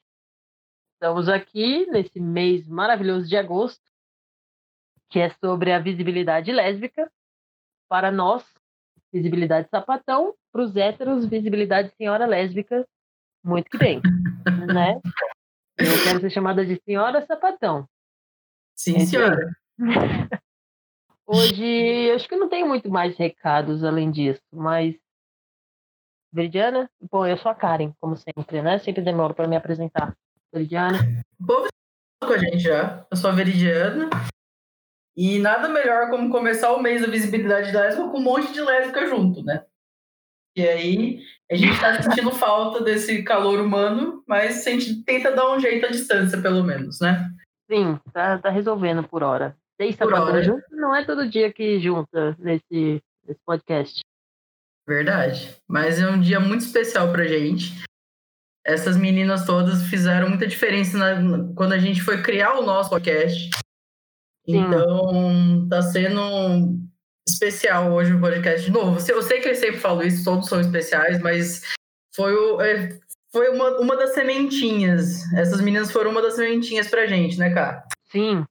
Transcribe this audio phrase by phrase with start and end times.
[0.94, 3.84] Estamos aqui nesse mês maravilhoso de agosto,
[5.14, 7.08] que é sobre a visibilidade lésbica.
[7.88, 8.44] Para nós,
[9.12, 12.84] visibilidade sapatão, para os héteros, visibilidade senhora lésbica.
[13.44, 14.00] Muito que bem,
[14.74, 15.00] né?
[15.78, 17.88] Eu quero ser chamada de senhora sapatão.
[18.74, 19.56] Sim, senhora.
[21.24, 24.96] Hoje, acho que não tenho muito mais recados além disso, mas.
[26.32, 26.90] Veridiana?
[27.08, 28.80] Bom, eu sou a Karen, como sempre, né?
[28.80, 30.12] Sempre demoro para me apresentar.
[30.52, 30.98] Veridiana.
[31.38, 31.68] O povo
[32.18, 33.06] tá com a gente já.
[33.08, 34.10] Eu sou a Veridiana.
[35.16, 39.06] E nada melhor como começar o mês da visibilidade lésbica com um monte de lésbica
[39.06, 39.64] junto, né?
[40.56, 41.20] E aí
[41.50, 45.86] a gente tá sentindo falta desse calor humano, mas a gente tenta dar um jeito
[45.86, 47.30] à distância, pelo menos, né?
[47.70, 49.56] Sim, tá, tá resolvendo por hora.
[49.80, 50.42] Seis Por hora.
[50.42, 54.00] juntos não é todo dia que junta nesse, nesse podcast.
[54.86, 55.56] Verdade.
[55.68, 57.72] Mas é um dia muito especial pra gente.
[58.64, 63.50] Essas meninas todas fizeram muita diferença na- quando a gente foi criar o nosso podcast.
[64.46, 64.58] Sim.
[64.58, 66.78] Então, tá sendo
[67.26, 68.98] especial hoje o podcast de novo.
[69.08, 71.62] Eu sei que eu sempre falo isso, todos são especiais, mas
[72.14, 72.98] foi, o- é,
[73.32, 75.22] foi uma, uma das sementinhas.
[75.32, 77.82] Essas meninas foram uma das sementinhas pra gente, né, cara?
[78.10, 78.44] Sim.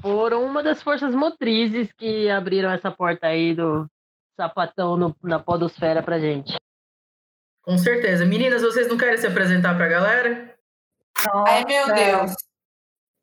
[0.00, 3.86] Foram uma das forças motrizes que abriram essa porta aí do
[4.38, 6.54] sapatão no- na podosfera pra gente.
[7.64, 8.24] Com certeza.
[8.26, 10.54] Meninas, vocês não querem se apresentar pra galera?
[11.46, 12.32] Ai, meu Deus.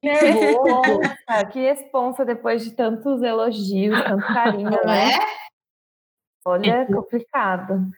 [0.03, 0.99] Nervoso.
[1.51, 5.13] que responsa depois de tantos elogios, tanto carinho, Não né?
[5.13, 5.19] é?
[6.45, 7.89] Olha, é complicado.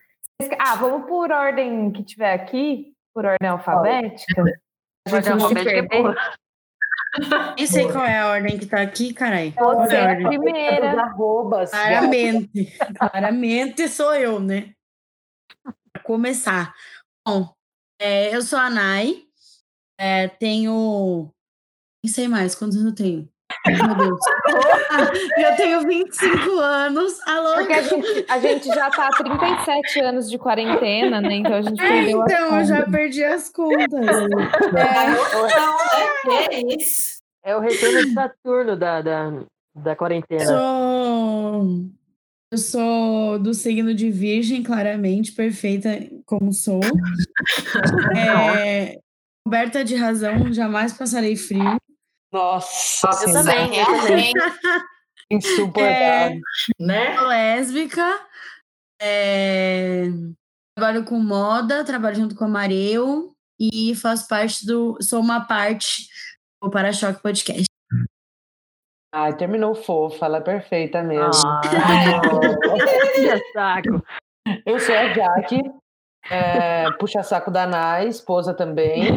[0.58, 4.42] Ah, vamos por ordem que tiver aqui, por ordem alfabética.
[5.06, 7.54] A gente Ordem não se alfabética é.
[7.56, 9.52] Nem sei qual é a ordem que tá aqui, carai.
[9.52, 10.26] Você é a ordem?
[10.28, 11.00] primeira.
[11.00, 11.70] arrobas.
[11.70, 12.78] Claramente.
[12.98, 14.72] Claramente sou eu, né?
[15.92, 16.74] Pra começar.
[17.26, 17.52] Bom,
[17.98, 19.22] é, eu sou a Nai.
[19.98, 21.32] é, tenho.
[22.06, 23.28] Nem sei mais quantos eu tenho.
[23.66, 24.20] Meu Deus.
[25.38, 27.20] eu tenho 25 anos.
[27.26, 27.56] Alô?
[27.56, 31.34] Porque a gente, a gente já tá há 37 anos de quarentena, né?
[31.34, 34.06] Então a gente perdeu as Então, eu já perdi as contas.
[34.06, 36.48] É, Não, né?
[36.48, 37.18] Que isso?
[37.44, 39.32] É o retorno de Saturno da, da,
[39.74, 40.46] da quarentena.
[40.46, 41.90] sou.
[42.52, 45.90] Eu sou do signo de Virgem, claramente, perfeita
[46.24, 46.78] como sou.
[48.16, 49.00] É,
[49.44, 51.80] coberta de razão, jamais passarei frio.
[52.36, 54.32] Nossa Eu Senhora, também, eu também.
[55.32, 56.40] insuportável.
[56.78, 57.16] Né?
[57.16, 58.20] Sou lésbica.
[59.00, 60.04] é,
[60.76, 64.98] trabalho com moda, trabalho junto com a Mareu e faço parte do.
[65.00, 66.08] Sou uma parte
[66.62, 67.64] do Para-Choque Podcast.
[69.14, 71.30] Ai, terminou fofa, ela é perfeita mesmo.
[71.46, 71.62] Ah,
[73.54, 74.04] saco.
[74.66, 75.62] Eu sou a Jaque,
[76.30, 79.16] é, puxa-saco da Nai, esposa também.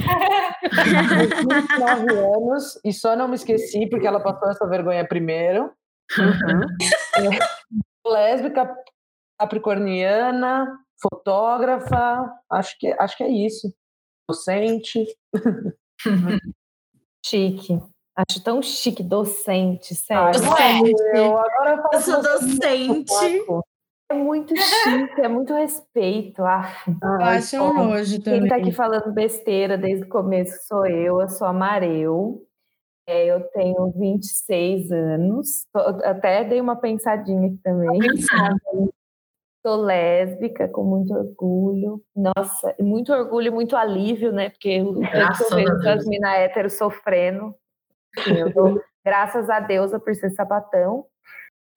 [0.69, 5.71] Tenho 29 anos e só não me esqueci porque ela passou essa vergonha primeiro.
[6.17, 6.61] Uhum.
[8.05, 8.75] Sou Lésbica,
[9.39, 10.67] capricorniana,
[11.01, 13.73] fotógrafa, acho que, acho que é isso.
[14.27, 15.05] Docente.
[17.25, 17.79] Chique.
[18.15, 20.41] Acho tão chique, docente, sério.
[20.59, 21.17] É?
[21.19, 23.45] eu agora eu Eu sou docente.
[24.11, 26.43] É muito chique, é muito respeito.
[26.43, 26.87] af.
[27.01, 28.71] Eu acho um nojo Quem tá aqui também.
[28.71, 32.43] falando besteira desde o começo sou eu, eu sou a Mareu.
[33.07, 35.65] É, eu tenho 26 anos.
[35.73, 37.99] Tô- Até dei uma pensadinha aqui também.
[39.65, 42.01] Sou lésbica, com muito orgulho.
[42.15, 44.49] Nossa, muito orgulho e muito alívio, né?
[44.49, 45.85] Porque eu vejo Deus.
[45.85, 47.53] as minas héteros sofrendo.
[48.27, 51.05] Eu dou graças a Deus por ser sapatão.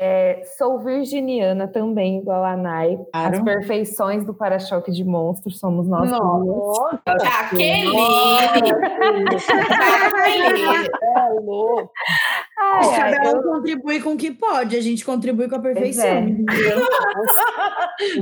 [0.00, 2.98] É, sou virginiana também, igual a Nai.
[3.12, 3.44] As Claro.
[3.44, 6.10] perfeições do para-choque de monstros somos nós.
[6.10, 7.92] Nossa, Jaqueline!
[9.38, 10.88] Jaqueline!
[11.16, 11.90] é louco.
[12.58, 15.60] Ai, ai, Cada um eu- contribui com o que pode, a gente contribui com a
[15.60, 16.06] Pois perfeição.
[16.06, 16.24] é.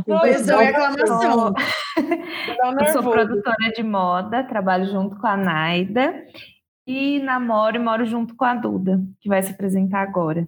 [0.04, 1.52] Perfeição e eu aclamação.
[1.54, 1.64] Tá
[2.86, 6.24] Eu sou produtora de moda, trabalho junto com a Naida
[6.86, 10.46] e namoro e moro junto com a Duda, que vai se apresentar agora.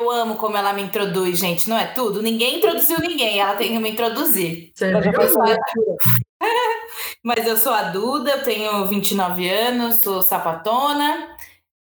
[0.00, 1.68] Eu amo como ela me introduz, gente.
[1.70, 2.20] Não é tudo?
[2.22, 4.72] Ninguém introduziu ninguém, ela tem que me introduzir.
[4.74, 5.00] Você já.
[7.24, 11.28] Mas eu sou a Duda, eu tenho 29 anos, sou sapatona.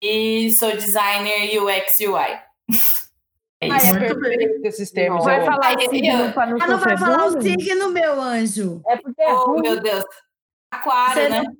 [0.02, 2.40] e sou designer UX UI.
[3.60, 3.96] É Ah, isso.
[3.96, 5.26] é perfeito esses termos.
[5.26, 5.52] Vai eu amo.
[5.52, 6.32] falar o signo não
[6.62, 8.84] Ah, não vai falar o signo, meu anjo.
[8.88, 9.62] É porque é Oh, ruim.
[9.64, 10.04] meu Deus.
[10.72, 11.42] Aquário, Você né?
[11.42, 11.58] não-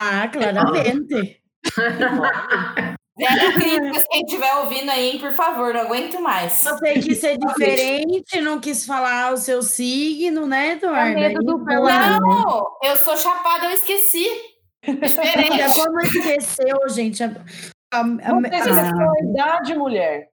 [0.00, 1.42] Ah, claramente.
[3.18, 6.52] Zero críticas quem estiver ouvindo aí, por favor, não aguento mais.
[6.52, 11.18] Você quis ser diferente, não quis falar o seu signo, né, Eduardo?
[11.18, 11.58] É medo Aí do.
[11.58, 14.26] Não, eu sou chapada, eu esqueci.
[14.82, 15.74] Diferente.
[15.76, 17.22] Como esqueceu, gente?
[17.22, 17.28] A,
[17.92, 20.28] a, a, idade, mulher.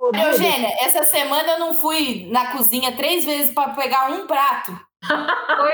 [0.00, 4.78] Eugênia, essa semana eu não fui na cozinha três vezes para pegar um prato.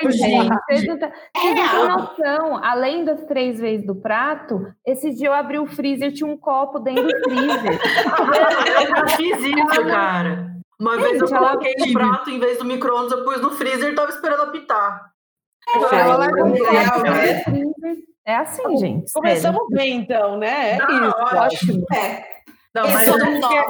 [0.02, 0.48] Pois é, Gente.
[0.48, 1.88] vocês não têm É vocês não têm real.
[1.98, 6.36] noção, além das três vezes do prato, esse dia eu abri o freezer, tinha um
[6.36, 7.80] copo dentro do freezer.
[8.80, 10.50] Eu já fiz isso, cara.
[10.78, 13.50] Uma vez eu Gente, ela- coloquei no prato, em vez do micro-ondas, eu pus no
[13.50, 15.10] freezer e tava esperando apitar.
[15.90, 16.44] Real, dentro
[17.12, 17.96] né?
[18.24, 19.10] É assim, gente.
[19.10, 19.12] sério.
[19.14, 20.72] Começamos bem, então, né?
[20.72, 21.36] É Não, isso.
[21.36, 21.86] ótimo.
[21.92, 22.24] É.
[22.74, 23.64] Não, mas, eu, não dá.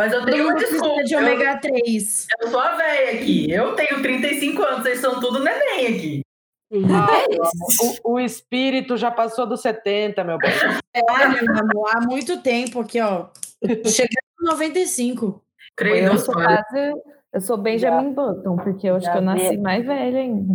[0.00, 1.04] Mas eu tenho uma desculpa.
[1.04, 2.26] de Eu, ômega 3.
[2.40, 3.50] eu sou a velha aqui.
[3.50, 6.20] Eu tenho 35 anos, vocês são tudo neném aqui.
[6.72, 8.06] É.
[8.06, 10.50] O, o espírito já passou dos 70, meu bem.
[11.10, 13.26] Olha, meu amor, há muito tempo aqui, ó.
[13.84, 15.44] Chegando no 95.
[15.76, 16.46] Creio Eu sou pai.
[16.46, 16.92] quase.
[17.34, 20.54] Eu sou Benjamin Button, porque eu acho Já que eu nasci mais velha ainda.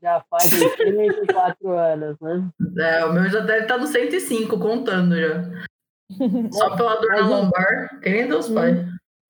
[0.00, 2.48] Já faz 34 anos, né?
[2.78, 5.44] É, o meu já deve estar no 105, contando já.
[6.52, 8.00] Só pela dor na lombar.
[8.00, 8.86] Creio Deus, pai.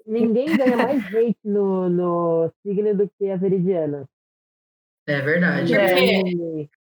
[0.07, 4.09] Ninguém ganha mais hate no, no signo do que a Veridiana.
[5.07, 5.75] É verdade.
[5.75, 6.21] É.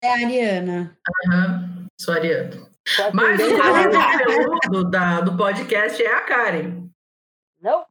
[0.03, 0.97] É a Ariana.
[1.27, 6.89] Aham, sou que Mas o conteúdo da, do podcast é a Karen.
[7.61, 7.87] Não,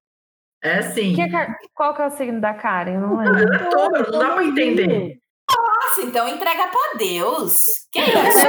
[0.61, 1.15] É sim.
[1.15, 2.99] Que é- qual que é o signo da Karen?
[2.99, 3.53] Não lembro.
[3.53, 5.19] É todo, não dá pra entender.
[5.49, 7.85] Nossa, então entrega pra Deus.
[7.91, 8.47] Que isso?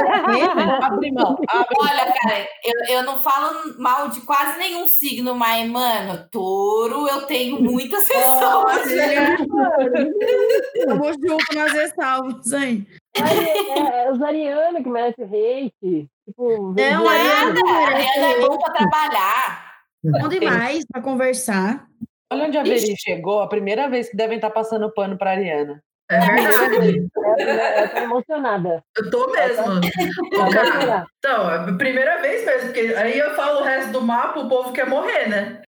[0.81, 1.37] Abre mão.
[1.47, 7.07] Abre Olha, cara, eu, eu não falo mal de quase nenhum signo, mas, mano, touro
[7.07, 8.83] eu tenho muitas pessoas.
[10.85, 12.87] Tamo junto nas ressalvas, hein?
[13.15, 16.07] é, é os arianos que merecem hate.
[16.27, 17.11] Tipo, É um Veridiana.
[17.11, 17.53] ariano.
[17.53, 19.75] Nada, a Ariana é bom pra trabalhar.
[20.03, 21.85] Bom demais pra conversar.
[22.31, 25.81] Olha onde a Veri chegou, a primeira vez que devem estar passando pano pra Ariana.
[26.09, 27.07] É verdade.
[27.39, 28.83] Ela tá emocionada.
[28.95, 29.63] Eu tô mesmo.
[29.63, 31.07] Ô, cara, emocionada.
[31.17, 34.47] então, é a primeira vez mesmo, porque aí eu falo o resto do mapa, o
[34.49, 35.61] povo quer morrer, né?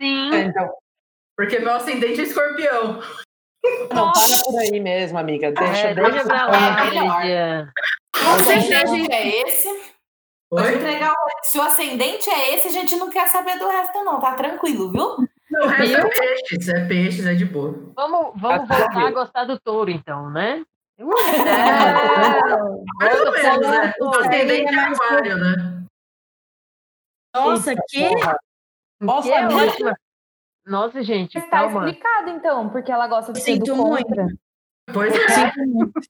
[0.00, 0.34] Sim.
[0.34, 0.70] É, então,
[1.36, 3.00] Porque meu ascendente é escorpião.
[3.92, 5.52] não, para por aí mesmo, amiga.
[5.52, 6.10] Deixa, É, deixa.
[6.10, 7.66] deixa pra lá, É
[8.14, 9.68] Você ascendente é esse,
[10.50, 10.62] Oi?
[11.44, 14.18] se o ascendente é esse, a gente não quer saber do resto, não.
[14.20, 15.16] Tá tranquilo, viu?
[15.52, 17.72] O resto é peixes, é peixes, é de boa.
[17.94, 20.64] Vamos, vamos voltar a gostar do touro, então, né?
[20.98, 21.20] É, Mais
[23.20, 23.92] ou menos, né?
[24.00, 24.20] O Touro.
[24.20, 25.84] ascendente é mais aquário, né?
[27.34, 28.38] Nossa, que Porra.
[29.00, 29.34] Nossa, Que
[29.88, 29.94] é.
[30.64, 31.86] Nossa, gente, Mas tá calma.
[31.88, 34.06] explicado, então, porque ela gosta de ser do Sinto muito.
[34.06, 34.26] contra.
[34.92, 35.28] Pois eu é.
[35.28, 36.00] sinto muito.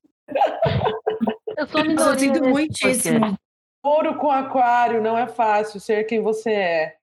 [1.56, 3.38] Eu sou Eu minoria sinto nesse muitíssimo.
[3.82, 6.96] Ouro com aquário, não é fácil ser quem você é.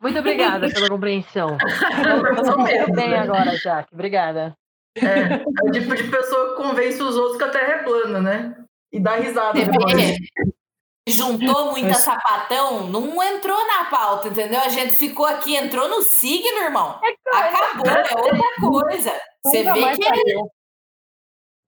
[0.00, 1.56] Muito obrigada pela compreensão.
[2.64, 3.92] Menos, bem agora, Jaque.
[3.94, 4.56] Obrigada.
[4.96, 8.20] É, é o tipo de pessoa que convence os outros que a Terra é plana,
[8.20, 8.56] né?
[8.92, 9.58] E dá risada.
[9.58, 9.94] Você depois.
[11.08, 14.60] Juntou muita Mas- sapatão, não entrou na pauta, entendeu?
[14.60, 17.00] A gente ficou aqui, entrou no signo, irmão.
[17.32, 19.12] Acabou, é outra coisa.
[19.44, 20.34] Você vê que.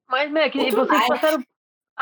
[0.09, 1.09] Mas, Mac, Muito vocês mais.
[1.09, 1.42] passaram.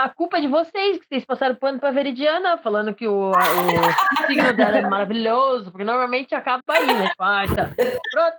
[0.02, 3.32] A culpa é de vocês, que vocês passaram pano pra Veridiana, falando que o, o
[4.26, 7.08] signo dela é maravilhoso, porque normalmente acaba aí, né?
[7.10, 7.70] Tipo, ah, tá.
[8.10, 8.36] Pronto.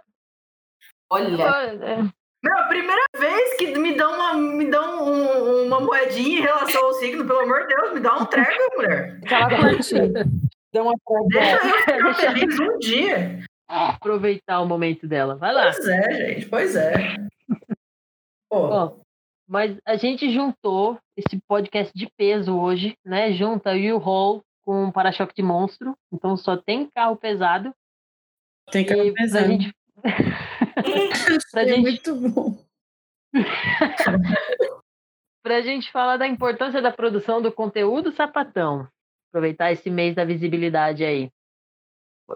[1.12, 1.44] Olha,
[1.84, 1.98] É,
[2.44, 6.84] Meu, a primeira vez que me dão uma, me dão um- uma moedinha em relação
[6.86, 9.20] ao signo, pelo amor de Deus, me dá um trégua, mulher.
[9.30, 10.10] Dá uma Deixa eu
[12.16, 13.44] ficar feliz um dia.
[13.68, 15.36] aproveitar o momento dela.
[15.36, 15.72] Vai lá.
[15.72, 17.16] Pois é, gente, pois é.
[18.50, 18.94] Pô, Ó,
[19.52, 23.34] mas a gente juntou esse podcast de peso hoje, né?
[23.34, 25.94] Junta o U-Haul com o para-choque de monstro.
[26.10, 27.76] Então só tem carro pesado.
[28.72, 29.76] Tem que E pra gente.
[31.52, 32.58] pra É gente muito bom.
[35.44, 38.88] para a gente falar da importância da produção do conteúdo sapatão.
[39.30, 41.30] Aproveitar esse mês da visibilidade aí.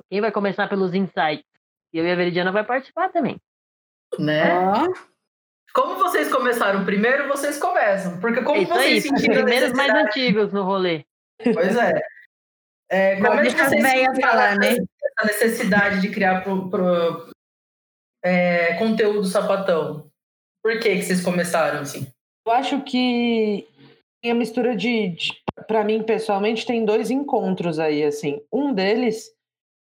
[0.10, 1.46] Quem vai começar pelos insights?
[1.94, 3.40] Eu e a Veridiana vai participar também.
[4.20, 4.60] né?
[4.60, 5.15] Ó,
[5.76, 8.18] Como vocês começaram primeiro, vocês começam.
[8.22, 11.04] Porque como É isso aí, vocês sentiram a primeiros mais antigos no rolê.
[11.54, 12.02] Pois é.
[12.90, 14.70] É, como Não, é que vocês sentiram falar, né?
[14.70, 17.30] essa necessidade de criar pro, pro-
[18.24, 20.10] é, conteúdo sapatão?
[20.64, 22.08] Por que, que vocês começaram assim?
[22.48, 23.68] Eu acho que
[24.22, 25.32] tem a mistura de, de
[25.68, 28.42] para mim pessoalmente tem dois encontros aí assim.
[28.52, 29.35] Um deles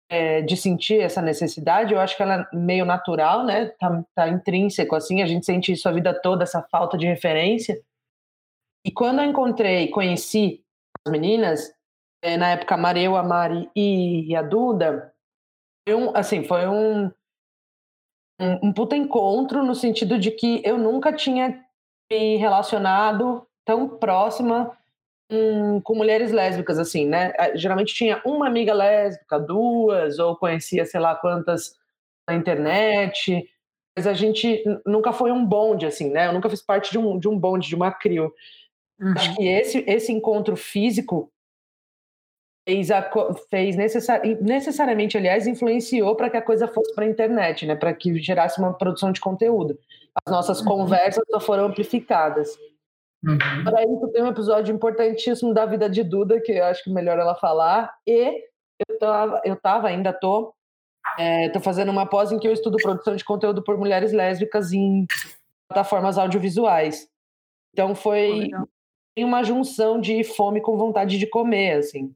[0.09, 3.67] é, de sentir essa necessidade, eu acho que ela é meio natural, né?
[3.79, 7.79] Tá, tá intrínseco assim, a gente sente isso a vida toda essa falta de referência.
[8.83, 10.63] E quando eu encontrei, conheci
[11.05, 11.71] as meninas,
[12.23, 15.13] é, na época a Mareu, a Mari e, a Duda,
[15.87, 17.05] foi um, assim, foi um,
[18.39, 21.63] um, um puta encontro no sentido de que eu nunca tinha
[22.11, 24.75] me relacionado tão próxima
[25.29, 27.31] com, com mulheres lésbicas, assim, né?
[27.55, 31.77] Geralmente tinha uma amiga lésbica, duas, ou conhecia sei lá quantas
[32.27, 33.47] na internet,
[33.95, 36.27] mas a gente nunca foi um bonde, assim, né?
[36.27, 38.33] Eu nunca fiz parte de um, de um bonde, de uma crio.
[38.99, 39.13] Uhum.
[39.15, 41.31] Acho que esse, esse encontro físico
[42.67, 43.09] fez, a,
[43.49, 47.75] fez necessar, necessariamente, aliás, influenciou para que a coisa fosse para a internet, né?
[47.75, 49.77] Para que gerasse uma produção de conteúdo.
[50.25, 50.65] As nossas uhum.
[50.65, 52.57] conversas só foram amplificadas.
[53.23, 53.63] Uhum.
[53.63, 56.93] Para isso, tem um episódio importantíssimo da vida de Duda, que eu acho que é
[56.93, 57.93] melhor ela falar.
[58.07, 58.43] E
[58.87, 60.53] eu tava, eu tava ainda tô,
[61.17, 64.71] é, tô fazendo uma pós em que eu estudo produção de conteúdo por mulheres lésbicas
[64.71, 65.05] em
[65.67, 67.07] plataformas audiovisuais.
[67.73, 68.49] Então foi
[69.17, 72.13] uma junção de fome com vontade de comer, assim.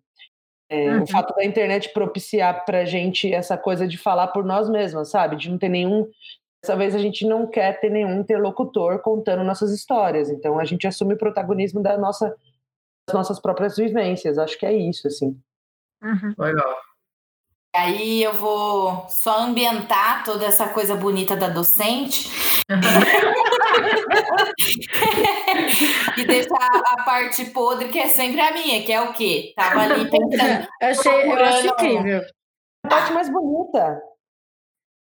[0.69, 1.03] É, uhum.
[1.03, 5.35] O fato da internet propiciar para gente essa coisa de falar por nós mesmas, sabe?
[5.35, 6.09] De não ter nenhum
[6.63, 10.87] Dessa vez a gente não quer ter nenhum interlocutor contando nossas histórias, então a gente
[10.87, 12.33] assume o protagonismo da nossa,
[13.05, 14.37] das nossas próprias vivências.
[14.37, 15.37] Acho que é isso, assim.
[16.01, 16.33] Uhum.
[16.37, 16.77] Legal.
[17.75, 22.29] Aí eu vou só ambientar toda essa coisa bonita da docente.
[26.17, 29.51] e deixar a parte podre, que é sempre a minha, que é o quê?
[29.53, 30.65] Tava ali pensando.
[30.79, 32.21] Eu achei, eu achei incrível.
[32.85, 34.12] A parte mais bonita.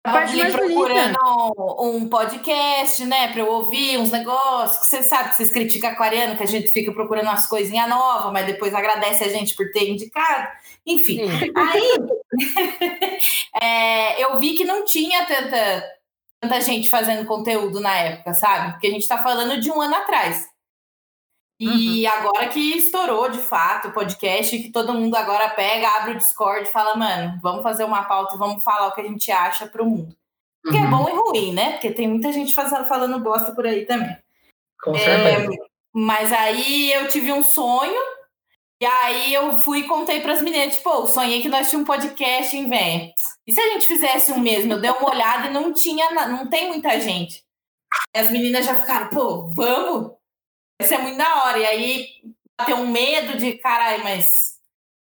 [0.03, 1.81] A parte mais procurando bonita.
[1.81, 6.35] um podcast, né, para eu ouvir uns negócios, que você sabe que vocês criticam aquariano,
[6.35, 9.89] que a gente fica procurando umas coisinhas novas, mas depois agradece a gente por ter
[9.89, 10.49] indicado.
[10.85, 11.21] Enfim,
[11.55, 11.97] aí
[13.61, 15.83] é, eu vi que não tinha tanta,
[16.41, 18.73] tanta gente fazendo conteúdo na época, sabe?
[18.73, 20.52] Porque a gente está falando de um ano atrás.
[21.63, 22.13] E uhum.
[22.13, 26.63] agora que estourou de fato o podcast, que todo mundo agora pega, abre o Discord
[26.63, 29.67] e fala, mano, vamos fazer uma pauta e vamos falar o que a gente acha
[29.67, 30.15] pro mundo.
[30.69, 30.89] Que é uhum.
[30.89, 31.71] bom e ruim, né?
[31.71, 34.17] Porque tem muita gente fazendo, falando bosta por aí também.
[34.81, 35.47] Com é,
[35.93, 38.01] mas aí eu tive um sonho,
[38.81, 41.93] e aí eu fui e contei pras meninas, tipo, oh, sonhei que nós tínhamos um
[41.93, 43.13] podcast, hein, velho?
[43.47, 44.73] E se a gente fizesse um mesmo?
[44.73, 47.43] Eu dei uma olhada e não tinha, não tem muita gente.
[48.15, 50.11] As meninas já ficaram, pô, vamos?
[50.81, 51.59] Isso é muito da hora.
[51.59, 52.07] E aí
[52.65, 54.25] ter um medo de, caralho, mas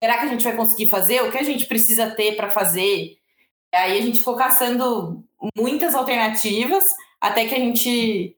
[0.02, 1.22] será que a gente vai conseguir fazer?
[1.22, 3.18] O que a gente precisa ter para fazer?
[3.74, 5.24] E aí a gente ficou caçando
[5.56, 6.84] muitas alternativas
[7.20, 8.36] até que a gente,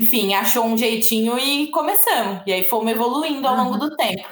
[0.00, 2.42] enfim, achou um jeitinho e começamos.
[2.46, 4.28] E aí fomos evoluindo ao longo do tempo.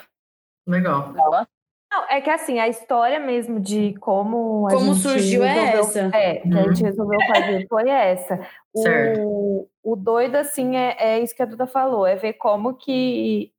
[0.66, 1.46] Legal.
[1.94, 4.66] Não, é que assim, a história mesmo de como.
[4.68, 6.16] como surgiu é resolveu, é essa.
[6.16, 6.88] É, que a gente uhum.
[6.88, 8.40] resolveu fazer foi essa.
[8.74, 13.52] O, o doido, assim, é, é isso que a Duda falou, é ver como que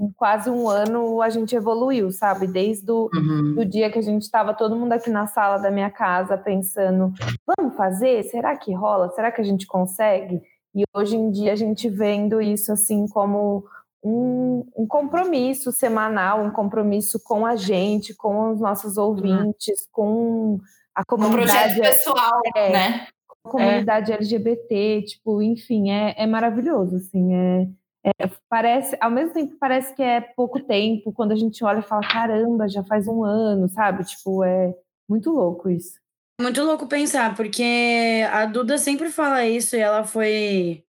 [0.00, 2.46] em quase um ano a gente evoluiu, sabe?
[2.46, 3.56] Desde o uhum.
[3.56, 7.12] do dia que a gente estava todo mundo aqui na sala da minha casa pensando,
[7.46, 8.22] vamos fazer?
[8.24, 9.10] Será que rola?
[9.10, 10.40] Será que a gente consegue?
[10.74, 13.64] E hoje em dia a gente vendo isso assim como
[14.02, 20.58] um, um, compromisso semanal, um compromisso com a gente, com os nossos ouvintes, com
[20.94, 21.74] a comunidade.
[21.74, 23.06] Um projeto pessoal, é, né?
[23.42, 24.14] comunidade é.
[24.16, 27.68] LGBT, tipo, enfim, é, é maravilhoso, assim, é,
[28.04, 31.82] é, parece, ao mesmo tempo parece que é pouco tempo, quando a gente olha e
[31.82, 34.04] fala, caramba, já faz um ano, sabe?
[34.04, 34.74] Tipo, é
[35.08, 36.00] muito louco isso.
[36.40, 40.84] Muito louco pensar, porque a Duda sempre fala isso e ela foi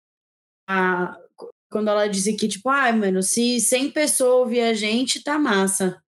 [0.69, 1.17] a,
[1.71, 5.39] quando ela disse que, tipo, ai, ah, mano, se 100 pessoas ouvir a gente, tá
[5.39, 6.03] massa.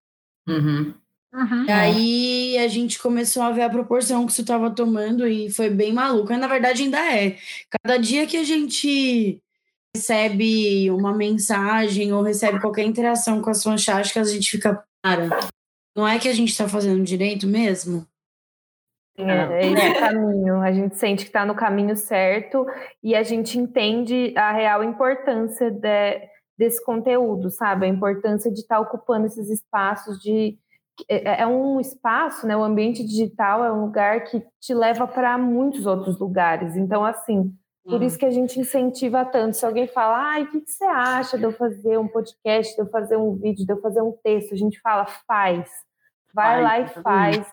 [0.49, 0.95] Uhum.
[1.35, 1.65] Uhum.
[1.67, 5.69] E aí a gente começou a ver a proporção que isso estava tomando e foi
[5.69, 6.35] bem maluco.
[6.35, 7.37] Na verdade, ainda é.
[7.71, 9.41] Cada dia que a gente
[9.95, 15.29] recebe uma mensagem ou recebe qualquer interação com as fanchas, que a gente fica, cara,
[15.97, 18.07] não é que a gente está fazendo direito mesmo?
[19.19, 20.61] É, é esse o caminho.
[20.61, 22.67] A gente sente que está no caminho certo
[23.03, 26.21] e a gente entende a real importância de,
[26.57, 27.87] desse conteúdo, sabe?
[27.87, 30.59] A importância de estar tá ocupando esses espaços de
[31.09, 32.57] é, é um espaço, né?
[32.57, 36.77] O ambiente digital é um lugar que te leva para muitos outros lugares.
[36.77, 37.53] Então, assim,
[37.85, 39.57] por isso que a gente incentiva tanto.
[39.57, 42.83] Se alguém fala, ai, o que, que, você acha de eu fazer um podcast, de
[42.83, 44.53] eu fazer um vídeo, de eu fazer um texto?
[44.53, 45.71] A gente fala, faz.
[46.35, 47.47] Vai, lá e faz.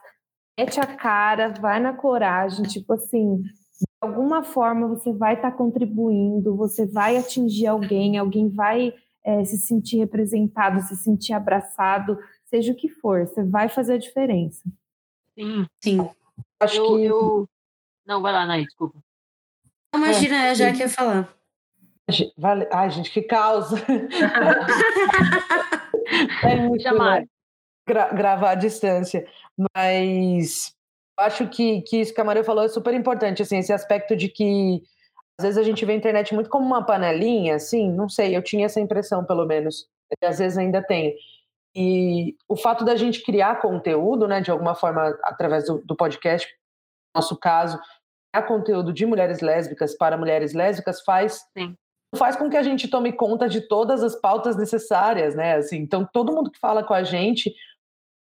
[0.58, 2.64] Mete a cara, vai na coragem.
[2.64, 8.50] Tipo assim, de alguma forma você vai estar tá contribuindo, você vai atingir alguém, alguém
[8.50, 8.94] vai
[9.24, 13.98] é, se sentir representado, se sentir abraçado, seja o que for, você vai fazer a
[13.98, 14.64] diferença.
[15.38, 16.10] Sim, sim.
[16.60, 17.04] Acho eu, que.
[17.04, 17.50] Eu...
[18.06, 18.98] Não, vai lá, Nay, desculpa.
[19.94, 21.34] Imagina, é, já quer falar.
[22.38, 22.68] Vale...
[22.72, 23.78] Ai, gente, que causa!
[26.44, 27.28] é muito Jamais.
[27.88, 29.28] Gra gravar à distância.
[29.76, 30.76] Mas
[31.18, 34.28] acho que, que isso que a Maria falou é super importante, assim, esse aspecto de
[34.28, 34.84] que
[35.38, 38.42] às vezes a gente vê a internet muito como uma panelinha, assim, não sei, eu
[38.42, 39.88] tinha essa impressão, pelo menos,
[40.22, 41.14] e às vezes ainda tenho.
[41.76, 46.48] E o fato da gente criar conteúdo, né, de alguma forma, através do, do podcast,
[47.14, 47.78] no nosso caso,
[48.32, 51.76] criar conteúdo de mulheres lésbicas para mulheres lésbicas faz Sim.
[52.16, 55.56] faz com que a gente tome conta de todas as pautas necessárias, né?
[55.56, 57.54] Assim, então todo mundo que fala com a gente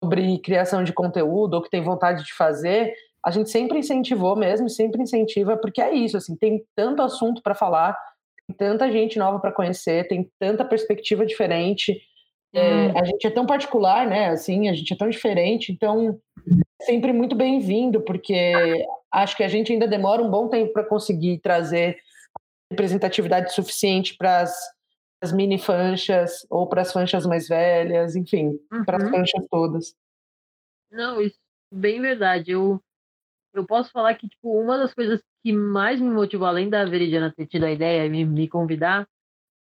[0.03, 2.93] sobre criação de conteúdo ou que tem vontade de fazer,
[3.25, 7.55] a gente sempre incentivou mesmo, sempre incentiva, porque é isso, assim, tem tanto assunto para
[7.55, 7.97] falar,
[8.47, 11.99] tem tanta gente nova para conhecer, tem tanta perspectiva diferente.
[12.53, 14.29] É, a gente é tão particular, né?
[14.29, 16.17] Assim, a gente é tão diferente, então
[16.79, 18.53] é sempre muito bem-vindo, porque
[19.11, 21.97] acho que a gente ainda demora um bom tempo para conseguir trazer
[22.71, 24.55] representatividade suficiente para as
[25.31, 28.83] mini fanchas ou para as fanchas mais velhas, enfim, uhum.
[28.85, 29.95] para as fanchas todas.
[30.91, 31.37] Não, isso
[31.71, 32.51] bem verdade.
[32.51, 32.81] Eu
[33.53, 37.33] eu posso falar que, tipo, uma das coisas que mais me motivou, além da Veridiana
[37.35, 39.07] ter tido a ideia e me, me convidar,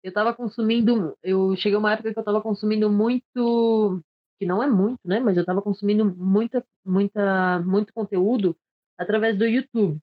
[0.03, 4.03] eu estava consumindo, eu cheguei uma época que eu estava consumindo muito,
[4.39, 8.57] que não é muito, né, mas eu estava consumindo muita, muita, muito conteúdo
[8.99, 9.99] através do YouTube.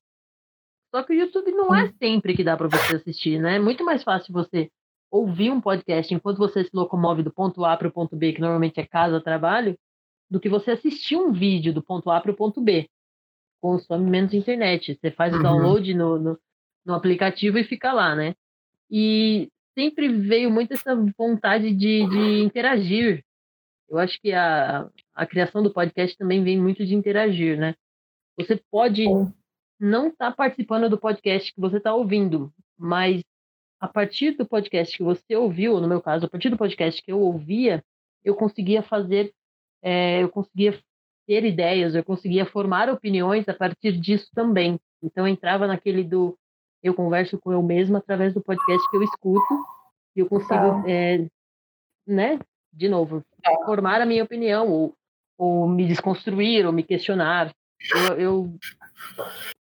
[0.93, 3.55] Só que o YouTube não é sempre que dá para você assistir, né?
[3.55, 4.69] É muito mais fácil você
[5.11, 8.41] ouvir um podcast enquanto você se locomove do ponto A para o ponto B, que
[8.41, 9.77] normalmente é casa, trabalho,
[10.29, 12.89] do que você assistir um vídeo do ponto A para o ponto B
[13.61, 14.95] consome menos internet.
[14.99, 15.39] Você faz uhum.
[15.39, 16.39] o download no, no,
[16.85, 18.33] no, aplicativo e fica lá, né?
[18.89, 23.23] E sempre veio muito essa vontade de, de interagir.
[23.87, 27.75] Eu acho que a, a criação do podcast também vem muito de interagir, né?
[28.37, 29.05] Você pode
[29.79, 33.21] não estar tá participando do podcast que você está ouvindo, mas
[33.81, 37.11] a partir do podcast que você ouviu, no meu caso, a partir do podcast que
[37.11, 37.83] eu ouvia,
[38.23, 39.33] eu conseguia fazer,
[39.81, 40.79] é, eu conseguia
[41.25, 44.79] ter ideias, eu conseguia formar opiniões a partir disso também.
[45.01, 46.37] Então entrava naquele do
[46.83, 49.65] eu converso com eu mesma através do podcast que eu escuto
[50.15, 51.27] e eu consigo, é,
[52.05, 52.39] né,
[52.71, 53.51] de novo, tá.
[53.65, 54.95] formar a minha opinião ou,
[55.37, 57.51] ou me desconstruir ou me questionar.
[57.95, 58.55] Eu, eu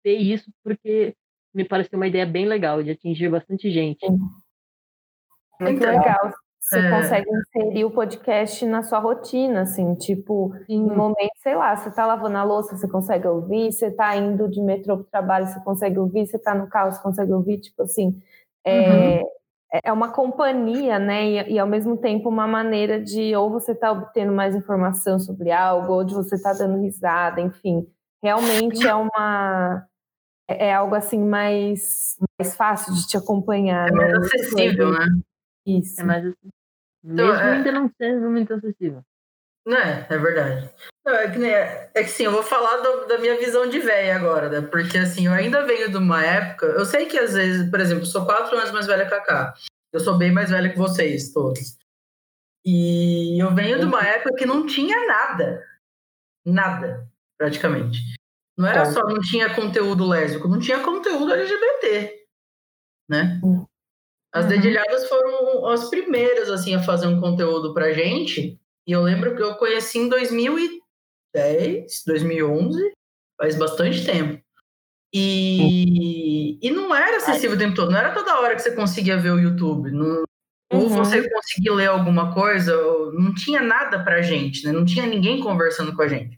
[0.04, 1.16] dei isso porque
[1.54, 4.06] me pareceu uma ideia bem legal de atingir bastante gente.
[4.08, 6.32] Muito então, legal.
[6.70, 6.90] Você é.
[6.92, 10.86] consegue inserir o podcast na sua rotina, assim, tipo, Sim.
[10.86, 14.48] no momento, sei lá, você tá lavando a louça, você consegue ouvir, você tá indo
[14.48, 17.82] de metrô pro trabalho, você consegue ouvir, você tá no carro, você consegue ouvir, tipo
[17.82, 18.22] assim,
[18.64, 19.28] é, uhum.
[19.84, 23.92] é uma companhia, né, e, e, ao mesmo tempo uma maneira de ou você tá
[23.92, 27.88] obtendo mais informação sobre algo, ou de você tá dando risada, enfim,
[28.22, 29.89] realmente é uma...
[30.50, 33.88] É, é algo assim mais, mais fácil de te acompanhar.
[33.88, 34.18] É mais né?
[34.18, 35.06] acessível, né?
[35.66, 36.02] Isso.
[36.02, 36.26] É mais
[37.04, 37.54] então, Mesmo é...
[37.54, 39.04] ainda não sendo muito acessível.
[39.66, 40.70] Não é, é verdade.
[41.06, 43.80] Não, é, que, é, é que sim, eu vou falar do, da minha visão de
[43.80, 44.68] velha agora, né?
[44.68, 46.66] Porque assim, eu ainda venho de uma época.
[46.66, 49.22] Eu sei que às vezes, por exemplo, eu sou quatro anos mais velha que a
[49.22, 49.54] Cá.
[49.94, 51.78] Eu sou bem mais velha que vocês, todos.
[52.66, 55.64] E eu venho de uma época que não tinha nada.
[56.46, 57.08] Nada,
[57.38, 58.00] praticamente.
[58.60, 58.92] Não era tá.
[58.92, 62.14] só, não tinha conteúdo lésbico, não tinha conteúdo LGBT.
[63.08, 63.40] Né?
[64.34, 64.50] As uhum.
[64.50, 68.60] dedilhadas foram as primeiras assim a fazer um conteúdo pra gente.
[68.86, 72.92] E eu lembro que eu conheci em 2010, 2011,
[73.40, 74.44] faz bastante tempo.
[75.14, 79.18] E, e não era acessível o tempo todo, não era toda hora que você conseguia
[79.18, 79.90] ver o YouTube.
[79.90, 80.26] Não,
[80.70, 80.90] ou uhum.
[80.90, 82.76] você conseguia ler alguma coisa,
[83.14, 84.74] não tinha nada pra gente, né?
[84.74, 86.38] Não tinha ninguém conversando com a gente.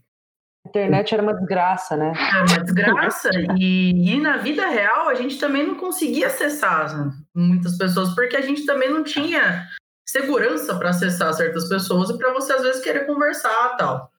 [0.74, 2.12] A internet era uma desgraça, né?
[2.16, 3.30] Era uma desgraça.
[3.60, 8.40] e, e na vida real a gente também não conseguia acessar muitas pessoas, porque a
[8.40, 9.68] gente também não tinha
[10.08, 14.10] segurança para acessar certas pessoas e para você às vezes querer conversar tal.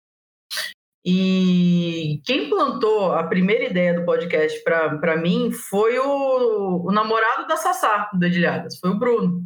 [1.04, 7.58] E quem plantou a primeira ideia do podcast para mim foi o, o, namorado da
[7.58, 9.44] Sassá, do Dedilhadas, foi o Bruno.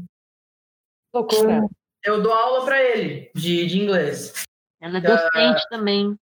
[1.13, 1.61] Loucura.
[2.03, 4.33] Eu dou aula para ele de, de inglês.
[4.79, 6.17] Ela é docente uh, também.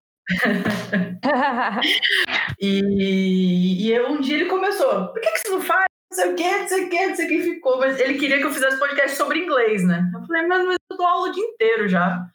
[2.59, 5.85] E, e eu, um dia ele começou, por que, que você não faz?
[6.11, 7.77] Não sei o que, não sei o que, não sei quem ficou.
[7.77, 10.09] Mas ele queria que eu fizesse podcast sobre inglês, né?
[10.13, 12.25] Eu falei, mas, mas eu dou aula o dia inteiro já.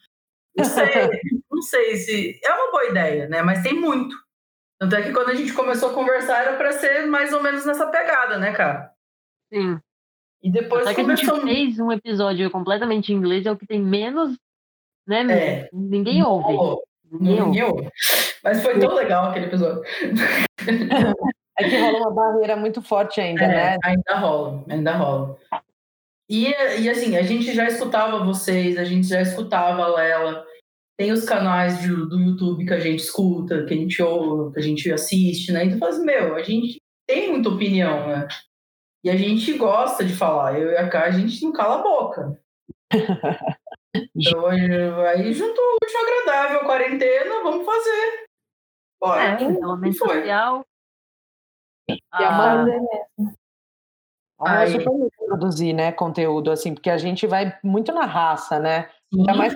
[0.57, 0.87] Não sei,
[1.51, 2.41] não sei se.
[2.45, 3.43] É uma boa ideia, né?
[3.43, 4.15] Mas tem muito.
[4.79, 7.65] Tanto é que quando a gente começou a conversar era para ser mais ou menos
[7.65, 8.93] nessa pegada, né, cara?
[9.53, 9.79] Sim.
[10.43, 11.37] E depois que começou...
[11.37, 14.39] a gente fez um episódio completamente em inglês, é o que tem menos,
[15.07, 15.23] né?
[15.31, 15.71] É.
[15.73, 16.81] Ninguém ouve.
[17.11, 17.89] Ninguém ouve.
[18.45, 19.83] Mas foi tão legal aquele episódio.
[21.59, 23.77] É que rola uma barreira muito forte ainda, É, né?
[23.85, 25.37] ainda rola, ainda rola.
[26.27, 26.47] E,
[26.81, 30.43] e assim, a gente já escutava vocês, a gente já escutava a Lela.
[30.99, 34.59] Tem os canais de- do YouTube que a gente escuta, que a gente ouve, que
[34.59, 35.65] a gente assiste, né?
[35.65, 38.27] Então, fala assim, meu, a gente tem muita opinião, né?
[39.05, 40.59] E a gente gosta de falar.
[40.59, 42.41] Eu e a Cá, a gente não cala a boca.
[43.95, 48.25] Então, aí juntou o útil agradável, quarentena, vamos fazer.
[49.01, 49.23] Bora.
[49.43, 50.09] É, isolamento foi.
[50.19, 50.65] social.
[51.91, 52.29] E a Ah,
[52.63, 52.79] Amanda-
[54.43, 54.65] Ah, Ai.
[54.69, 58.89] é super legal produzir, né, conteúdo, assim, porque a gente vai muito na raça, né?
[59.13, 59.55] Ainda mais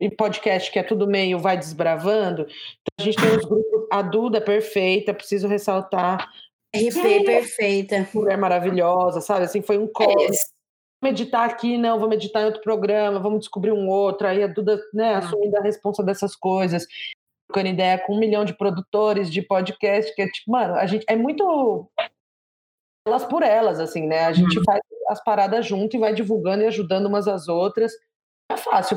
[0.00, 2.42] em podcast, que é tudo meio vai desbravando.
[2.42, 6.30] Então, a gente tem os grupos, a Duda perfeita, preciso ressaltar,
[6.74, 8.08] RP perfeita.
[8.14, 9.44] mulher maravilhosa, sabe?
[9.44, 10.22] Assim, foi um colo.
[10.22, 10.28] É
[11.02, 14.26] meditar aqui, não, vamos meditar em outro programa, vamos descobrir um outro.
[14.26, 16.86] Aí a Duda, né, assumindo a responsa dessas coisas,
[17.48, 21.04] trocando ideia com um milhão de produtores de podcast, que é tipo, mano, a gente
[21.08, 21.90] é muito
[23.06, 24.26] elas por elas, assim, né?
[24.26, 27.92] A gente faz as paradas junto e vai divulgando e ajudando umas às outras.
[28.50, 28.96] É fácil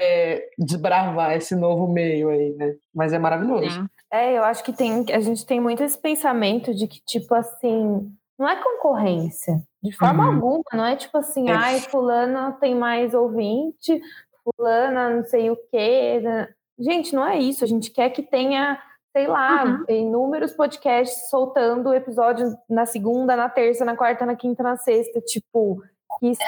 [0.00, 2.76] é, desbravar esse novo meio aí, né?
[2.94, 3.88] Mas é maravilhoso.
[4.10, 8.10] É, eu acho que tem, a gente tem muito esse pensamento de que, tipo assim,
[8.38, 10.34] não é concorrência, de forma Uhum.
[10.34, 11.52] alguma, não é tipo assim, É.
[11.54, 14.00] ai, fulana tem mais ouvinte,
[14.44, 16.20] fulana não sei o quê.
[16.22, 16.48] né?
[16.78, 18.80] Gente, não é isso, a gente quer que tenha,
[19.16, 19.84] sei lá, Uhum.
[19.88, 25.82] inúmeros podcasts soltando episódios na segunda, na terça, na quarta, na quinta, na sexta, tipo,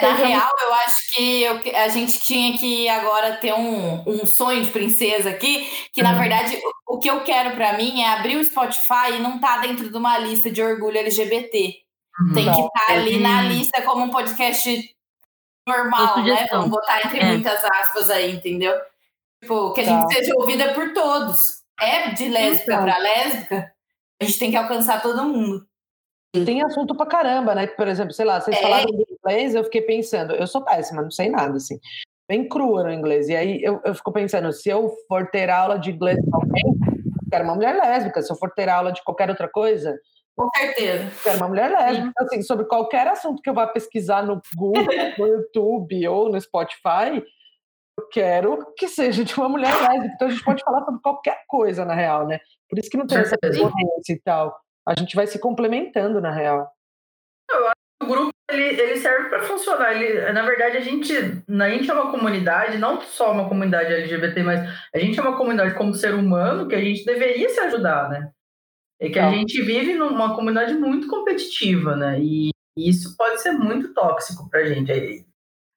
[0.01, 4.63] Na real, eu acho que eu- a gente tinha que agora ter um, um sonho
[4.63, 6.19] de princesa aqui, que na Uhum.
[6.19, 9.89] verdade o que eu quero pra mim é abrir o Spotify e não tá dentro
[9.89, 11.75] de uma lista de orgulho LGBT.
[12.33, 12.67] Tem que Tá.
[12.67, 13.47] estar ali na Uhum.
[13.47, 14.95] lista como um podcast
[15.67, 16.47] normal, né?
[16.51, 17.25] Vamos botar entre É.
[17.25, 18.73] muitas aspas aí, entendeu?
[19.41, 20.01] Tipo, que a Tá.
[20.01, 21.61] gente seja ouvida por todos.
[21.79, 22.83] É de lésbica Então.
[22.83, 23.73] pra lésbica,
[24.21, 25.65] a gente tem que alcançar todo mundo.
[26.33, 27.67] Tem assunto pra caramba, né?
[27.67, 28.61] Por exemplo, sei lá, vocês É.
[28.61, 31.77] falaram do inglês, eu fiquei pensando, eu sou péssima, não sei nada, assim.
[32.29, 33.27] Bem crua no inglês.
[33.27, 36.63] E aí eu, eu fico pensando, se eu for ter aula de inglês com alguém,
[36.65, 38.21] eu quero uma mulher lésbica.
[38.21, 39.93] Se eu for ter aula de qualquer outra coisa,
[40.37, 41.11] Com certeza.
[41.21, 42.07] quero uma mulher lésbica.
[42.07, 44.85] Então, assim, sobre qualquer assunto que eu vá pesquisar no Google,
[45.19, 47.21] no YouTube ou no Spotify,
[47.99, 50.13] eu quero que seja de uma mulher lésbica.
[50.15, 52.39] Então a gente pode falar sobre qualquer coisa, na real, né?
[52.69, 54.57] Por isso que não tem essa concorrência e tal.
[54.87, 56.71] A gente vai se complementando, na real.
[58.01, 59.93] O grupo ele, ele serve para funcionar.
[59.93, 64.43] Ele, na verdade, a gente, a gente é uma comunidade, não só uma comunidade LGBT,
[64.43, 68.09] mas a gente é uma comunidade como ser humano que a gente deveria se ajudar,
[68.09, 68.31] né?
[68.99, 69.31] É que a Tá.
[69.31, 72.19] gente vive numa comunidade muito competitiva, né?
[72.19, 74.91] E isso pode ser muito tóxico pra gente.
[74.91, 75.25] Aí,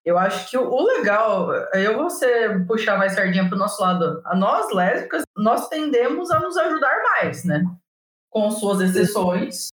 [0.07, 4.21] Eu acho que o, o legal, eu vou ser, puxar mais sardinha pro nosso lado.
[4.27, 7.65] A nós, lésbicas, nós tendemos a nos ajudar mais, né?
[8.35, 9.69] Com suas exceções.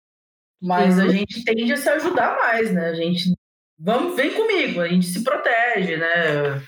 [0.61, 2.89] Mas a gente tende a se ajudar mais, né?
[2.89, 3.33] A gente.
[3.79, 6.61] Vamos, vem comigo, a gente se protege, né?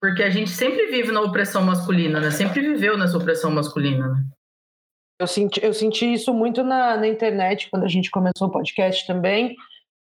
[0.00, 2.30] Porque a gente sempre vive na opressão masculina, né?
[2.30, 4.24] Sempre viveu nessa opressão masculina, né?
[5.20, 9.06] Eu senti, eu senti isso muito na, na internet, quando a gente começou o podcast
[9.06, 9.54] também.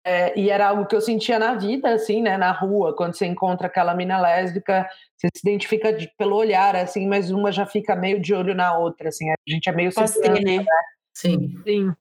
[0.06, 2.36] É, e era algo que eu sentia na vida, assim, né?
[2.36, 7.08] Na rua, quando você encontra aquela mina lésbica, você se identifica de- pelo olhar, assim,
[7.08, 9.30] mas uma já fica meio de olho na outra, assim.
[9.30, 10.44] A gente é meio Pastê, separado.
[10.44, 10.66] né?
[11.14, 11.62] Sim.
[11.66, 11.94] Sim.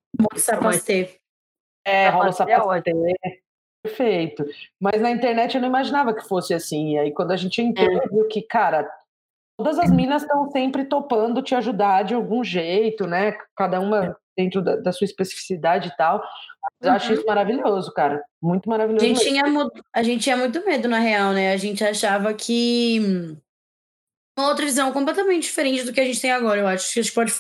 [1.85, 3.42] É, rola o Sapatê é sapatê.
[3.85, 4.44] Perfeito.
[4.81, 6.94] Mas na internet eu não imaginava que fosse assim.
[6.94, 8.88] E aí, quando a gente entrou, viu que, cara,
[9.59, 13.37] todas as minas estão sempre topando te ajudar de algum jeito, né?
[13.57, 16.20] Cada uma dentro da, da sua especificidade e tal.
[16.81, 18.25] Mas Eu acho isso maravilhoso, cara.
[18.40, 19.05] Muito A maravilhoso.
[19.05, 19.31] gente, mesmo.
[19.31, 21.53] tinha, mu- a gente tinha muito medo, na real, né?
[21.53, 23.37] A gente achava que.
[24.38, 26.92] Uma outra visão completamente diferente do que a gente tem agora, eu acho.
[26.94, 27.33] Que a gente pode,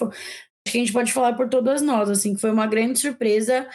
[0.66, 3.66] acho que a gente pode falar por todas nós, assim, que foi uma grande surpresa,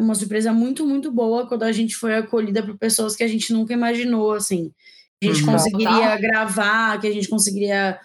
[0.00, 3.52] uma surpresa muito, muito boa quando a gente foi acolhida por pessoas que a gente
[3.52, 4.72] nunca imaginou, assim.
[5.20, 5.52] Que a gente Uhum.
[5.52, 7.98] conseguiria gravar, que a gente conseguiria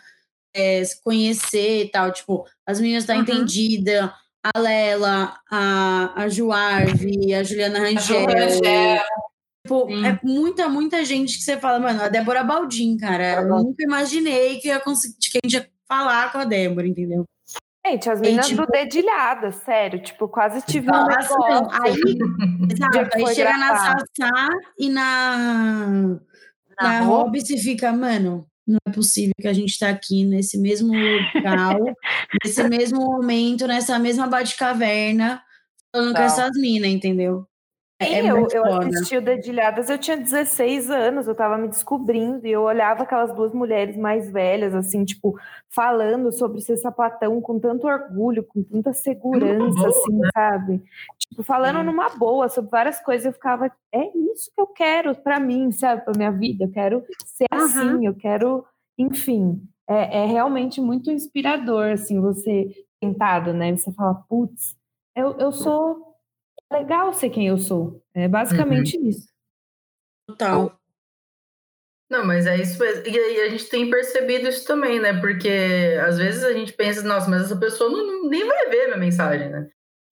[0.56, 2.12] é, se conhecer e tal.
[2.12, 3.22] Tipo, as meninas da Uhum.
[3.22, 8.26] Entendida, a Lela, a, a Juarve, a Juliana Rangel.
[8.26, 9.02] Rangel.
[9.66, 10.06] Tipo, Sim.
[10.06, 13.42] é muita, muita gente que você fala, mano, a Débora Baldin, cara.
[13.42, 16.86] Eu nunca imaginei que, eu ia conseguir, que a gente ia falar com a Débora,
[16.86, 17.26] entendeu?
[17.86, 20.02] Gente, as E, meninas tipo- do dedilhada, sério.
[20.02, 21.08] Tipo, quase tive um não.
[21.08, 21.36] negócio.
[21.84, 21.96] Aí,
[23.12, 23.76] que aí chega na.
[23.76, 25.38] Sassá e na,
[25.88, 26.20] na,
[26.82, 30.94] Na Hobby você fica, mano, não é possível que a gente tá aqui nesse mesmo
[30.94, 31.94] local,
[32.44, 35.42] nesse mesmo momento, nessa mesma bate-caverna,
[35.94, 36.24] falando com Tá.
[36.24, 37.46] essas minas, entendeu?
[38.04, 42.46] É, é eu, eu assisti o Dedilhadas, eu tinha 16 anos, eu tava me descobrindo,
[42.46, 45.38] e eu olhava aquelas duas mulheres mais velhas, assim, tipo,
[45.70, 50.30] falando sobre ser sapatão com tanto orgulho, com tanta segurança, boa, assim, né?
[50.34, 50.84] sabe?
[51.20, 51.84] Tipo, falando hum.
[51.84, 56.04] numa boa sobre várias coisas, eu ficava, é isso que eu quero para mim, sabe,
[56.04, 57.60] pra minha vida, eu quero ser uhum.
[57.60, 58.66] assim, eu quero,
[58.98, 63.76] enfim, é, é realmente muito inspirador, assim, você tentado, né?
[63.76, 64.76] Você fala, putz,
[65.16, 66.13] eu, eu sou
[66.74, 68.04] legal ser quem eu sou.
[68.14, 69.08] É basicamente uhum.
[69.08, 69.28] isso.
[70.28, 70.78] Total.
[72.10, 73.08] Não, mas é isso mesmo.
[73.08, 75.20] E aí a gente tem percebido isso também, né?
[75.20, 78.98] Porque às vezes a gente pensa, nossa, mas essa pessoa não, nem vai ver minha
[78.98, 79.68] mensagem, né?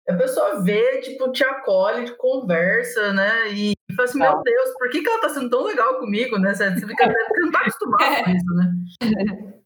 [0.09, 3.53] A pessoa vê, tipo, te acolhe, te conversa, né?
[3.53, 6.55] E fala assim, meu Deus, por que, que ela tá sendo tão legal comigo, né?
[6.55, 8.73] Você fica porque não tá acostumado com isso, né?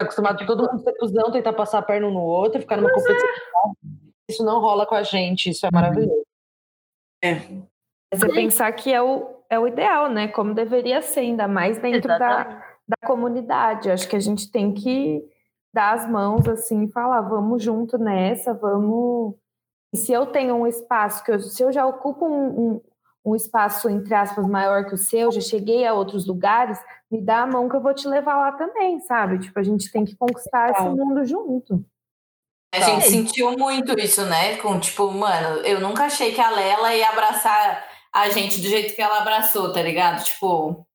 [0.00, 2.88] Tá acostumado todo mundo ser cuzão, tentar passar a perna um no outro, ficar numa
[2.90, 3.28] mas competição.
[3.28, 3.99] É.
[4.30, 5.74] Isso não rola com a gente, isso é uhum.
[5.74, 6.26] maravilhoso.
[7.22, 7.34] É.
[8.12, 10.28] Você pensar que é o, é o ideal, né?
[10.28, 12.44] Como deveria ser, ainda mais dentro da,
[12.88, 13.90] da comunidade.
[13.90, 15.22] Acho que a gente tem que
[15.72, 19.34] dar as mãos assim e falar, vamos junto nessa, vamos.
[19.92, 22.80] E se eu tenho um espaço, que eu, se eu já ocupo um, um,
[23.24, 26.78] um espaço, entre aspas, maior que o seu, já cheguei a outros lugares,
[27.10, 29.38] me dá a mão que eu vou te levar lá também, sabe?
[29.38, 31.84] Tipo, a gente tem que conquistar esse mundo junto.
[32.72, 34.56] A gente sentiu muito isso, né?
[34.56, 38.94] Com tipo, mano, eu nunca achei que a Lela ia abraçar a gente do jeito
[38.94, 40.22] que ela abraçou, tá ligado?
[40.22, 40.86] Tipo,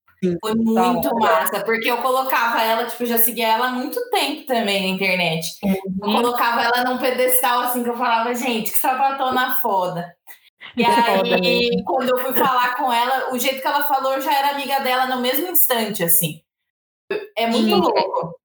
[0.42, 1.16] foi muito tá.
[1.16, 5.48] massa, porque eu colocava ela, tipo, já seguia ela há muito tempo também na internet.
[5.64, 10.16] Eu colocava ela num pedestal assim que eu falava, gente, que sapatona foda.
[10.78, 14.34] E aí, quando eu fui falar com ela, o jeito que ela falou, eu já
[14.34, 16.42] era amiga dela no mesmo instante, assim.
[17.38, 17.76] É muito Sim.
[17.76, 18.40] louco.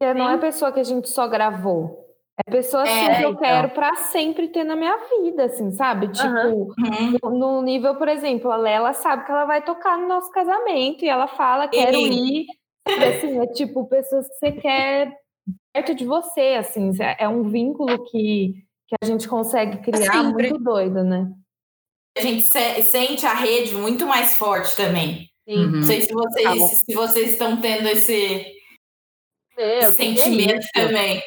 [0.00, 2.03] Não é pessoa que a gente só gravou.
[2.36, 3.42] É pessoa assim é, que eu então.
[3.42, 6.08] quero para sempre ter na minha vida, assim, sabe?
[6.08, 7.18] Tipo, uhum.
[7.22, 11.04] no, no, nível, por exemplo, a Lela sabe que ela vai tocar no nosso casamento
[11.04, 12.46] e ela fala, quero ir.
[12.88, 15.16] E, assim, é tipo, pessoas que você quer
[15.72, 18.54] perto de você, assim, é um vínculo que,
[18.88, 20.50] que a gente consegue criar sempre.
[20.50, 21.30] muito doido, né?
[22.16, 25.28] A gente se, sente a rede muito mais forte também.
[25.46, 25.70] Uhum.
[25.70, 28.44] Não sei se vocês, tá se vocês estão tendo esse,
[29.56, 31.22] Meu, sentimento também.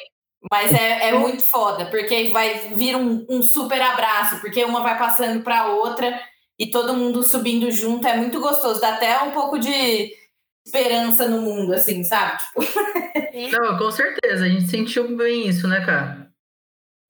[0.50, 4.96] Mas é, é muito foda, porque vai vir um, um super abraço, porque uma vai
[4.96, 6.20] passando para outra
[6.58, 8.06] e todo mundo subindo junto.
[8.06, 10.12] É muito gostoso, dá até um pouco de
[10.64, 12.38] esperança no mundo, assim, sabe?
[12.38, 13.60] Tipo...
[13.60, 16.30] Não, com certeza, a gente sentiu bem isso, né, cara?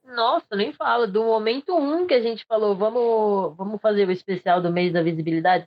[0.05, 1.07] Nossa, nem falo.
[1.07, 5.03] Do momento um que a gente falou, vamos, vamos fazer o especial do mês da
[5.03, 5.67] visibilidade,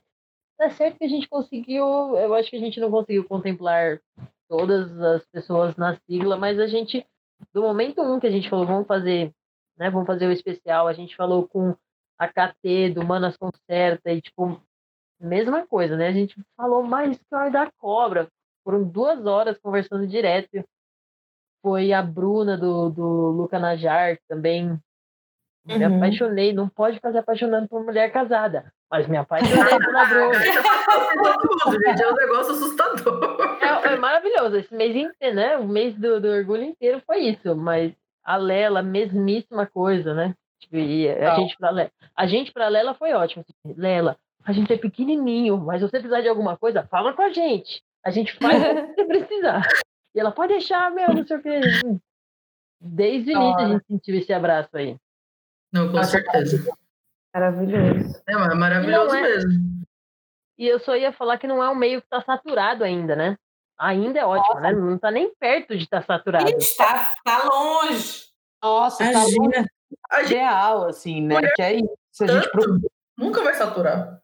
[0.58, 1.84] tá certo que a gente conseguiu,
[2.16, 4.00] eu acho que a gente não conseguiu contemplar
[4.48, 7.06] todas as pessoas na sigla, mas a gente
[7.52, 9.32] do momento um que a gente falou, vamos fazer,
[9.76, 11.74] né, vamos fazer o especial, a gente falou com
[12.18, 14.60] a KT do Manas Concerta e, tipo,
[15.20, 16.08] mesma coisa, né?
[16.08, 18.28] A gente falou mais que hora da cobra.
[18.64, 20.64] Foram duas horas conversando direto.
[21.62, 24.78] Foi a Bruna do, do Luca Najar também.
[25.64, 25.96] Me uhum.
[25.96, 26.52] apaixonei.
[26.52, 28.72] Não pode fazer apaixonando por mulher casada.
[28.92, 30.36] Mas me apaixonei pela Bruna.
[30.36, 33.58] é um negócio assustador.
[33.62, 34.56] É, é, maravilhoso.
[34.56, 35.56] Esse mês inteiro, né?
[35.56, 37.56] O mês do, do orgulho inteiro foi isso.
[37.56, 40.34] Mas a Lela, mesmíssima coisa, né?
[40.60, 43.42] Tipo, e a, gente pra Lela, a gente pra Lela foi ótimo.
[43.48, 47.22] Assim, Lela, a gente é pequenininho, mas se você precisar de alguma coisa, fala com
[47.22, 47.82] a gente.
[48.04, 49.66] A gente faz o que você precisar.
[50.14, 51.60] E ela pode deixar, meu, não sei o que.
[52.78, 54.98] Desde o início a gente sentiu esse abraço aí.
[55.72, 56.62] Não, com certeza.
[57.34, 58.22] Maravilhoso.
[58.28, 59.22] É, maravilhoso é...
[59.22, 59.82] mesmo.
[60.58, 63.36] E eu só ia falar que não é um meio que está saturado ainda, né?
[63.78, 64.60] Ainda é ótimo, Nossa.
[64.60, 64.72] né?
[64.72, 66.48] Não está nem perto de estar tá saturado.
[66.50, 68.26] Está tá longe.
[68.62, 69.66] Nossa, está longe.
[70.28, 71.40] Real, assim, né?
[71.56, 72.24] Que é isso.
[72.24, 72.80] A gente procura...
[73.16, 74.20] Nunca vai saturar.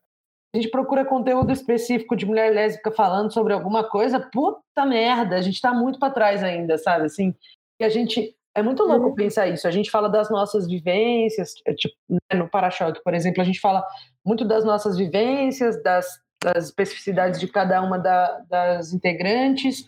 [0.54, 5.42] A gente procura conteúdo específico de mulher lésbica falando sobre alguma coisa, puta merda, a
[5.42, 7.04] gente está muito para trás ainda, sabe?
[7.04, 7.34] Assim,
[7.80, 9.14] e a gente é muito louco uhum.
[9.14, 9.66] pensar isso.
[9.66, 13.60] A gente fala das nossas vivências, é, tipo, né, no para-choque, por exemplo, a gente
[13.60, 13.84] fala
[14.24, 16.06] muito das nossas vivências, das,
[16.42, 19.84] das especificidades de cada uma da, das integrantes,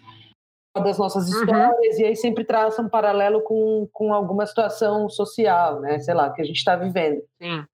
[0.74, 1.40] das nossas uhum.
[1.40, 2.02] histórias, uhum.
[2.02, 5.98] e aí sempre traça um paralelo com, com alguma situação social, né?
[5.98, 7.22] Sei lá, que a gente está vivendo.
[7.42, 7.64] Sim.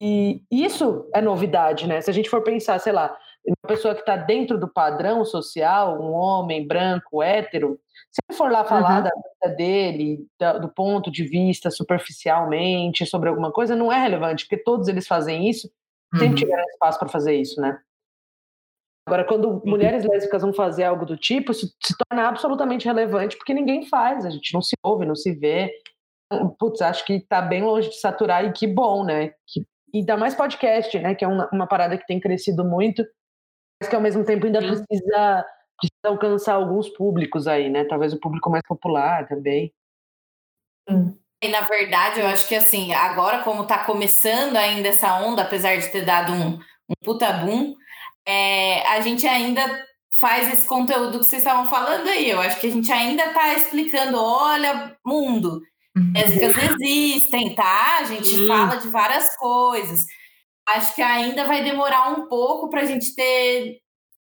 [0.00, 2.00] E isso é novidade, né?
[2.00, 6.00] Se a gente for pensar, sei lá, uma pessoa que está dentro do padrão social,
[6.00, 9.02] um homem branco, hétero, se ele for lá falar uhum.
[9.04, 14.44] da vida dele, da, do ponto de vista superficialmente sobre alguma coisa, não é relevante,
[14.44, 15.70] porque todos eles fazem isso,
[16.12, 16.20] uhum.
[16.20, 17.78] sempre tiveram espaço para fazer isso, né?
[19.06, 23.54] Agora, quando mulheres lésbicas vão fazer algo do tipo, isso se torna absolutamente relevante, porque
[23.54, 25.72] ninguém faz, a gente não se ouve, não se vê.
[26.30, 29.32] Então, putz, acho que está bem longe de saturar e que bom, né?
[29.46, 31.14] Que ainda mais podcast, né?
[31.14, 33.02] Que é uma, uma parada que tem crescido muito,
[33.80, 35.46] mas que ao mesmo tempo ainda precisa,
[35.78, 37.84] precisa alcançar alguns públicos aí, né?
[37.84, 39.72] Talvez o público mais popular também.
[41.42, 45.76] E na verdade, eu acho que assim, agora, como tá começando ainda essa onda, apesar
[45.76, 47.74] de ter dado um, um puta boom,
[48.26, 49.86] é, a gente ainda
[50.18, 52.28] faz esse conteúdo que vocês estavam falando aí.
[52.28, 55.62] Eu acho que a gente ainda está explicando, olha, mundo,
[56.14, 56.76] lésbicas uhum.
[56.80, 57.98] existem, tá?
[58.00, 58.48] A gente uhum.
[58.48, 60.00] fala de várias coisas.
[60.66, 63.78] Acho que ainda vai demorar um pouco para a gente ter,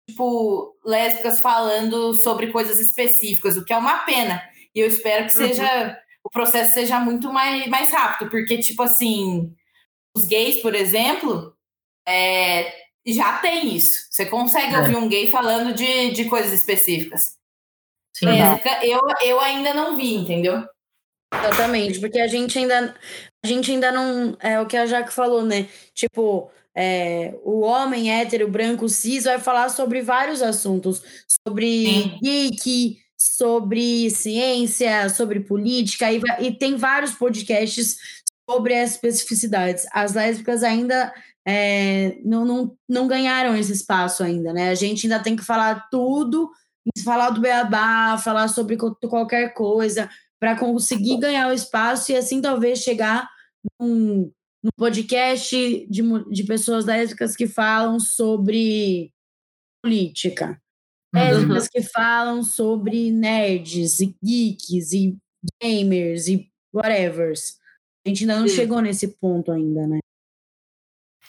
[0.07, 4.41] tipo, lésbicas falando sobre coisas específicas, o que é uma pena.
[4.73, 5.95] E eu espero que seja uhum.
[6.23, 9.53] o processo seja muito mais, mais rápido, porque, tipo assim,
[10.15, 11.55] os gays, por exemplo,
[12.07, 12.73] é,
[13.05, 14.07] já tem isso.
[14.09, 14.79] Você consegue é.
[14.79, 17.37] ouvir um gay falando de, de coisas específicas.
[18.15, 18.27] Sim,
[18.81, 20.65] eu, eu ainda não vi, entendeu?
[21.31, 22.95] Exatamente, porque a gente ainda
[23.47, 25.69] a gente ainda não é o que a Jaque falou, né?
[25.93, 31.01] Tipo, é, o homem hétero, branco, cis vai falar sobre vários assuntos,
[31.47, 32.19] sobre Sim.
[32.21, 37.97] geek, sobre ciência, sobre política, e, e tem vários podcasts
[38.49, 39.87] sobre as especificidades.
[39.93, 41.13] As lésbicas ainda
[41.47, 44.69] é, não, não, não ganharam esse espaço ainda, né?
[44.69, 46.51] A gente ainda tem que falar tudo,
[47.03, 52.79] falar do beabá, falar sobre qualquer coisa, para conseguir ganhar o espaço e assim talvez
[52.79, 53.36] chegar
[53.79, 54.31] num,
[54.63, 59.11] num podcast de, de pessoas lésbicas que falam sobre
[59.83, 60.61] política.
[61.13, 61.21] Uhum.
[61.21, 61.69] Lésbicas uhum.
[61.71, 65.17] que falam sobre nerds e geeks e
[65.61, 67.33] gamers e whatever.
[68.05, 68.55] A gente ainda não Sim.
[68.55, 69.99] chegou nesse ponto ainda, né?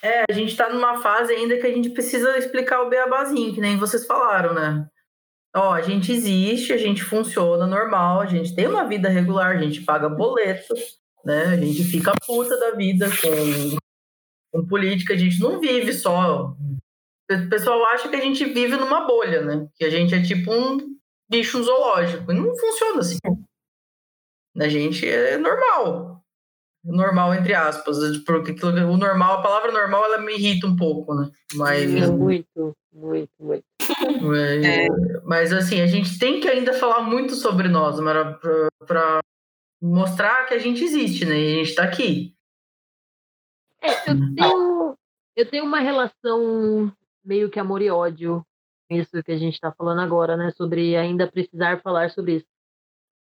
[0.01, 3.59] É, a gente está numa fase ainda que a gente precisa explicar o beabazinho, que
[3.59, 4.89] nem vocês falaram, né?
[5.55, 9.61] Ó, a gente existe, a gente funciona normal, a gente tem uma vida regular, a
[9.61, 10.73] gente paga boleto,
[11.25, 11.45] né?
[11.45, 13.77] A gente fica puta da vida com,
[14.51, 16.55] com política, a gente não vive só.
[17.31, 19.67] O pessoal acha que a gente vive numa bolha, né?
[19.75, 20.77] Que a gente é tipo um
[21.29, 22.31] bicho zoológico.
[22.31, 23.17] E não funciona assim.
[24.57, 26.19] A gente é normal
[26.83, 31.29] normal, entre aspas, porque o normal, a palavra normal, ela me irrita um pouco, né?
[31.55, 33.63] Mas, muito, muito, muito.
[34.21, 34.87] Mas, é.
[35.25, 37.97] mas assim, a gente tem que ainda falar muito sobre nós,
[38.85, 39.19] para
[39.81, 41.39] mostrar que a gente existe, né?
[41.39, 42.35] E a gente está aqui.
[43.81, 44.97] É, eu tenho,
[45.35, 46.91] eu tenho uma relação
[47.23, 48.45] meio que amor e ódio,
[48.89, 50.51] isso que a gente está falando agora, né?
[50.51, 52.47] Sobre ainda precisar falar sobre isso.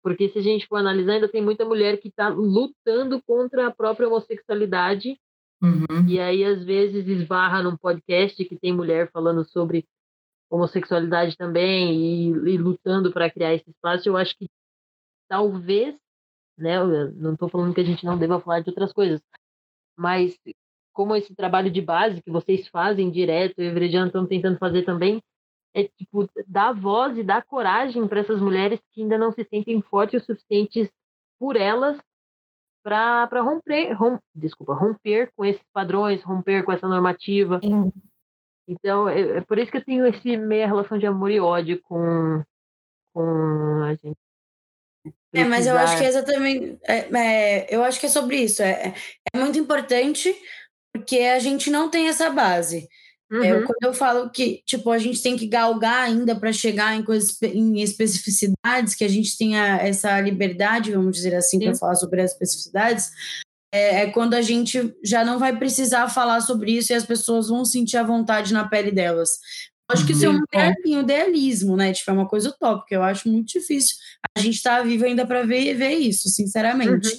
[0.02, 3.70] Porque se a gente for analisar, ainda tem muita mulher que está lutando contra a
[3.70, 5.20] própria homossexualidade.
[5.60, 6.08] Uhum.
[6.08, 9.86] E aí, às vezes, esbarra num podcast que tem mulher falando sobre
[10.50, 14.08] homossexualidade também e, e lutando para criar esse espaço.
[14.08, 14.48] Eu acho que
[15.28, 15.94] talvez,
[16.58, 16.76] né?
[16.76, 19.20] Eu não estou falando que a gente não deva falar de outras coisas,
[19.96, 20.38] mas
[20.92, 24.84] como esse trabalho de base que vocês fazem direto, e o Everediano estão tentando fazer
[24.84, 25.22] também,
[25.74, 29.80] é tipo dar voz e dar coragem para essas mulheres que ainda não se sentem
[29.80, 30.90] fortes o suficientes
[31.38, 31.98] por elas
[32.82, 37.60] para romper, rom, desculpa, romper com esses padrões, romper com essa normativa.
[37.60, 37.92] Sim.
[38.66, 41.80] Então, é, é, por isso que eu tenho esse meia relação de amor e ódio
[41.82, 42.42] com,
[43.12, 44.18] com a gente.
[45.34, 46.78] É, mas eu acho que é exatamente.
[46.86, 48.62] É, é, eu acho que é sobre isso.
[48.62, 48.94] É,
[49.32, 50.34] é muito importante
[50.92, 52.88] porque a gente não tem essa base.
[53.30, 53.44] É, uhum.
[53.44, 57.02] É, quando eu falo que, tipo, a gente tem que galgar ainda para chegar em
[57.02, 62.22] coisas, em especificidades, que a gente tenha essa liberdade, vamos dizer assim, para falar sobre
[62.22, 63.10] as especificidades,
[63.70, 67.48] é, é, quando a gente já não vai precisar falar sobre isso e as pessoas
[67.48, 69.30] vão sentir a vontade na pele delas.
[69.90, 71.00] Acho que isso é um uhum.
[71.00, 71.94] idealismo, né?
[71.94, 72.94] Tipo, é uma coisa utópica.
[72.94, 73.96] Eu acho muito difícil.
[74.36, 77.08] A gente tá vivo ainda para ver, ver isso, sinceramente.
[77.08, 77.18] Uhum.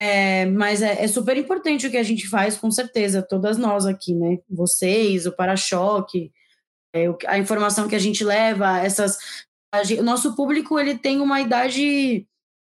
[0.00, 3.84] É, mas é, é, super importante o que a gente faz, com certeza, todas nós
[3.84, 4.38] aqui, né?
[4.48, 6.32] Vocês, o para-choque,
[6.94, 9.18] é, a informação que a gente leva, essas.
[9.84, 12.26] Gente, o nosso público ele tem uma idade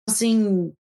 [0.09, 0.73] assim.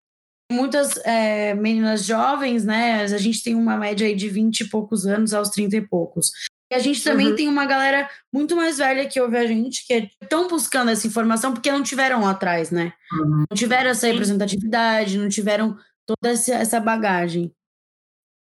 [0.52, 3.02] Muitas é, meninas jovens, né?
[3.02, 6.30] A gente tem uma média aí de 20 e poucos anos aos 30 e poucos.
[6.70, 7.36] E a gente também uhum.
[7.36, 11.52] tem uma galera muito mais velha que ouve a gente, que estão buscando essa informação
[11.52, 12.92] porque não tiveram lá atrás, né?
[13.12, 13.44] Uhum.
[13.48, 17.54] Não tiveram essa representatividade, não tiveram toda essa bagagem.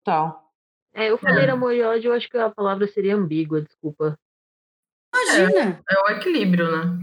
[0.05, 0.45] Tal.
[0.93, 1.49] É, eu falei é.
[1.49, 4.18] amor e ódio, eu acho que a palavra seria ambígua, desculpa.
[5.13, 5.84] Imagina!
[5.89, 6.99] É, é o equilíbrio, né?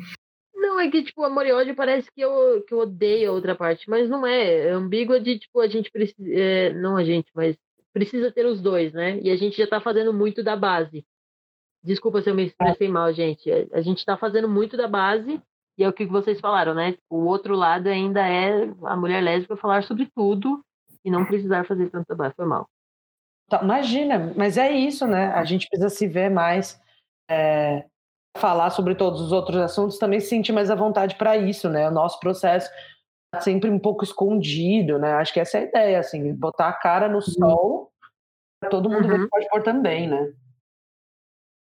[0.54, 3.54] Não, é que, tipo, amor e ódio parece que eu, que eu odeio a outra
[3.54, 4.68] parte, mas não é.
[4.68, 6.16] É ambígua de, tipo, a gente precisa.
[6.32, 7.56] É, não a gente, mas
[7.92, 9.18] precisa ter os dois, né?
[9.20, 11.04] E a gente já tá fazendo muito da base.
[11.84, 13.50] Desculpa se eu me expressei mal, gente.
[13.72, 15.40] A gente tá fazendo muito da base
[15.76, 16.96] e é o que vocês falaram, né?
[17.10, 20.64] O outro lado ainda é a mulher lésbica falar sobre tudo
[21.04, 22.34] e não precisar fazer tanto trabalho.
[22.36, 22.68] Foi mal.
[23.48, 25.26] Tá, imagina, mas é isso, né?
[25.32, 26.80] A gente precisa se ver mais,
[27.28, 27.84] é,
[28.36, 31.88] falar sobre todos os outros assuntos, também se sentir mais à vontade para isso, né?
[31.88, 32.70] O nosso processo
[33.40, 35.12] sempre um pouco escondido, né?
[35.14, 37.20] Acho que essa é a ideia, assim, botar a cara no uhum.
[37.22, 37.92] sol,
[38.60, 39.10] para todo mundo uhum.
[39.10, 40.32] ver que pode pôr também, né?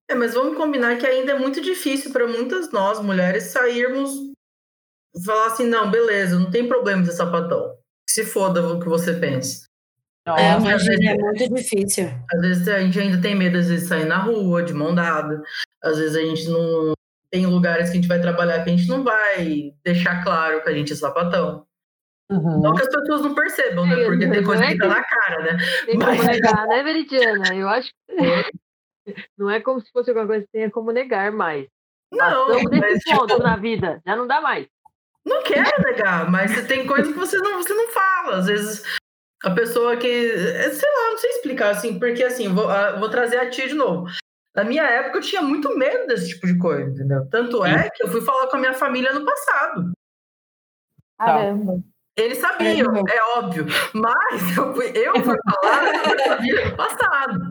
[0.10, 4.32] É, mas vamos combinar que ainda é muito difícil para muitas nós, mulheres, sairmos
[5.26, 7.76] falar assim, não, beleza, não tem problema de sapatão.
[8.10, 9.66] Se foda o que você pensa.
[10.26, 12.10] Não, é, imagina, é muito difícil.
[12.32, 14.94] Às vezes a gente ainda tem medo, às vezes, de sair na rua, de mão
[14.94, 15.42] dada.
[15.84, 16.94] Às vezes a gente não.
[17.32, 20.70] Tem lugares que a gente vai trabalhar que a gente não vai deixar claro que
[20.70, 21.66] a gente é sapatão.
[22.30, 22.62] Uhum.
[22.62, 24.06] Não que as pessoas não percebam, né?
[24.06, 25.58] Porque tem coisa que tá na cara, né?
[25.86, 26.18] Tem Mas...
[26.18, 27.44] como negar, né, Veridiana?
[27.56, 28.16] Eu acho que
[29.38, 31.68] não é como se fosse alguma coisa que tenha como negar mais.
[32.12, 33.20] Não, Passamos desse tipo...
[33.20, 34.68] ponto na vida, já não dá mais.
[35.26, 38.38] Não quero negar, mas tem coisas que você não, você não fala.
[38.38, 38.84] Às vezes
[39.44, 40.38] a pessoa que.
[40.38, 43.76] Sei lá, não sei explicar, assim, porque assim, vou, ah, vou trazer a tia de
[43.76, 44.08] novo.
[44.56, 47.28] Na minha época eu tinha muito medo desse tipo de coisa, entendeu?
[47.30, 49.92] Tanto é que eu fui falar com a minha família no passado.
[51.18, 51.82] Caramba.
[52.18, 53.66] Eles sabiam, é, é óbvio.
[53.94, 57.50] Mas eu fui, eu fui falar com a minha família no passado.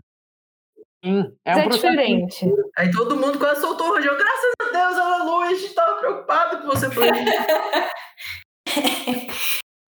[1.03, 2.45] Sim, é, um é diferente.
[2.77, 4.15] Aí todo mundo quase soltou o rojão.
[4.15, 7.09] Graças a Deus, aleluia, a gente estava preocupado com você foi.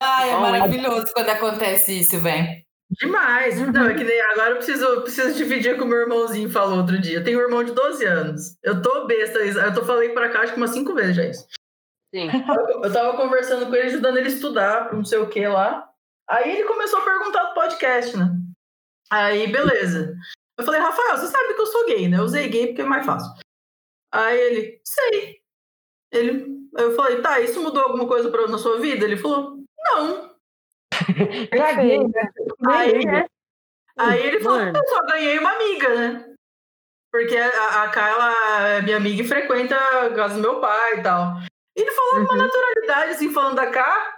[0.02, 2.64] Ai, é maravilhoso quando acontece isso, velho.
[3.00, 3.60] Demais.
[3.60, 3.72] Uhum.
[3.72, 7.00] Não, é que nem agora eu preciso, preciso dividir com o meu irmãozinho falou outro
[7.00, 7.20] dia.
[7.20, 8.58] Eu tenho um irmão de 12 anos.
[8.64, 11.48] Eu tô besta, eu tô falando pra cá acho que umas cinco vezes já isso.
[12.14, 12.30] Sim.
[12.70, 15.90] Eu, eu tava conversando com ele, ajudando ele a estudar, não sei o que lá.
[16.30, 18.30] Aí ele começou a perguntar do podcast, né?
[19.10, 20.16] Aí, beleza.
[20.58, 22.18] Eu falei, Rafael, você sabe que eu sou gay, né?
[22.18, 23.32] Eu usei gay porque é mais fácil.
[24.12, 25.42] Aí ele, sei.
[26.12, 29.06] Ele, eu falei, tá, isso mudou alguma coisa pra, na sua vida?
[29.06, 30.33] Ele falou, não.
[32.68, 33.26] aí, né?
[33.98, 36.34] aí ele falou, eu só ganhei uma amiga, né?
[37.12, 41.04] Porque a, a Kyla é minha amiga e frequenta a casa do meu pai e
[41.04, 41.36] tal.
[41.76, 42.24] Ele falou uhum.
[42.24, 44.14] uma naturalidade, assim, falando da K.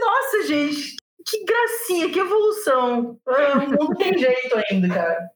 [0.00, 0.96] Nossa, gente,
[1.26, 3.18] que gracinha, que evolução.
[3.28, 5.30] É, o mundo tem jeito ainda, cara.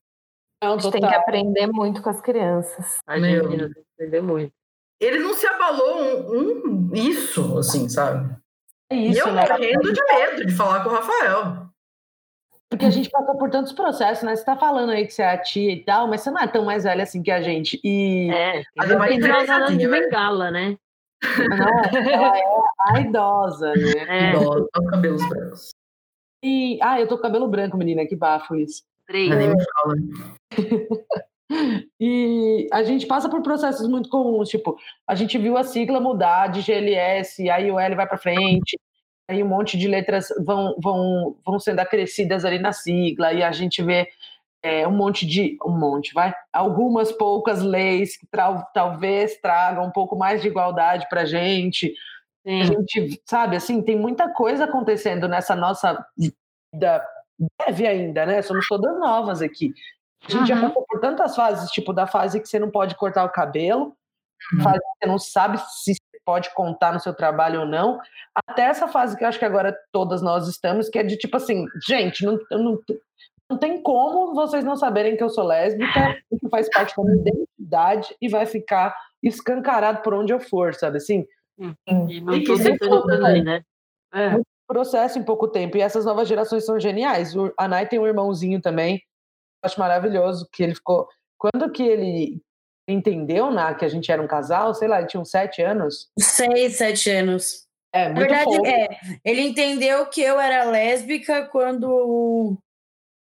[0.62, 2.98] Não, a gente tem que aprender muito com as crianças.
[3.06, 4.52] A gente tem que aprender muito.
[5.00, 8.34] Ele não se abalou um, um isso, assim, sabe?
[8.90, 9.46] É isso, e eu né?
[9.48, 11.68] morrendo de medo de falar com o Rafael.
[12.70, 14.34] Porque a gente passou por tantos processos, né?
[14.34, 16.48] Você tá falando aí que você é a tia e tal, mas você não é
[16.48, 17.80] tão mais velha assim que a gente.
[17.84, 18.30] E...
[18.32, 20.76] É, a gente vai ter de bengala, né?
[21.38, 22.42] Não, ela é
[22.88, 23.92] a idosa, né?
[24.08, 24.30] É.
[24.30, 25.70] Idosa, os cabelos brancos.
[26.42, 28.82] E, ah, eu tô com cabelo branco, menina, que bafo isso.
[29.06, 29.30] Três.
[29.30, 29.94] Nem me fala.
[32.00, 34.76] e a gente passa por processos muito comuns, tipo,
[35.06, 38.78] a gente viu a sigla mudar de GLS, aí o L vai para frente,
[39.28, 43.52] aí um monte de letras vão, vão, vão sendo acrescidas ali na sigla, e a
[43.52, 44.08] gente vê
[44.64, 45.58] é, um monte de.
[45.62, 46.34] Um monte, vai?
[46.50, 51.94] Algumas poucas leis que tra talvez tragam um pouco mais de igualdade para a gente.
[52.46, 57.04] A gente, sabe, assim, tem muita coisa acontecendo nessa nossa vida
[57.58, 58.42] breve ainda, né?
[58.42, 59.72] Somos todas novas aqui.
[60.26, 60.46] A gente uhum.
[60.46, 63.96] já passou por tantas fases, tipo da fase que você não pode cortar o cabelo,
[64.52, 64.62] uhum.
[64.62, 65.94] fase que você não sabe se
[66.24, 68.00] pode contar no seu trabalho ou não,
[68.48, 71.36] até essa fase que eu acho que agora todas nós estamos, que é de tipo
[71.36, 72.78] assim, gente, não, não,
[73.50, 77.16] não tem como vocês não saberem que eu sou lésbica, que faz parte da minha
[77.18, 81.26] identidade e vai ficar escancarado por onde eu for, sabe assim?
[81.86, 83.62] E não e tudo também, né?
[84.12, 84.36] É.
[84.66, 85.76] Processo em pouco tempo.
[85.76, 87.34] E essas novas gerações são geniais.
[87.58, 89.02] A Nai tem um irmãozinho também,
[89.64, 91.08] acho maravilhoso que ele ficou.
[91.38, 92.42] Quando que ele
[92.88, 96.10] entendeu né, que a gente era um casal, sei lá, ele tinha uns sete anos.
[96.18, 97.64] Seis, sete anos.
[97.92, 98.88] É, muito Na verdade, é,
[99.24, 102.58] ele entendeu que eu era lésbica quando.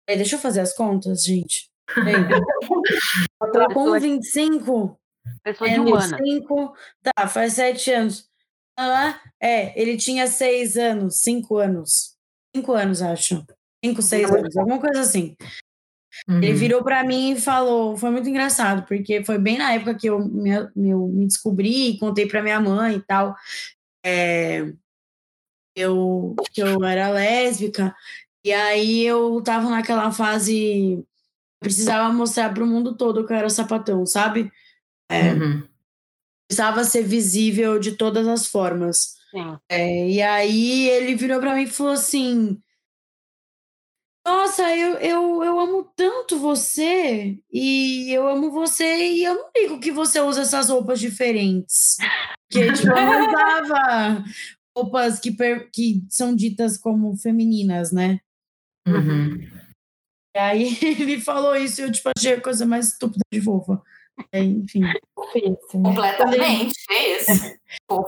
[0.08, 1.70] É, deixa eu fazer as contas, gente.
[3.74, 5.00] com 25.
[5.44, 6.18] Pessoa de um ano.
[6.18, 8.30] 25, tá, faz sete anos.
[8.78, 12.16] Ah, é, ele tinha seis anos, cinco anos.
[12.56, 13.46] Cinco anos, acho.
[13.84, 15.36] Cinco, seis anos, alguma coisa assim.
[16.28, 16.38] Uhum.
[16.38, 20.08] Ele virou para mim e falou, foi muito engraçado, porque foi bem na época que
[20.08, 23.36] eu me, eu me descobri, contei para minha mãe e tal,
[24.06, 24.72] é,
[25.76, 27.96] eu, que eu era lésbica,
[28.44, 31.04] e aí eu tava naquela fase,
[31.60, 34.52] precisava mostrar para o mundo todo que eu era sapatão, sabe?
[35.10, 35.68] É, uhum.
[36.48, 39.18] Precisava ser visível de todas as formas.
[39.70, 42.58] É, e aí ele virou para mim e falou assim:
[44.28, 49.80] nossa, eu, eu, eu amo tanto você e eu amo você e eu não digo
[49.80, 51.96] que você usa essas roupas diferentes.
[52.52, 52.92] Porque, tipo, eu
[53.32, 54.26] usava
[54.78, 55.32] roupas que,
[55.72, 58.20] que são ditas como femininas, né?
[58.86, 59.40] Uhum.
[60.36, 63.82] E aí ele falou isso e eu tipo, achei a coisa mais estúpida de fofa.
[64.34, 64.82] É, enfim.
[65.72, 67.32] Completamente, é isso.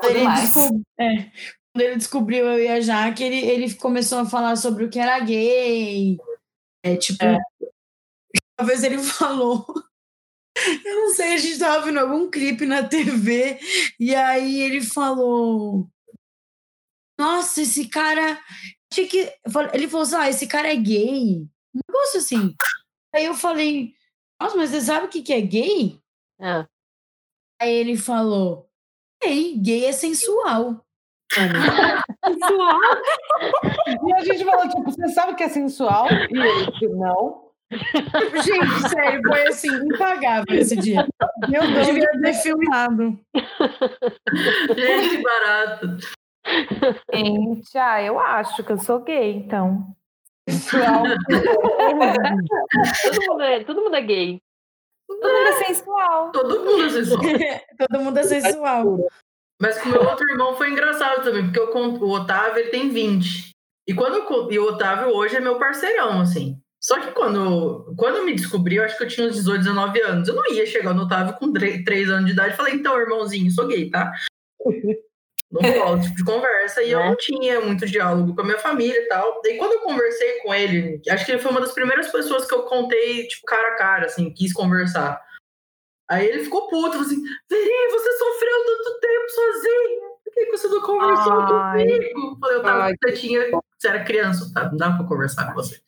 [0.04, 0.54] Ele demais.
[1.00, 1.32] é,
[1.74, 5.00] quando ele descobriu eu e a Jaque, ele, ele começou a falar sobre o que
[5.00, 6.18] era gay.
[6.84, 7.24] É tipo.
[7.24, 7.38] É.
[8.58, 9.66] Talvez ele falou.
[10.86, 13.60] Eu não sei, a gente estava vendo algum clipe na TV
[14.00, 15.90] e aí ele falou:
[17.18, 18.42] Nossa, esse cara.
[18.92, 19.32] Que...
[19.74, 21.48] Ele falou assim: ah, esse cara é gay.
[21.74, 22.56] Um negócio assim.
[23.14, 23.94] Aí eu falei:
[24.42, 26.02] Nossa, mas você sabe o que, que é gay?
[26.42, 26.68] É.
[27.62, 28.70] Aí ele falou:
[29.24, 30.86] Gay, gay é sensual.
[31.34, 32.80] Sensual?
[34.08, 36.08] e a gente falou: Tipo, você sabe o que é sensual?
[36.12, 37.50] E ele não.
[37.72, 41.08] Gente, sério, foi assim, impagável esse dia.
[41.48, 43.20] Meu Deus, devia ter filmado.
[44.76, 45.98] Gente, barato.
[47.14, 49.86] Gente, ah, eu acho que eu sou gay, então.
[53.04, 54.42] todo, mundo é, todo mundo é gay.
[55.08, 56.32] Todo mundo é sensual.
[56.32, 57.22] Todo mundo é sensual.
[57.78, 58.98] todo mundo é sensual.
[59.62, 62.90] Mas com o meu outro irmão foi engraçado também, porque eu, o Otávio ele tem
[62.90, 63.50] 20.
[63.88, 66.58] E, quando e o Otávio hoje é meu parceirão, assim.
[66.82, 70.02] Só que quando, quando eu me descobri, eu acho que eu tinha uns 18, 19
[70.02, 70.28] anos.
[70.28, 73.52] Eu não ia chegar no Otávio com 3 anos de idade e falei, então, irmãozinho,
[73.52, 74.12] sou gay, tá?
[75.52, 76.84] Não rola tipo de conversa.
[76.84, 79.42] E eu não tinha muito diálogo com a minha família e tal.
[79.46, 82.54] E quando eu conversei com ele, acho que ele foi uma das primeiras pessoas que
[82.54, 85.20] eu contei, tipo, cara a cara, assim, quis conversar.
[86.10, 90.10] Aí ele ficou puto, falou assim: Veri, você sofreu tanto tempo sozinha.
[90.24, 91.86] Por que você não conversou Ai.
[91.86, 92.38] comigo?
[92.40, 93.42] Falei, eu tava, você tinha.
[93.78, 94.70] Você era criança, tá?
[94.70, 95.80] Não dá pra conversar com você.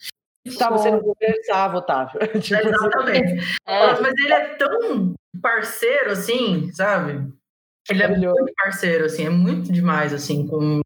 [0.57, 2.19] Tá, você não conversava, Otávio.
[2.41, 2.69] tipo, assim.
[2.69, 3.57] Exatamente.
[3.67, 3.99] É.
[3.99, 7.31] Mas ele é tão parceiro, assim, sabe?
[7.89, 10.81] Ele é muito parceiro, assim, é muito demais, assim, com...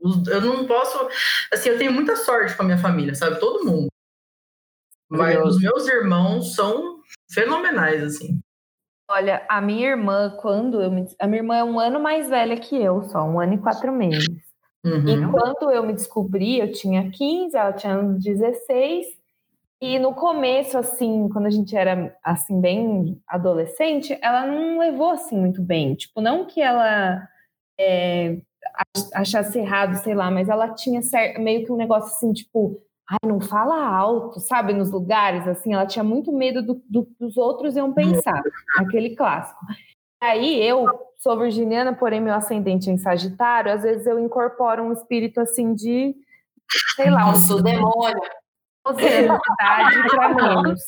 [0.00, 1.08] Eu não posso...
[1.52, 3.40] Assim, eu tenho muita sorte com a minha família, sabe?
[3.40, 3.88] Todo mundo.
[5.08, 7.00] Mas os meus irmãos são
[7.32, 8.40] fenomenais, assim.
[9.10, 11.06] Olha, a minha irmã, quando eu me...
[11.18, 13.90] A minha irmã é um ano mais velha que eu, só um ano e quatro
[13.90, 14.28] meses.
[14.84, 15.08] Uhum.
[15.08, 19.06] E quando eu me descobri, eu tinha 15, ela tinha 16.
[19.80, 25.38] E no começo, assim, quando a gente era, assim, bem adolescente, ela não levou, assim,
[25.38, 25.94] muito bem.
[25.94, 27.26] Tipo, não que ela
[27.78, 28.38] é,
[29.14, 32.82] achasse errado, sei lá, mas ela tinha certo, meio que um negócio, assim, tipo...
[33.10, 34.74] Ai, não fala alto, sabe?
[34.74, 38.42] Nos lugares, assim, ela tinha muito medo do, do, dos outros iam pensar.
[38.76, 39.58] Aquele clássico.
[40.20, 40.86] Aí eu
[41.16, 45.74] sou virginiana, porém meu ascendente é em Sagitário, às vezes eu incorporo um espírito assim
[45.74, 46.14] de,
[46.96, 48.20] sei lá, um sou demônio.
[48.96, 50.80] Serenidade para menos.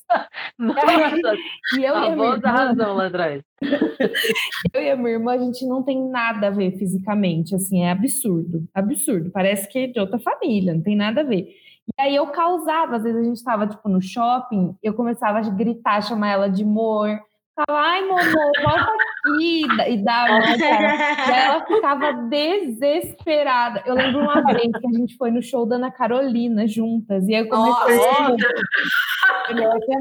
[0.58, 1.34] Nossa,
[1.76, 3.42] e eu e a minha irmã, razão lá atrás.
[4.72, 7.90] Eu e a minha irmã, a gente não tem nada a ver fisicamente, assim, é
[7.90, 9.30] absurdo, absurdo.
[9.30, 11.54] Parece que é de outra família, não tem nada a ver.
[11.98, 15.42] E aí eu causava, às vezes a gente estava tipo no shopping, eu começava a
[15.42, 17.18] gritar, chamar ela de amor,
[17.66, 18.90] Fala, ai, Momô, volta
[19.26, 19.62] aqui.
[19.88, 20.56] E dava, né,
[21.28, 23.82] E ela ficava desesperada.
[23.84, 27.26] Eu lembro uma vez que a gente foi no show da Ana Carolina juntas.
[27.28, 28.36] E aí eu comecei a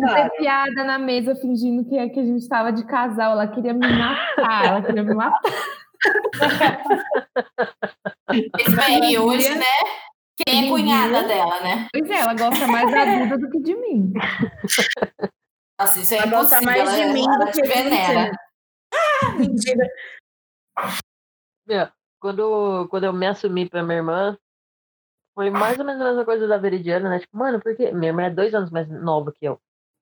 [0.08, 3.34] fazer piada na mesa, fingindo que, que a gente estava de casal.
[3.34, 4.66] Ela queria me matar.
[4.66, 5.42] Ela queria me matar.
[8.32, 9.66] Esse hoje, né?
[10.46, 11.88] Quem é cunhada dela, né?
[11.92, 14.14] Pois é, ela gosta mais da vida do que de mim.
[15.80, 18.32] Nossa, isso é ela gosta mais de mim do que venera.
[18.94, 19.86] Ah, mentira.
[21.68, 21.88] Meu,
[22.20, 24.38] quando, quando eu me assumi pra minha irmã,
[25.36, 27.20] foi mais ou menos a mesma coisa da Veridiana, né?
[27.20, 29.60] Tipo, mano, porque minha irmã é dois anos mais nova que eu.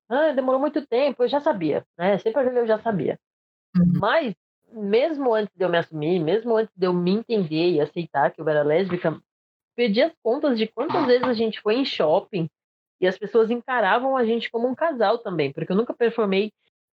[0.10, 2.18] Ah, demorou muito tempo, eu já sabia, né?
[2.20, 3.20] Sempre eu já sabia.
[3.76, 3.94] Uhum.
[4.00, 4.36] Mas,
[4.72, 8.40] mesmo antes de eu me assumir, mesmo antes de eu me entender e aceitar que
[8.40, 9.20] eu era lésbica,
[9.78, 12.50] perdi as contas de quantas vezes a gente foi em shopping
[13.00, 16.52] e as pessoas encaravam a gente como um casal também, porque eu nunca performei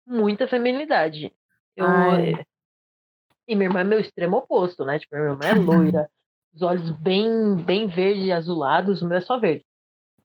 [0.07, 1.31] muita feminilidade.
[1.75, 1.85] Eu,
[3.45, 4.97] e minha irmã é meu extremo oposto, né?
[4.97, 6.09] Tipo, minha irmã é loira,
[6.53, 9.65] os olhos bem, bem verde e azulados, o meu é só verde.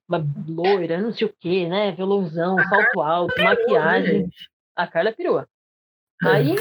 [0.08, 1.90] Uma loira, não sei o que, né?
[1.92, 4.30] Violãozão, salto alto, né, maquiagem.
[4.76, 5.48] A Carla é perua.
[6.22, 6.54] Aí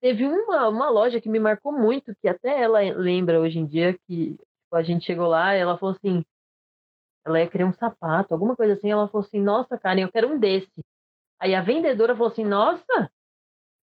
[0.00, 3.98] teve uma, uma loja que me marcou muito, que até ela lembra hoje em dia
[4.06, 4.38] que
[4.76, 6.24] a gente chegou lá e ela falou assim:
[7.24, 8.90] ela ia querer um sapato, alguma coisa assim.
[8.90, 10.84] Ela falou assim: Nossa, Karen, eu quero um desse.
[11.40, 13.10] Aí a vendedora falou assim: Nossa,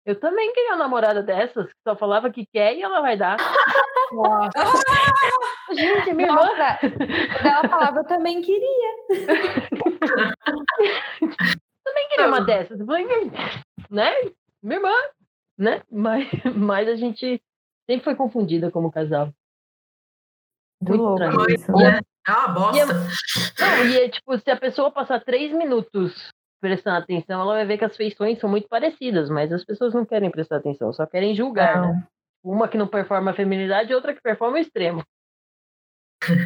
[0.05, 3.37] eu também queria uma namorada dessas, que só falava que quer e ela vai dar.
[4.11, 4.51] Nossa.
[5.73, 6.77] Gente, minha Nossa, irmã.
[6.79, 8.95] Quando ela falava, eu também queria.
[11.83, 12.79] também queria uma dessas.
[13.89, 14.11] Né?
[14.61, 14.93] Minha irmã.
[15.57, 15.81] Né?
[15.89, 17.41] Mas, mas a gente
[17.89, 19.33] sempre foi confundida como casal.
[20.89, 21.99] Muito louco isso, né?
[22.27, 22.77] Ah, bosta.
[22.77, 26.31] E é, não, e é tipo, se a pessoa passar três minutos
[26.61, 30.05] prestando atenção, ela vai ver que as feições são muito parecidas, mas as pessoas não
[30.05, 31.87] querem prestar atenção, só querem julgar, né?
[31.87, 31.93] não.
[31.95, 32.07] né?
[32.41, 35.03] Uma que não performa a feminilidade e outra que performa o extremo.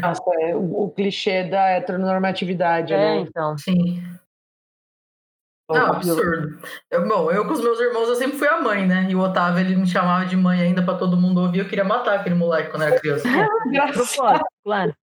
[0.01, 3.17] Nossa, é o, o clichê da heteronormatividade, é, né?
[3.19, 3.57] então.
[3.57, 4.01] Sim.
[5.69, 6.59] Não, absurdo.
[6.89, 9.07] Eu, bom, eu com os meus irmãos eu sempre fui a mãe, né?
[9.09, 11.59] E o Otávio ele me chamava de mãe ainda para todo mundo ouvir.
[11.59, 13.27] Eu queria matar aquele moleque quando era criança.
[14.63, 14.95] claro.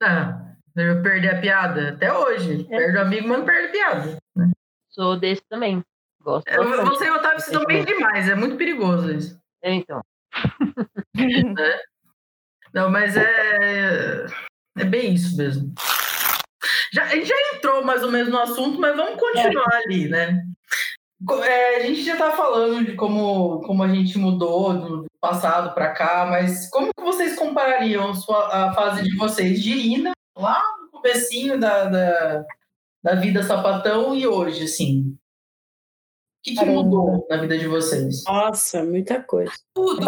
[0.00, 2.64] Ah, eu perdi a piada até hoje.
[2.70, 2.76] É.
[2.78, 4.18] Perde o amigo, mas não perde a piada.
[4.36, 4.50] Né?
[4.88, 5.82] Sou desse também.
[6.22, 6.46] Gosto.
[6.46, 8.28] É, você e o Otávio se dão bem demais.
[8.28, 9.40] É muito perigoso isso.
[9.62, 10.00] É, então.
[11.18, 11.80] É.
[12.72, 14.26] Não, mas é.
[14.76, 15.74] É bem isso mesmo.
[16.92, 19.84] Já, a gente já entrou mais ou menos no assunto, mas vamos continuar é.
[19.84, 20.42] ali, né?
[21.44, 25.92] É, a gente já está falando de como, como a gente mudou do passado para
[25.92, 30.88] cá, mas como que vocês comparariam sua, a fase de vocês de Irina, lá no
[30.90, 32.44] comecinho da, da,
[33.02, 35.18] da vida sapatão e hoje, assim?
[36.38, 38.22] O que, que mudou na vida de vocês?
[38.24, 39.52] Nossa, muita coisa.
[39.74, 40.00] Tudo.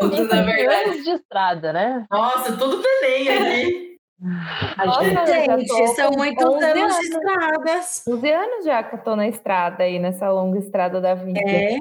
[0.00, 1.02] Tudo, na verdade.
[1.02, 2.06] de estrada, né?
[2.10, 3.93] Nossa, tudo Belém ali.
[4.20, 8.04] Nossa, gente, são muitos anos, anos de estradas.
[8.08, 11.40] 11 anos já que eu tô na estrada aí, nessa longa estrada da vida.
[11.40, 11.78] É, é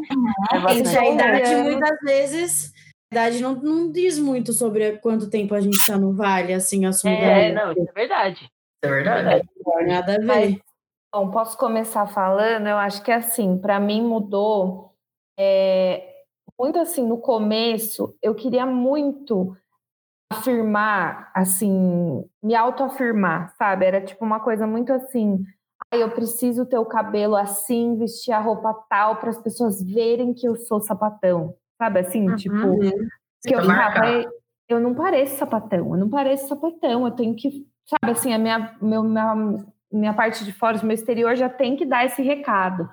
[0.99, 2.73] a idade muitas vezes,
[3.11, 6.86] a idade não, não diz muito sobre quanto tempo a gente está no vale, assim,
[6.86, 7.21] assumir.
[7.21, 8.49] É, não, isso é verdade.
[8.84, 9.47] É verdade.
[9.79, 10.25] É, nada a ver.
[10.25, 10.57] Mas,
[11.13, 12.67] bom, posso começar falando?
[12.67, 14.93] Eu acho que assim, para mim mudou
[15.39, 16.13] é,
[16.59, 19.55] muito assim, no começo, eu queria muito
[20.38, 23.86] afirmar, assim, me autoafirmar, sabe?
[23.86, 25.43] Era tipo uma coisa muito assim,
[25.91, 30.34] ai, eu preciso ter o cabelo assim, vestir a roupa tal para as pessoas verem
[30.34, 31.99] que eu sou sapatão, sabe?
[31.99, 32.36] Assim, uhum.
[32.36, 32.79] tipo,
[33.45, 34.25] que eu ficava,
[34.67, 38.75] eu não pareço sapatão, eu não pareço sapatão, eu tenho que, sabe, assim, a minha,
[38.81, 42.89] meu, minha, minha parte de fora, o meu exterior já tem que dar esse recado.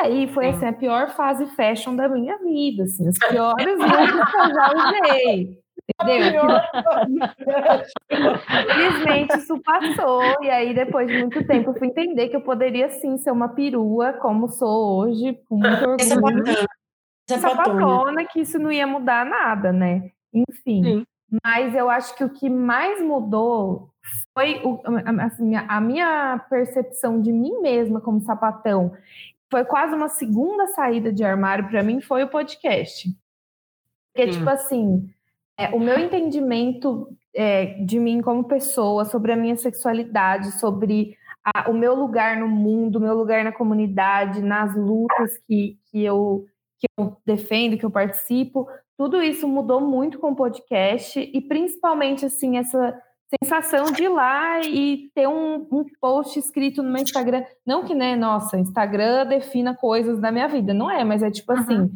[0.00, 3.78] E aí foi assim, a pior fase fashion da minha vida, assim, as piores
[4.30, 5.58] que eu já usei.
[6.02, 6.42] Entendeu?
[8.46, 12.88] Felizmente isso passou, e aí depois de muito tempo eu fui entender que eu poderia
[12.90, 16.44] sim ser uma perua, como sou hoje, com muito orgulho.
[17.30, 20.10] Essa patona, que isso não ia mudar nada, né?
[20.32, 20.84] Enfim.
[20.84, 21.06] Sim.
[21.44, 23.90] Mas eu acho que o que mais mudou
[24.32, 24.80] foi o,
[25.20, 28.96] assim, a minha percepção de mim mesma como sapatão.
[29.50, 33.10] Foi quase uma segunda saída de armário para mim, foi o podcast.
[34.14, 34.38] Porque, Sim.
[34.38, 35.10] tipo assim,
[35.58, 41.68] é, o meu entendimento é, de mim como pessoa, sobre a minha sexualidade, sobre a,
[41.68, 46.46] o meu lugar no mundo, o meu lugar na comunidade, nas lutas que, que, eu,
[46.78, 52.24] que eu defendo, que eu participo, tudo isso mudou muito com o podcast e principalmente
[52.24, 52.96] assim essa
[53.42, 57.94] sensação de ir lá e ter um, um post escrito no meu Instagram, não que
[57.94, 61.58] né, nossa, Instagram defina coisas da minha vida, não é, mas é tipo uhum.
[61.58, 61.90] assim,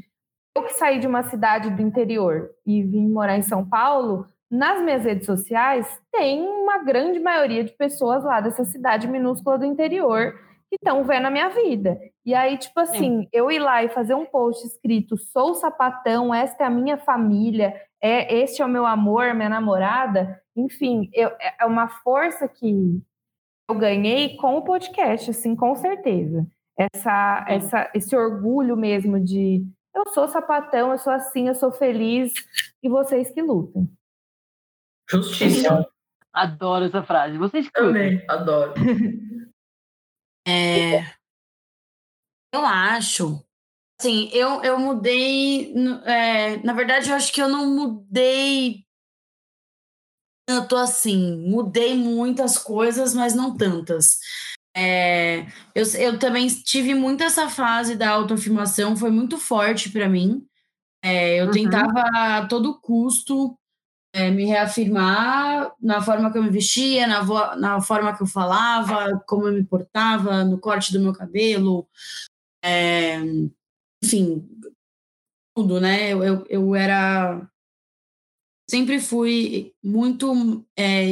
[0.57, 4.83] eu que saí de uma cidade do interior e vim morar em São Paulo, nas
[4.83, 10.35] minhas redes sociais tem uma grande maioria de pessoas lá dessa cidade minúscula do interior
[10.69, 11.99] que estão vendo a minha vida.
[12.25, 13.29] E aí, tipo assim, Sim.
[13.33, 17.75] eu ir lá e fazer um post escrito: sou sapatão, esta é a minha família,
[18.03, 20.41] é este é o meu amor, minha namorada.
[20.57, 23.03] Enfim, eu, é, é uma força que
[23.69, 26.47] eu ganhei com o podcast, assim, com certeza.
[26.77, 29.63] Essa, essa, esse orgulho mesmo de
[29.95, 32.33] eu sou sapatão, eu sou assim, eu sou feliz
[32.83, 33.91] e vocês que lutem.
[35.09, 35.87] Justíssimo.
[36.33, 37.37] Adoro essa frase.
[37.37, 38.75] Vocês que Também, adoro.
[40.45, 41.03] É,
[42.53, 43.45] eu acho.
[44.01, 45.73] Assim, eu, eu mudei.
[46.05, 48.85] É, na verdade, eu acho que eu não mudei
[50.45, 51.49] tanto assim.
[51.49, 54.19] Mudei muitas coisas, mas não tantas.
[54.75, 60.47] É, eu, eu também tive muito essa fase da autoafirmação, foi muito forte para mim.
[61.05, 61.53] É, eu uhum.
[61.53, 63.57] tentava a todo custo
[64.15, 69.19] é, me reafirmar na forma que eu me vestia, na, na forma que eu falava,
[69.27, 71.89] como eu me portava, no corte do meu cabelo,
[72.63, 73.19] é,
[74.03, 74.49] enfim,
[75.57, 76.13] tudo, né?
[76.13, 77.49] Eu, eu, eu, era.
[78.69, 81.05] Sempre fui muito é,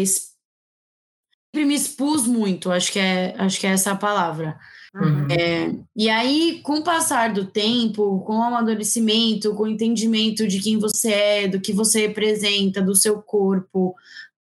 [1.50, 4.58] sempre me expus muito, acho que é, acho que é essa a palavra.
[4.94, 5.28] Uhum.
[5.30, 10.60] É, e aí, com o passar do tempo, com o amadurecimento, com o entendimento de
[10.60, 13.94] quem você é, do que você representa, do seu corpo,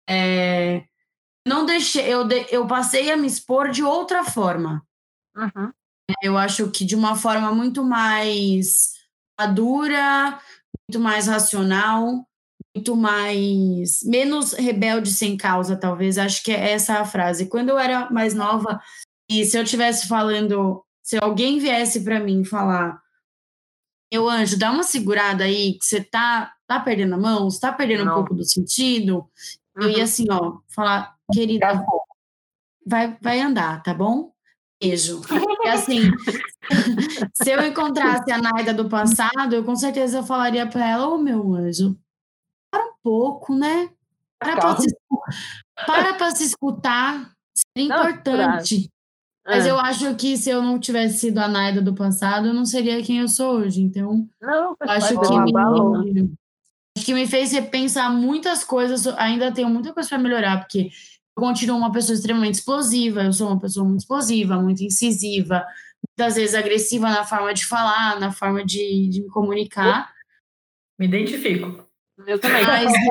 [0.08, 0.84] é,
[1.46, 4.84] não deixei, eu, eu passei a me expor de outra forma.
[5.36, 5.72] Uhum.
[6.22, 8.94] Eu acho que de uma forma muito mais
[9.38, 10.40] madura,
[10.88, 12.26] muito mais racional,
[12.76, 16.18] muito mais menos rebelde sem causa, talvez.
[16.18, 17.46] Acho que é essa a frase.
[17.46, 18.80] Quando eu era mais nova
[19.28, 23.00] e se eu tivesse falando, se alguém viesse para mim falar,
[24.12, 27.72] meu anjo, dá uma segurada aí, que você tá tá perdendo a mão, você tá
[27.72, 28.12] perdendo Não.
[28.12, 29.18] um pouco do sentido.
[29.76, 29.82] Uhum.
[29.82, 30.04] Eu ia uhum.
[30.04, 31.84] assim, ó, falar, querida,
[32.86, 34.32] vai vai andar, tá bom?
[34.80, 35.22] Beijo.
[35.64, 36.02] E assim,
[37.32, 41.18] se eu encontrasse a Naida do passado, eu com certeza falaria para ela, ô oh,
[41.18, 41.96] meu anjo,
[43.06, 43.88] pouco, né?
[44.36, 44.96] Para para se,
[46.18, 48.90] para se escutar, seria importante.
[49.46, 49.70] Mas é.
[49.70, 53.00] eu acho que se eu não tivesse sido a Naida do passado, eu não seria
[53.04, 53.80] quem eu sou hoje.
[53.80, 55.52] Então, não, acho que, me,
[56.96, 59.06] acho que me fez repensar muitas coisas.
[59.16, 60.90] Ainda tenho muita coisa para melhorar, porque
[61.36, 63.22] eu continuo uma pessoa extremamente explosiva.
[63.22, 65.64] Eu sou uma pessoa muito explosiva, muito incisiva,
[66.08, 70.12] muitas vezes agressiva na forma de falar, na forma de, de me comunicar.
[70.98, 71.85] Me identifico.
[72.26, 72.64] Eu também.
[72.64, 73.10] Mas eu,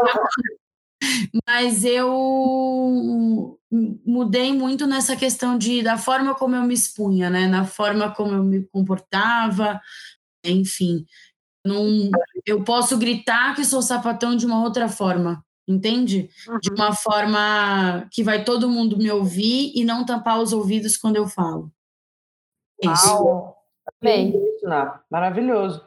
[1.47, 3.59] mas eu
[4.05, 7.47] mudei muito nessa questão de da forma como eu me expunha, né?
[7.47, 9.79] Na forma como eu me comportava,
[10.43, 11.05] enfim.
[11.65, 12.09] Não,
[12.45, 16.29] eu posso gritar que sou sapatão de uma outra forma, entende?
[16.47, 16.59] Uhum.
[16.59, 21.15] De uma forma que vai todo mundo me ouvir e não tampar os ouvidos quando
[21.15, 21.71] eu falo.
[22.81, 23.53] Isso.
[24.01, 24.33] Bem.
[25.09, 25.83] Maravilhoso.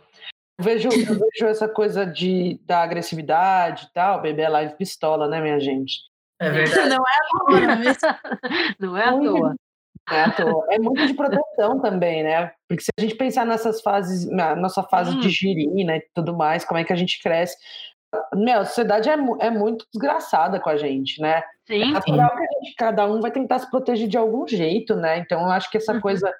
[0.59, 5.29] Eu vejo, eu vejo essa coisa de, da agressividade e tal, bebê é live pistola,
[5.29, 6.01] né, minha gente?
[6.41, 6.89] É verdade.
[6.89, 7.95] Não é à toa, não é,
[8.81, 9.57] não é à toa.
[10.11, 10.67] É, à toa.
[10.71, 12.53] é muito de proteção também, né?
[12.69, 15.21] Porque se a gente pensar nessas fases, na nossa fase hum.
[15.21, 17.57] de girina e tudo mais, como é que a gente cresce,
[18.35, 21.43] meu, a sociedade é, é muito desgraçada com a gente, né?
[21.67, 21.83] Sim.
[21.83, 25.19] É natural que a gente, cada um vai tentar se proteger de algum jeito, né?
[25.19, 26.01] Então, eu acho que essa uhum.
[26.01, 26.33] coisa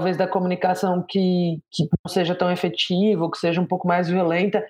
[0.00, 4.66] talvez da comunicação que, que não seja tão efetiva, que seja um pouco mais violenta,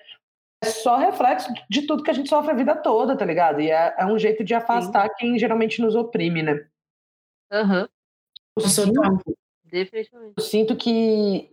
[0.61, 3.61] é só reflexo de tudo que a gente sofre a vida toda, tá ligado?
[3.61, 5.15] E é, é um jeito de afastar Sim.
[5.17, 6.67] quem geralmente nos oprime, né?
[7.49, 7.83] Aham.
[7.83, 7.87] Uhum.
[8.57, 9.01] Eu, sinto,
[9.63, 10.33] Definitivamente.
[10.35, 11.49] eu sinto que,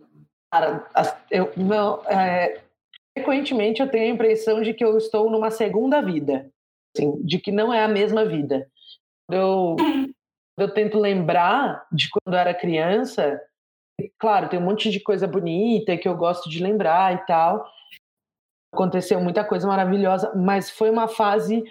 [0.51, 0.85] cara,
[1.31, 2.61] eu, não, é,
[3.17, 6.51] frequentemente eu tenho a impressão de que eu estou numa segunda vida,
[6.93, 8.69] assim, de que não é a mesma vida.
[9.31, 9.77] Eu,
[10.57, 13.41] eu tento lembrar de quando eu era criança,
[14.17, 17.65] claro, tem um monte de coisa bonita que eu gosto de lembrar e tal.
[18.73, 21.63] Aconteceu muita coisa maravilhosa, mas foi uma fase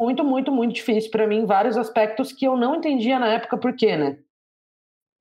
[0.00, 3.56] muito, muito, muito difícil para mim, em vários aspectos que eu não entendia na época
[3.56, 4.18] por quê, né?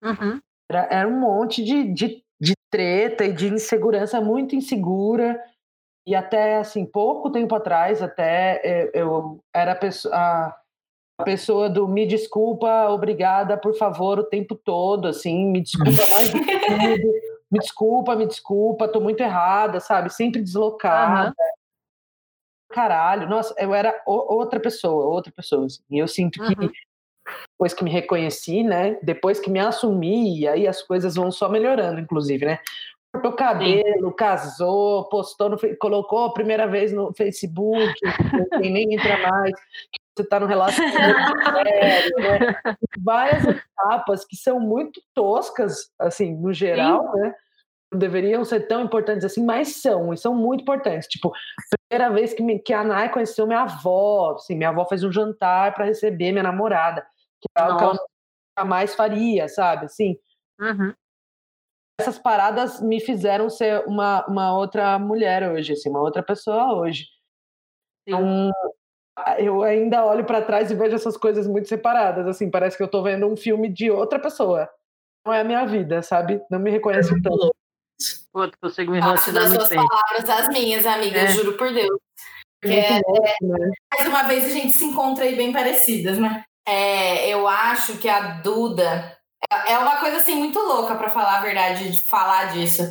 [0.04, 0.40] Uhum.
[0.70, 5.42] Era, era, um monte de, de, de treta e de insegurança muito insegura.
[6.08, 10.62] E até, assim, pouco tempo atrás, até eu, eu era a pessoa, a
[11.24, 16.44] pessoa do me desculpa, obrigada, por favor, o tempo todo, assim, me desculpa mais do
[16.44, 17.14] que tudo,
[17.52, 20.12] me desculpa, me desculpa, tô muito errada, sabe?
[20.12, 21.30] Sempre deslocada.
[21.30, 21.34] Uhum.
[22.70, 25.66] Caralho, nossa, eu era outra pessoa, outra pessoa.
[25.66, 25.82] Assim.
[25.90, 26.70] E eu sinto que uhum.
[27.54, 29.00] depois que me reconheci, né?
[29.02, 32.60] Depois que me assumi, e aí as coisas vão só melhorando, inclusive, né?
[33.16, 37.94] cortou cabelo, casou, postou, no, colocou a primeira vez no Facebook,
[38.34, 39.54] não tem nem entra mais,
[40.16, 42.78] você está no relacionamento sério, né?
[43.04, 47.20] Várias etapas que são muito toscas, assim, no geral, Sim.
[47.20, 47.36] né?
[47.92, 51.08] Não deveriam ser tão importantes assim, mas são, e são muito importantes.
[51.08, 51.32] Tipo,
[51.90, 55.12] primeira vez que, me, que a Nai conheceu minha avó, assim, minha avó fez um
[55.12, 57.06] jantar para receber minha namorada,
[57.42, 58.00] que é algo que ela
[58.60, 59.86] jamais faria, sabe?
[59.86, 60.18] Assim,
[60.60, 60.94] uhum
[62.00, 67.08] essas paradas me fizeram ser uma, uma outra mulher hoje, assim, uma outra pessoa hoje.
[68.06, 68.52] Então,
[69.38, 72.88] eu ainda olho para trás e vejo essas coisas muito separadas, assim, parece que eu
[72.88, 74.70] estou vendo um filme de outra pessoa.
[75.26, 76.42] Não é a minha vida, sabe?
[76.50, 77.56] Não me reconheço é tanto.
[78.32, 79.88] Pô, tu consegue me relacionar muito bem.
[79.88, 81.28] palavras as minhas, amiga, é.
[81.28, 81.98] juro por Deus.
[82.64, 83.72] É, louco, né?
[83.94, 86.44] Mais uma vez a gente se encontra aí bem parecidas, né?
[86.68, 89.16] É, eu acho que a Duda
[89.52, 92.84] é, é uma coisa assim muito louca para falar a verdade, de falar disso.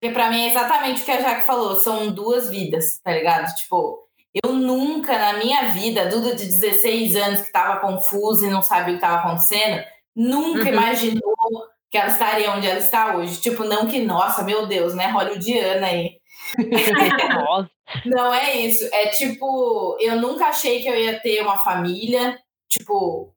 [0.00, 3.54] Porque para mim é exatamente o que a Jaque falou, são duas vidas, tá ligado?
[3.54, 8.62] Tipo, eu nunca na minha vida, Duda de 16 anos que tava confusa e não
[8.62, 9.82] sabia o que tava acontecendo,
[10.14, 10.68] nunca uhum.
[10.68, 11.36] imaginou
[11.90, 13.40] que ela estaria onde ela está hoje.
[13.40, 15.08] Tipo, não que, nossa, meu Deus, né?
[15.08, 16.20] Hollywoodiana aí.
[18.06, 18.88] não é isso.
[18.92, 22.38] É tipo, eu nunca achei que eu ia ter uma família.
[22.68, 23.34] Tipo,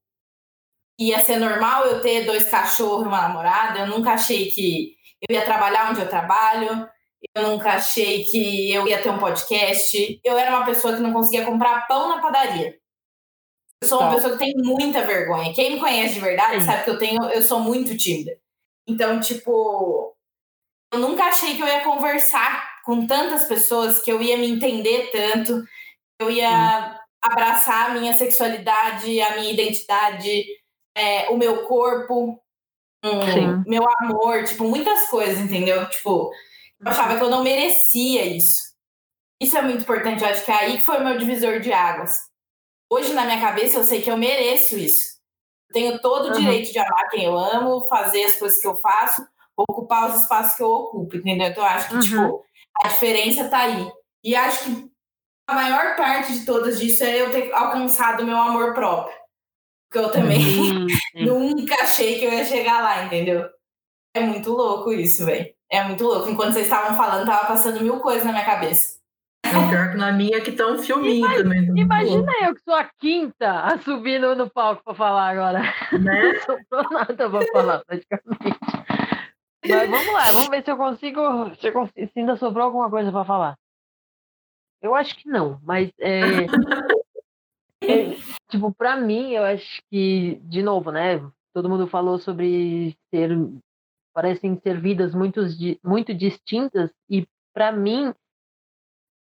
[1.00, 3.80] ia ser normal eu ter dois cachorros e uma namorada.
[3.80, 4.96] Eu nunca achei que
[5.28, 6.88] eu ia trabalhar onde eu trabalho.
[7.36, 10.20] Eu nunca achei que eu ia ter um podcast.
[10.24, 12.78] Eu era uma pessoa que não conseguia comprar pão na padaria.
[13.82, 14.16] Eu sou uma tá.
[14.16, 15.54] pessoa que tem muita vergonha.
[15.54, 16.66] Quem me conhece de verdade Sim.
[16.66, 18.38] sabe que eu tenho, eu sou muito tímida.
[18.88, 20.16] Então, tipo,
[20.94, 25.10] eu nunca achei que eu ia conversar com tantas pessoas, que eu ia me entender
[25.12, 25.64] tanto,
[26.20, 30.44] eu ia abraçar a minha sexualidade, a minha identidade,
[30.96, 32.40] é, o meu corpo,
[33.04, 35.90] um, meu amor, tipo, muitas coisas, entendeu?
[35.90, 36.32] Tipo,
[36.84, 38.74] eu achava que eu não merecia isso.
[39.42, 41.72] Isso é muito importante, eu acho que é aí que foi o meu divisor de
[41.72, 42.12] águas.
[42.90, 45.18] Hoje, na minha cabeça, eu sei que eu mereço isso.
[45.70, 46.40] Eu tenho todo o uhum.
[46.40, 49.26] direito de amar quem eu amo, fazer as coisas que eu faço,
[49.58, 51.48] ocupar os espaços que eu ocupo, entendeu?
[51.48, 52.02] Então, eu acho que, uhum.
[52.02, 52.46] tipo,
[52.84, 53.92] a diferença tá aí.
[54.24, 54.92] E acho que
[55.48, 59.18] a maior parte de todas disso é eu ter alcançado o meu amor próprio.
[59.90, 60.88] Porque eu também uhum.
[61.16, 63.48] nunca achei que eu ia chegar lá, entendeu?
[64.16, 65.53] É muito louco isso, velho.
[65.70, 66.30] É muito louco.
[66.30, 69.02] Enquanto vocês estavam falando, tava passando mil coisas na minha cabeça.
[69.46, 71.66] É pior que na minha que tá um filminho imagina, também.
[71.68, 75.62] Tá imagina eu que sou a quinta a subir no, no palco pra falar agora.
[75.92, 76.34] Né?
[76.34, 78.60] Não sobrou nada pra falar, praticamente.
[79.68, 81.56] Mas vamos lá, vamos ver se eu consigo.
[81.56, 83.58] Se, eu consigo, se ainda sobrou alguma coisa pra falar.
[84.82, 86.20] Eu acho que não, mas é,
[87.82, 88.18] é,
[88.50, 91.20] tipo, para mim, eu acho que, de novo, né?
[91.54, 93.30] Todo mundo falou sobre ser
[94.14, 95.42] parecem ser vidas muito,
[95.84, 98.14] muito distintas e para mim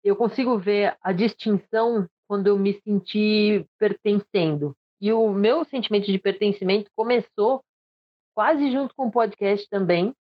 [0.03, 4.75] eu consigo ver a distinção quando eu me senti pertencendo.
[4.99, 7.63] E o meu sentimento de pertencimento começou
[8.33, 10.15] quase junto com o podcast também,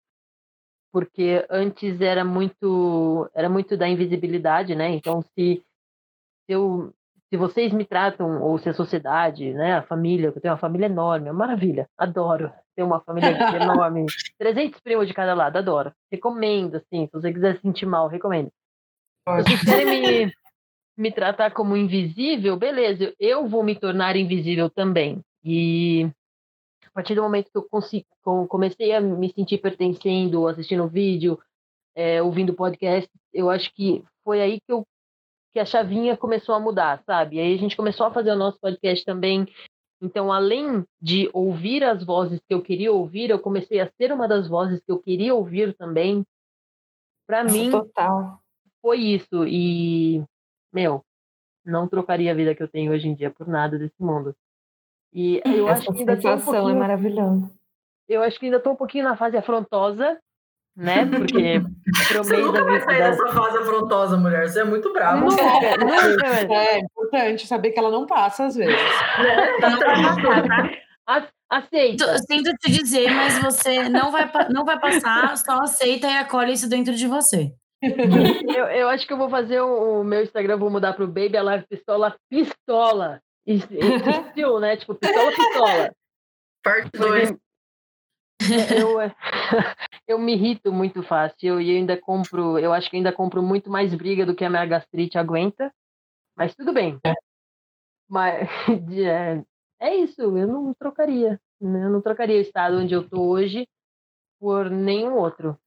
[0.91, 4.89] porque antes era muito era muito da invisibilidade, né?
[4.89, 5.63] Então se,
[6.45, 6.93] se eu
[7.31, 10.87] se vocês me tratam ou se a sociedade, né, a família, eu tenho uma família
[10.87, 14.05] enorme, é uma maravilha, adoro ter uma família enorme,
[14.37, 15.93] 300 primos de cada lado, adoro.
[16.11, 18.51] Recomendo, assim, se você quiser se sentir mal, recomendo.
[19.25, 19.85] Se vocês querem
[20.25, 20.33] me,
[20.97, 25.21] me tratar como invisível, beleza, eu vou me tornar invisível também.
[25.41, 26.11] E
[26.85, 28.05] a partir do momento que eu consigo,
[28.49, 31.39] comecei a me sentir pertencendo, assistindo vídeo,
[31.95, 34.85] é, ouvindo podcast, eu acho que foi aí que, eu,
[35.53, 37.39] que a chavinha começou a mudar, sabe?
[37.39, 39.45] Aí a gente começou a fazer o nosso podcast também.
[40.01, 44.27] Então, além de ouvir as vozes que eu queria ouvir, eu comecei a ser uma
[44.27, 46.25] das vozes que eu queria ouvir também.
[47.27, 48.39] Para mim, total.
[48.81, 49.45] foi isso.
[49.45, 50.23] E,
[50.73, 51.03] meu,
[51.63, 54.35] não trocaria a vida que eu tenho hoje em dia por nada desse mundo.
[55.13, 57.51] E eu Essa acho que ainda sensação um é maravilhosa.
[58.07, 60.19] Eu acho que ainda estou um pouquinho na fase afrontosa,
[60.75, 61.05] né?
[61.05, 61.61] Porque
[62.17, 64.47] Você nunca vai sair dessa fase afrontosa, mulher.
[64.47, 65.19] Você é muito brava.
[65.19, 65.43] Nunca,
[65.77, 66.21] nunca.
[66.53, 68.75] É importante saber que ela não passa às vezes.
[69.19, 71.27] É, não vai passar, tá?
[71.49, 72.17] Aceita.
[72.19, 76.69] Sinto te dizer, mas você não vai, não vai passar, só aceita e acolhe isso
[76.69, 77.51] dentro de você.
[77.83, 81.35] eu, eu acho que eu vou fazer o, o meu Instagram, vou mudar pro Baby
[81.35, 83.19] Alive Pistola Pistola.
[83.45, 84.77] Existiu, né?
[84.77, 85.91] Tipo, pistola, pistola.
[86.63, 87.33] Parte 2.
[88.75, 88.97] Eu,
[90.07, 93.69] eu me irrito muito fácil e eu ainda compro, eu acho que ainda compro muito
[93.69, 95.73] mais briga do que a minha gastrite aguenta,
[96.35, 96.99] mas tudo bem.
[97.05, 97.13] É.
[98.09, 98.47] Mas
[98.97, 99.43] é,
[99.79, 101.39] é isso, eu não trocaria.
[101.59, 101.85] Né?
[101.85, 103.67] Eu não trocaria o estado onde eu tô hoje
[104.39, 105.57] por nenhum outro.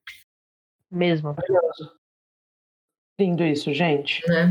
[0.91, 1.35] Mesmo.
[1.35, 1.97] Maravilhoso.
[3.18, 4.22] Lindo isso, gente.
[4.31, 4.47] É.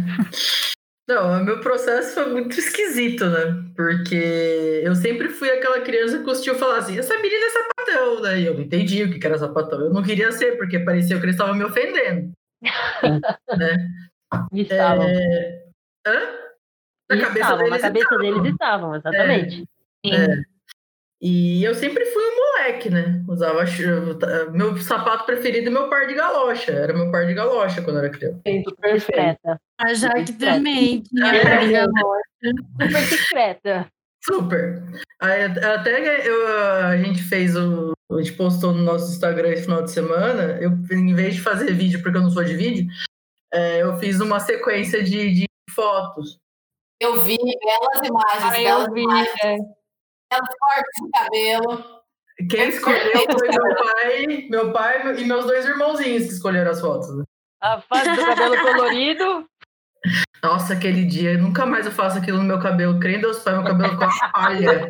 [1.07, 3.63] Não, o meu processo foi muito esquisito, né?
[3.75, 8.21] Porque eu sempre fui aquela criança que os tios falavam assim, essa menina é sapatão,
[8.21, 8.39] né?
[8.39, 9.81] E eu não entendi o que era sapatão.
[9.81, 12.31] Eu não queria ser, porque parecia que eles estavam me ofendendo.
[13.57, 13.89] né?
[14.53, 15.07] Estavam.
[15.07, 15.65] É...
[16.07, 16.43] Hã?
[17.09, 18.19] Na cabeça, estavam, deles, na cabeça estavam.
[18.19, 19.63] deles estavam, exatamente.
[20.05, 20.15] É.
[20.15, 20.52] É.
[21.25, 23.23] E eu sempre fui um moleque, né?
[23.29, 23.63] Usava
[24.51, 26.73] meu sapato preferido é meu par de galocha.
[26.73, 28.41] Era meu par de galocha quando eu era criança.
[28.81, 29.57] Perfeita.
[29.77, 32.23] A Jaque também tinha par de galocha.
[32.43, 33.87] Super discreta.
[34.21, 34.83] Super.
[35.21, 36.57] Aí, até eu,
[36.87, 37.93] a gente fez o.
[38.11, 40.59] A gente postou no nosso Instagram esse final de semana.
[40.59, 42.85] Eu, em vez de fazer vídeo, porque eu não sou de vídeo,
[43.53, 46.37] é, eu fiz uma sequência de, de fotos.
[46.99, 48.43] Eu vi belas imagens.
[48.43, 49.35] Ah, belas eu vi, imagens.
[49.41, 49.82] É
[50.33, 52.03] ela corta o cabelo.
[52.49, 57.15] Quem escolheu foi meu pai, meu pai e meus dois irmãozinhos que escolheram as fotos.
[57.15, 57.23] Né?
[57.61, 59.47] A fase do cabelo colorido.
[60.43, 62.99] Nossa, aquele dia, nunca mais eu faço aquilo no meu cabelo.
[62.99, 64.89] Crendo Deus Pai, meu cabelo com a palha.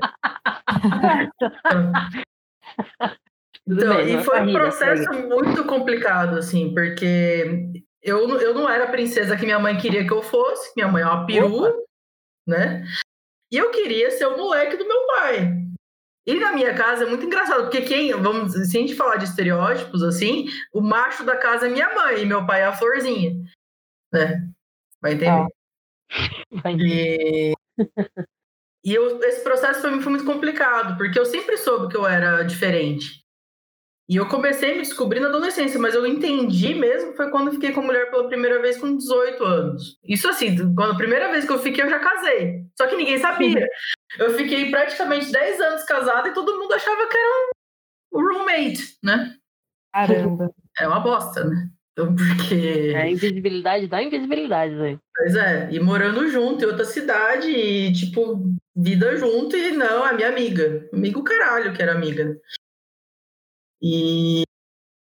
[3.68, 8.92] então, bem, e foi um processo muito complicado, assim, porque eu, eu não era a
[8.92, 10.74] princesa que minha mãe queria que eu fosse.
[10.76, 11.74] Minha mãe é uma peru, Opa.
[12.48, 12.84] né?
[13.54, 15.64] E eu queria ser o moleque do meu pai.
[16.26, 19.26] E na minha casa é muito engraçado, porque quem, vamos, se a gente falar de
[19.26, 23.32] estereótipos assim, o macho da casa é minha mãe e meu pai é a florzinha.
[24.12, 24.50] Né?
[25.00, 25.30] Vai entender?
[25.30, 26.72] Ah.
[26.80, 27.54] E,
[28.84, 32.42] e eu, esse processo foi, foi muito complicado, porque eu sempre soube que eu era
[32.42, 33.23] diferente.
[34.10, 37.54] E eu comecei a me descobrir na adolescência, mas eu entendi mesmo foi quando eu
[37.54, 39.98] fiquei com mulher pela primeira vez com 18 anos.
[40.04, 42.64] Isso assim, quando a primeira vez que eu fiquei, eu já casei.
[42.78, 43.66] Só que ninguém sabia.
[44.20, 47.50] Eu fiquei praticamente 10 anos casada e todo mundo achava que era
[48.14, 49.36] um roommate, né?
[49.94, 50.54] Caramba.
[50.78, 51.70] É uma bosta, né?
[51.94, 52.92] Então, porque.
[52.94, 55.00] É a invisibilidade da invisibilidade, velho.
[55.16, 58.44] Pois é, e morando junto em outra cidade, e tipo,
[58.76, 60.90] vida junto, e não, é minha amiga.
[60.92, 62.36] Amigo caralho que era amiga.
[63.84, 64.44] E,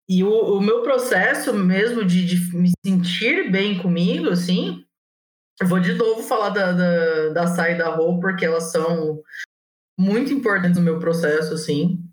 [0.09, 4.83] e o, o meu processo mesmo de, de me sentir bem comigo, assim,
[5.61, 9.21] eu vou de novo falar da, da, da Sai e da Rô, porque elas são
[9.97, 12.03] muito importantes no meu processo, assim.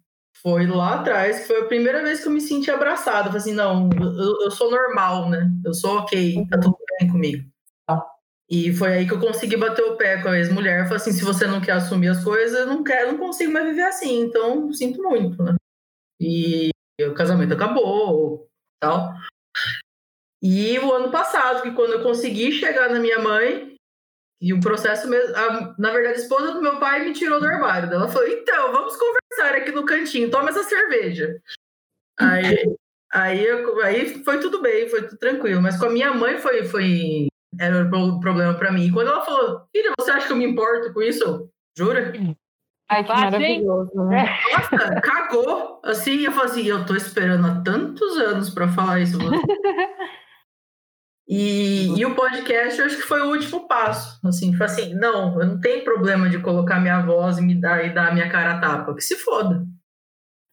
[0.40, 3.24] Foi lá atrás, que foi a primeira vez que eu me senti abraçada.
[3.24, 5.50] Falei assim, não, eu, eu sou normal, né?
[5.64, 7.44] Eu sou ok, tá tudo bem comigo.
[8.48, 10.84] E foi aí que eu consegui bater o pé com a ex-mulher.
[10.84, 13.66] Falei assim, se você não quer assumir as coisas, eu não quero, não consigo mais
[13.66, 14.20] viver assim.
[14.20, 15.54] Então, sinto muito, né?
[16.20, 18.48] E o casamento acabou,
[18.80, 19.12] tal.
[20.42, 23.74] E o ano passado, que quando eu consegui chegar na minha mãe,
[24.44, 25.34] e o processo mesmo.
[25.34, 27.90] A, na verdade, a esposa do meu pai me tirou do armário.
[27.90, 31.40] Ela falou: então, vamos conversar aqui no cantinho, toma essa cerveja.
[32.20, 32.76] Aí,
[33.10, 35.62] aí, eu, aí foi tudo bem, foi tudo tranquilo.
[35.62, 36.62] Mas com a minha mãe foi.
[36.64, 38.88] foi era um problema para mim.
[38.88, 41.48] E quando ela falou: filha, você acha que eu me importo com isso?
[41.76, 42.12] Jura?
[42.94, 44.04] Ai, que Fácil, maravilhoso.
[44.04, 44.38] Né?
[44.52, 45.80] Nossa, cagou.
[45.82, 49.18] Assim, eu falei assim: eu tô esperando há tantos anos para falar isso.
[51.26, 54.20] E, e, o podcast eu acho que foi o último passo.
[54.26, 57.82] Assim, foi assim, não, eu não tenho problema de colocar minha voz e me dar
[57.84, 58.94] e dar a minha cara a tapa.
[58.94, 59.64] Que se foda.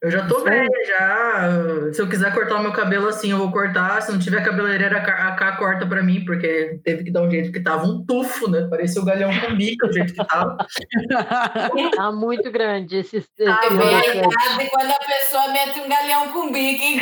[0.01, 1.93] Eu já tô velha, já.
[1.93, 4.01] Se eu quiser cortar o meu cabelo assim, eu vou cortar.
[4.01, 7.51] Se não tiver cabeleireira, a K corta pra mim, porque teve que dar um jeito
[7.51, 8.65] que tava um tufo, né?
[8.67, 10.57] Parecia o galhão com bico, o jeito que tava.
[11.95, 13.17] Tá muito grande esse.
[13.17, 14.17] esse É bem aqui.
[14.17, 17.01] errado quando a pessoa mete um galhão com bico, hein?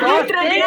[0.00, 0.62] Nossa, Entreguei,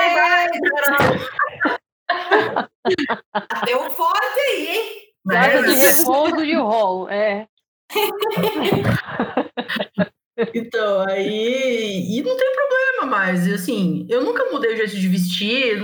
[3.65, 5.01] Deu forte aí, hein?
[5.29, 7.47] Casa de repouso de rol, é.
[10.55, 12.07] Então, aí.
[12.09, 13.45] E não tem problema mais.
[13.45, 15.77] E, assim, eu nunca mudei o jeito de vestir.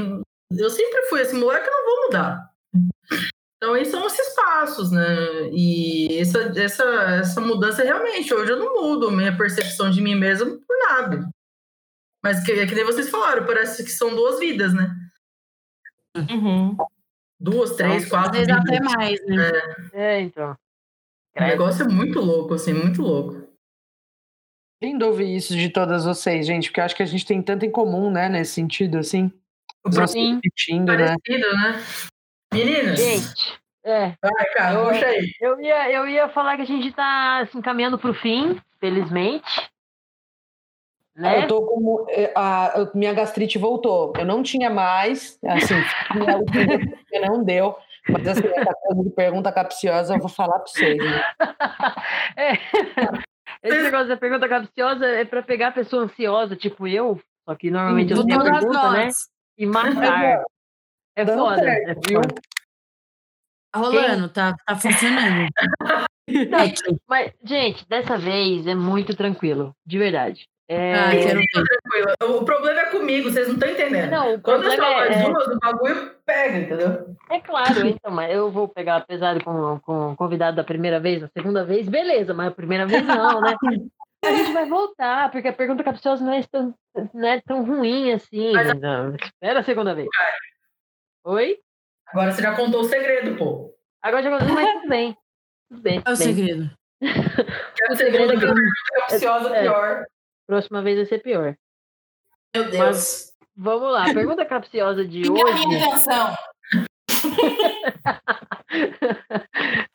[0.51, 2.49] Eu sempre fui esse moleque, eu não vou mudar.
[3.57, 5.49] Então, esses são esses passos, né?
[5.51, 6.83] E essa, essa,
[7.19, 11.29] essa mudança realmente, hoje eu não mudo minha percepção de mim mesmo por nada.
[12.23, 14.95] Mas que, que nem vocês falaram, parece que são duas vidas, né?
[16.15, 16.75] Uhum.
[17.39, 18.63] Duas, três, Às quatro vezes vidas.
[18.63, 19.51] até mais, né?
[19.93, 20.57] É, então.
[21.37, 23.47] O negócio é muito louco, assim, muito louco.
[24.81, 27.65] Lindo ouvir isso de todas vocês, gente, porque eu acho que a gente tem tanto
[27.65, 29.31] em comum, né, nesse sentido, assim.
[30.07, 30.35] Sim.
[30.35, 31.15] repetindo, né?
[31.25, 31.83] Parecido, né?
[32.53, 34.13] Meninas, Gente, é.
[34.21, 35.31] vai, cara, Eu- puxa aí.
[35.41, 39.69] Eu ia, eu ia falar que a gente tá se encaminhando pro fim, felizmente.
[41.15, 41.43] Né?
[41.43, 42.05] Eu tô como.
[42.09, 44.13] eh, A, a minha gastrite voltou.
[44.17, 45.73] Eu não tinha mais, assim,
[47.27, 47.75] não deu.
[48.11, 50.97] Mas assim, essa coisa de pergunta capciosa, eu vou falar pra vocês.
[50.97, 51.23] Né?
[52.37, 52.53] É.
[53.63, 57.71] Esse negócio da pergunta capciosa é pra pegar a pessoa ansiosa, tipo eu, só que
[57.71, 59.05] normalmente eu Por tenho pergunta, né?
[59.05, 59.15] nós.
[59.57, 60.43] E matar.
[61.15, 62.21] É foda, é viu?
[62.21, 62.35] foda.
[63.71, 65.49] Tá rolando, tá, tá funcionando.
[66.29, 66.73] Não, É
[67.07, 70.45] mas, gente, dessa vez é muito tranquilo, de verdade.
[70.69, 71.45] É, Ah, quero ver.
[71.53, 72.39] Tranquilo.
[72.39, 74.11] O problema é comigo, vocês não estão entendendo.
[74.11, 77.15] Não, o Quando eu sou é, é, duas, o bagulho pega, entendeu?
[77.29, 81.21] é claro, então, mas eu vou pegar pesado com, com o convidado da primeira vez,
[81.21, 83.55] da segunda vez, beleza, mas a primeira vez não, né?
[84.25, 86.73] A gente vai voltar, porque a pergunta capciosa não é tão,
[87.13, 88.51] não é tão ruim assim.
[88.51, 90.09] Mas- Não, espera a segunda vez.
[91.25, 91.57] Oi?
[92.07, 93.73] Agora você já contou o segredo, pô.
[94.01, 94.55] Agora já mas tudo
[94.89, 95.17] bem.
[95.69, 96.01] Tudo bem.
[96.01, 96.35] Qual é o tudo bem.
[96.35, 96.71] segredo?
[97.77, 98.61] Que O segredo é que pergunta
[99.07, 99.61] capciosa é.
[99.61, 100.05] pior.
[100.47, 101.55] Próxima vez vai ser pior.
[102.55, 103.33] Meu Deus.
[103.55, 105.67] Vamos lá, a pergunta capciosa de Fica a hoje.
[105.67, 106.35] minha atenção.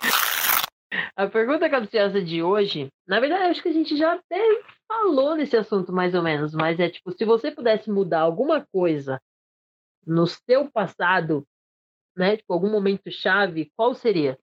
[1.15, 4.41] A pergunta capciosa de hoje, na verdade, acho que a gente já até
[4.89, 9.21] falou nesse assunto mais ou menos, mas é tipo, se você pudesse mudar alguma coisa
[10.07, 11.47] no seu passado,
[12.17, 14.39] né, tipo, algum momento chave, qual seria?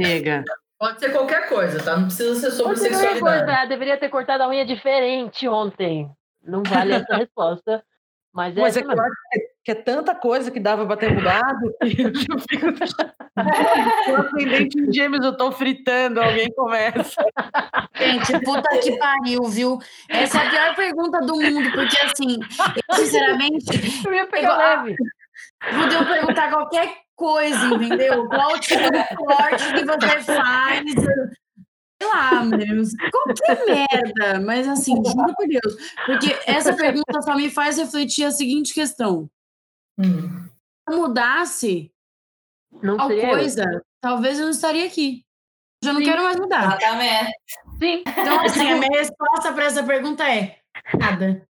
[0.00, 0.44] Chega.
[0.78, 1.96] Pode ser qualquer coisa, tá?
[1.96, 3.20] Não precisa ser sobre Você sexualidade.
[3.20, 6.10] cortar, deveria ter cortado a unha diferente ontem.
[6.42, 7.82] Não vale essa resposta,
[8.32, 9.02] mas, Mas é que eu mesmo.
[9.02, 12.66] acho que é, que é tanta coisa que dava pra ter mudado que eu fico.
[13.36, 17.20] O ascendente em gêmeos, eu tô fritando, alguém começa.
[17.96, 19.78] Gente, puta que pariu, viu?
[20.08, 22.38] Essa é a pior pergunta do mundo, porque assim,
[22.88, 24.96] eu, sinceramente, Eu ia pegar Eu- leve.
[25.60, 28.28] Podiam perguntar qualquer coisa, entendeu?
[28.28, 30.84] Qual o tipo de corte que você faz?
[32.04, 35.74] lá, menos qualquer merda, mas assim, juro por Deus.
[36.06, 39.28] Porque essa pergunta só me faz refletir a seguinte questão.
[39.98, 40.44] Hum.
[40.46, 41.90] Se eu mudasse
[42.82, 43.80] não tal coisa, eu.
[44.00, 45.24] talvez eu não estaria aqui.
[45.82, 46.06] Eu já não Sim.
[46.06, 46.66] quero mais mudar.
[46.66, 47.32] Exatamente.
[47.78, 48.04] Sim.
[48.06, 50.58] Então, assim, a minha resposta para essa pergunta é
[50.98, 51.46] nada.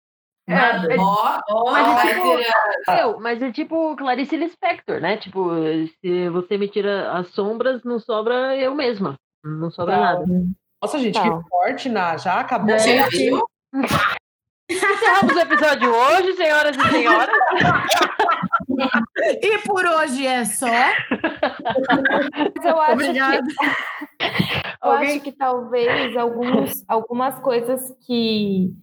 [0.51, 0.93] Nada.
[0.93, 5.17] É, ó, oh, mas, é tipo, eu, mas é tipo Clarice Lispector, né?
[5.17, 5.51] Tipo,
[5.99, 9.15] se você me tira as sombras, não sobra eu mesma.
[9.43, 10.01] Não sobra tá.
[10.01, 10.25] nada.
[10.81, 11.23] Nossa, gente, tá.
[11.23, 12.77] que forte, na Já acabou.
[12.77, 13.31] Gente.
[14.69, 17.35] Encerramos o episódio hoje, senhoras e senhores.
[19.41, 20.65] e por hoje é só.
[20.67, 23.43] Mas eu acho Obrigada.
[23.43, 24.25] que,
[24.83, 28.73] eu acho que talvez alguns, algumas coisas que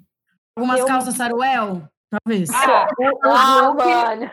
[0.59, 0.87] Algumas eu...
[0.87, 1.83] calças saruel?
[2.11, 2.51] Talvez.
[2.51, 2.89] Ah,
[3.23, 4.31] ah, look,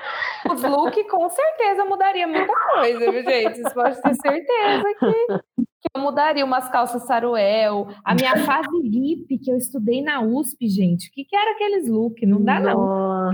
[0.49, 3.57] os look com certeza mudaria muita coisa, viu, gente?
[3.57, 7.89] Vocês podem ter certeza que, que eu mudaria umas calças saruel.
[8.03, 11.09] A minha fase lip que eu estudei na USP, gente.
[11.09, 12.25] O que, que era aqueles look?
[12.25, 13.33] Não dá, não.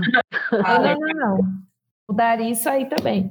[0.60, 1.38] não, não, não.
[2.10, 3.30] Mudaria isso aí também.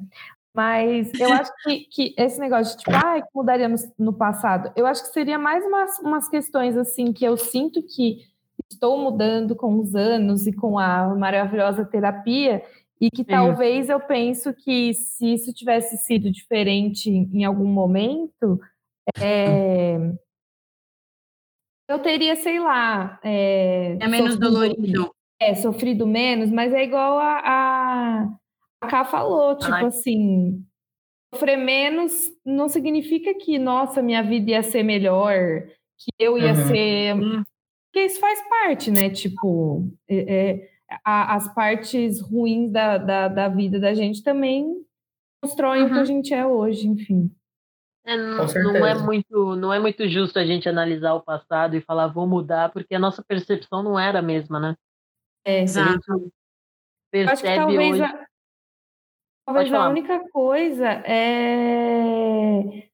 [0.55, 4.71] Mas eu acho que, que esse negócio de tipo, ah, que mudaria no, no passado,
[4.75, 8.30] eu acho que seria mais umas, umas questões assim que eu sinto que
[8.73, 12.63] estou mudando com os anos e com a maravilhosa terapia,
[12.99, 18.59] e que talvez eu penso que se isso tivesse sido diferente em algum momento,
[19.19, 19.97] é,
[21.89, 23.19] eu teria, sei lá.
[23.23, 25.15] É, é menos sofrido, dolorido.
[25.41, 28.23] É, sofrido menos, mas é igual a, a,
[28.81, 29.85] a Ká falou, tipo Ai.
[29.85, 30.63] assim,
[31.33, 35.63] sofrer menos não significa que, nossa, minha vida ia ser melhor,
[35.97, 36.67] que eu ia uhum.
[36.67, 37.43] ser hum.
[37.91, 39.09] Porque isso faz parte, né?
[39.09, 40.69] Tipo, é, é,
[41.03, 44.85] a, as partes ruins da, da, da, vida da gente também
[45.43, 45.87] constroem uhum.
[45.87, 46.05] o que a uhum.
[46.05, 47.29] gente é hoje, enfim.
[48.05, 51.81] É, não, não, é muito, não é muito justo a gente analisar o passado e
[51.81, 54.75] falar vou mudar, porque a nossa percepção não era a mesma, né?
[55.45, 56.31] É, exato.
[57.11, 58.03] Percebe talvez hoje...
[58.03, 58.27] a,
[59.45, 62.89] talvez a única coisa é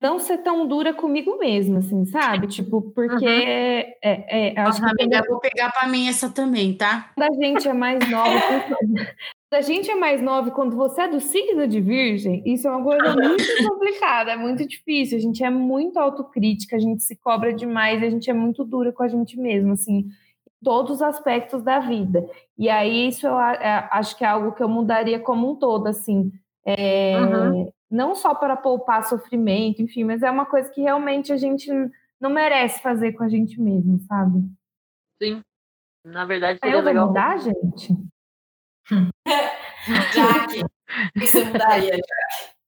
[0.00, 2.46] não ser tão dura comigo mesma, assim, sabe?
[2.46, 3.32] Tipo, porque uhum.
[3.32, 7.10] é, é, acho Nossa, que amiga, vou pegar para mim essa também, tá?
[7.16, 8.30] Quando a gente é mais nova,
[8.70, 12.70] quando a gente é mais nova, quando você é do signo de Virgem, isso é
[12.70, 15.18] uma coisa muito complicada, é muito difícil.
[15.18, 18.92] A gente é muito autocrítica, a gente se cobra demais, a gente é muito dura
[18.92, 20.10] com a gente mesma, assim, em
[20.62, 22.24] todos os aspectos da vida.
[22.56, 26.30] E aí isso eu acho que é algo que eu mudaria como um todo, assim.
[26.64, 31.36] É, uhum não só para poupar sofrimento, enfim, mas é uma coisa que realmente a
[31.36, 31.70] gente
[32.20, 34.44] não merece fazer com a gente mesmo, sabe?
[35.22, 35.42] Sim.
[36.04, 37.06] Na verdade, seria eu legal.
[37.06, 37.96] Vou mudar, gente?
[40.14, 40.64] Jaque,
[41.18, 42.58] que você mudaria, Jaque?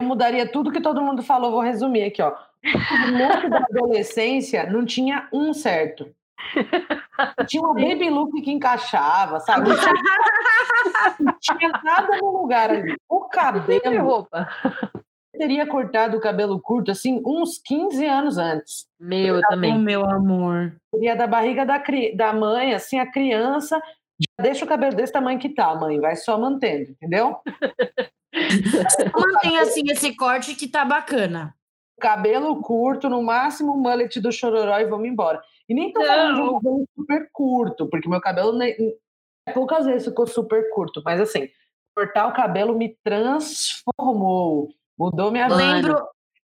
[0.00, 2.34] Eu mudaria tudo que todo mundo falou, vou resumir aqui, ó.
[2.64, 6.14] O mundo da adolescência não tinha um certo.
[7.46, 9.70] Tinha uma baby look que encaixava, sabe?
[11.18, 12.96] Não tinha nada no lugar ali.
[13.08, 14.02] O cabelo.
[14.02, 14.48] roupa.
[15.32, 18.86] Teria cortado o cabelo curto assim uns 15 anos antes.
[18.98, 19.78] Meu também.
[19.78, 20.76] meu amor.
[20.94, 21.82] Seria da barriga da,
[22.14, 23.80] da mãe, assim, a criança.
[24.20, 25.98] Já deixa o cabelo desse tamanho que tá, mãe.
[25.98, 27.38] Vai só mantendo, entendeu?
[28.32, 31.54] Mantém assim esse corte que tá bacana.
[32.00, 35.42] Cabelo curto, no máximo o mullet do chororó e vamos embora.
[35.70, 38.58] E nem tô falando de um cabelo super curto, porque meu cabelo
[39.54, 41.48] poucas vezes ficou super curto, mas assim,
[41.94, 44.68] cortar o cabelo me transformou,
[44.98, 45.56] mudou minha vida.
[45.56, 46.08] Lembro,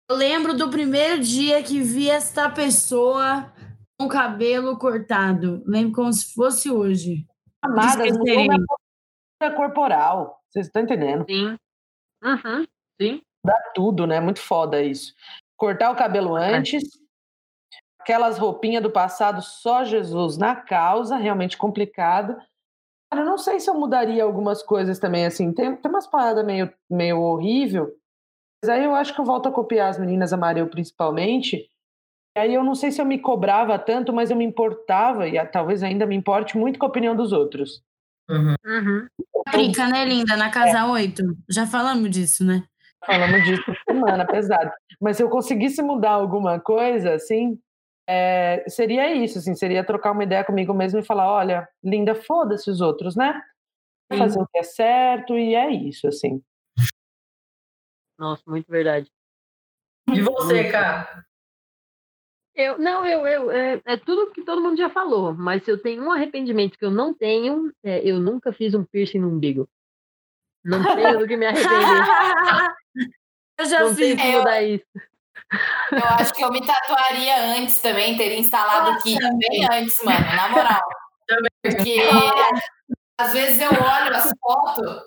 [0.09, 3.51] eu lembro do primeiro dia que vi esta pessoa
[3.99, 5.61] com o cabelo cortado.
[5.65, 7.27] Lembro como se fosse hoje.
[7.65, 10.41] Mudou minha corporal.
[10.49, 11.25] Vocês estão entendendo?
[11.29, 11.57] Sim.
[12.23, 12.65] Uhum.
[13.01, 13.21] Sim.
[13.45, 14.21] Dá tudo, né?
[14.21, 15.13] Muito foda isso.
[15.57, 16.83] Cortar o cabelo antes,
[18.01, 22.35] aquelas roupinhas do passado, só Jesus na causa, realmente complicado.
[23.11, 26.45] Cara, eu não sei se eu mudaria algumas coisas também, assim, tem, tem umas paradas
[26.45, 27.93] meio, meio horrível,
[28.63, 31.69] mas aí eu acho que eu volto a copiar as meninas amarelo principalmente,
[32.35, 35.45] e aí eu não sei se eu me cobrava tanto, mas eu me importava, e
[35.47, 37.83] talvez ainda me importe muito com a opinião dos outros.
[38.29, 38.55] Uhum.
[38.65, 39.07] Uhum.
[39.51, 40.37] Brinca, né, linda?
[40.37, 40.83] Na casa é.
[40.83, 41.23] 8.
[41.49, 42.63] Já falamos disso, né?
[43.05, 44.71] Falamos disso semana, pesado.
[45.01, 47.59] Mas se eu conseguisse mudar alguma coisa, assim,
[48.13, 52.69] é, seria isso, assim, seria trocar uma ideia comigo mesmo e falar, olha, linda, foda-se
[52.69, 53.41] os outros, né?
[54.13, 56.43] Fazer o que é certo e é isso, assim.
[58.19, 59.09] Nossa, muito verdade.
[60.13, 61.25] E você, cara?
[62.53, 65.81] Eu, não, eu, eu é, é, tudo que todo mundo já falou, mas se eu
[65.81, 69.69] tenho um arrependimento que eu não tenho, é, eu nunca fiz um piercing no umbigo.
[70.65, 71.69] Não tenho do que me arrepender.
[73.57, 73.97] eu já não fiz.
[73.97, 74.85] Tenho que mudar isso.
[75.91, 80.49] Eu acho que eu me tatuaria antes também, teria instalado aqui bem antes, mano, na
[80.49, 80.81] moral.
[81.61, 81.97] Porque
[83.17, 85.01] às vezes eu olho as fotos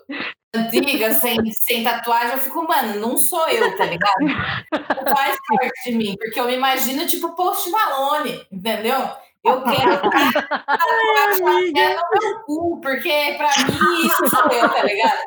[0.55, 4.21] antigas sem, sem tatuagem, eu fico, mano, não sou eu, tá ligado?
[4.21, 8.99] Não faz parte de mim, porque eu me imagino tipo Post Malone, entendeu?
[9.43, 10.01] Eu quero
[10.65, 15.23] tatuagem até no meu cu, porque pra mim isso sou eu, tá ligado?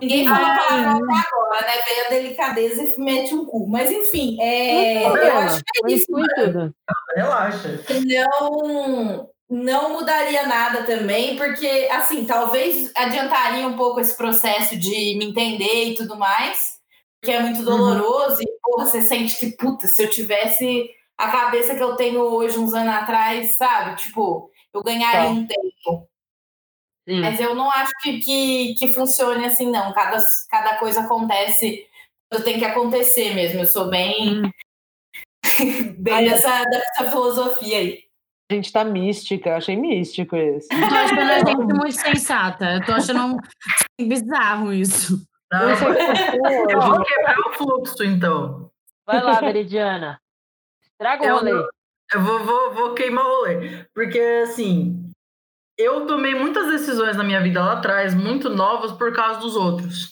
[0.00, 1.82] Ninguém falou palavrão até agora, né?
[1.86, 3.66] Veio a delicadeza e mete um cu.
[3.68, 6.06] Mas enfim, é, eu acho que é isso.
[7.14, 7.80] Relaxa.
[8.06, 15.26] Não, não mudaria nada também, porque, assim, talvez adiantaria um pouco esse processo de me
[15.26, 16.74] entender e tudo mais,
[17.22, 18.36] que é muito doloroso.
[18.36, 18.42] Uhum.
[18.42, 22.58] E, porra, você sente que, puta, se eu tivesse a cabeça que eu tenho hoje,
[22.58, 23.96] uns anos atrás, sabe?
[23.96, 25.28] Tipo, eu ganharia tá.
[25.28, 26.08] um tempo.
[27.08, 27.20] Sim.
[27.20, 29.92] Mas eu não acho que, que, que, funcione assim, não.
[29.92, 31.86] Cada, cada coisa acontece
[32.30, 33.60] quando tem que acontecer mesmo.
[33.60, 34.50] Eu sou bem, hum.
[35.98, 38.04] bem dessa, dessa filosofia aí.
[38.50, 40.68] A gente tá mística, achei místico isso.
[40.70, 42.74] Eu tô achando a gente muito sensata.
[42.74, 43.36] Eu tô achando
[44.00, 45.26] bizarro isso.
[45.50, 48.70] Não, eu vou quebrar o fluxo, então.
[49.06, 50.20] Vai lá, Veridiana.
[50.98, 51.52] Traga o rolê.
[51.52, 51.68] Eu,
[52.14, 53.86] eu vou, vou, vou queimar o rolê.
[53.94, 55.10] Porque, assim,
[55.78, 60.10] eu tomei muitas decisões na minha vida lá atrás, muito novas, por causa dos outros.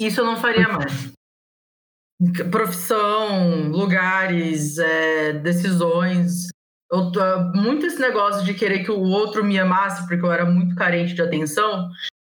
[0.00, 1.12] Isso eu não faria mais.
[2.50, 6.48] Profissão, lugares, é, decisões.
[6.90, 7.10] Eu,
[7.54, 11.14] muito esse negócio de querer que o outro me amasse, porque eu era muito carente
[11.14, 11.90] de atenção,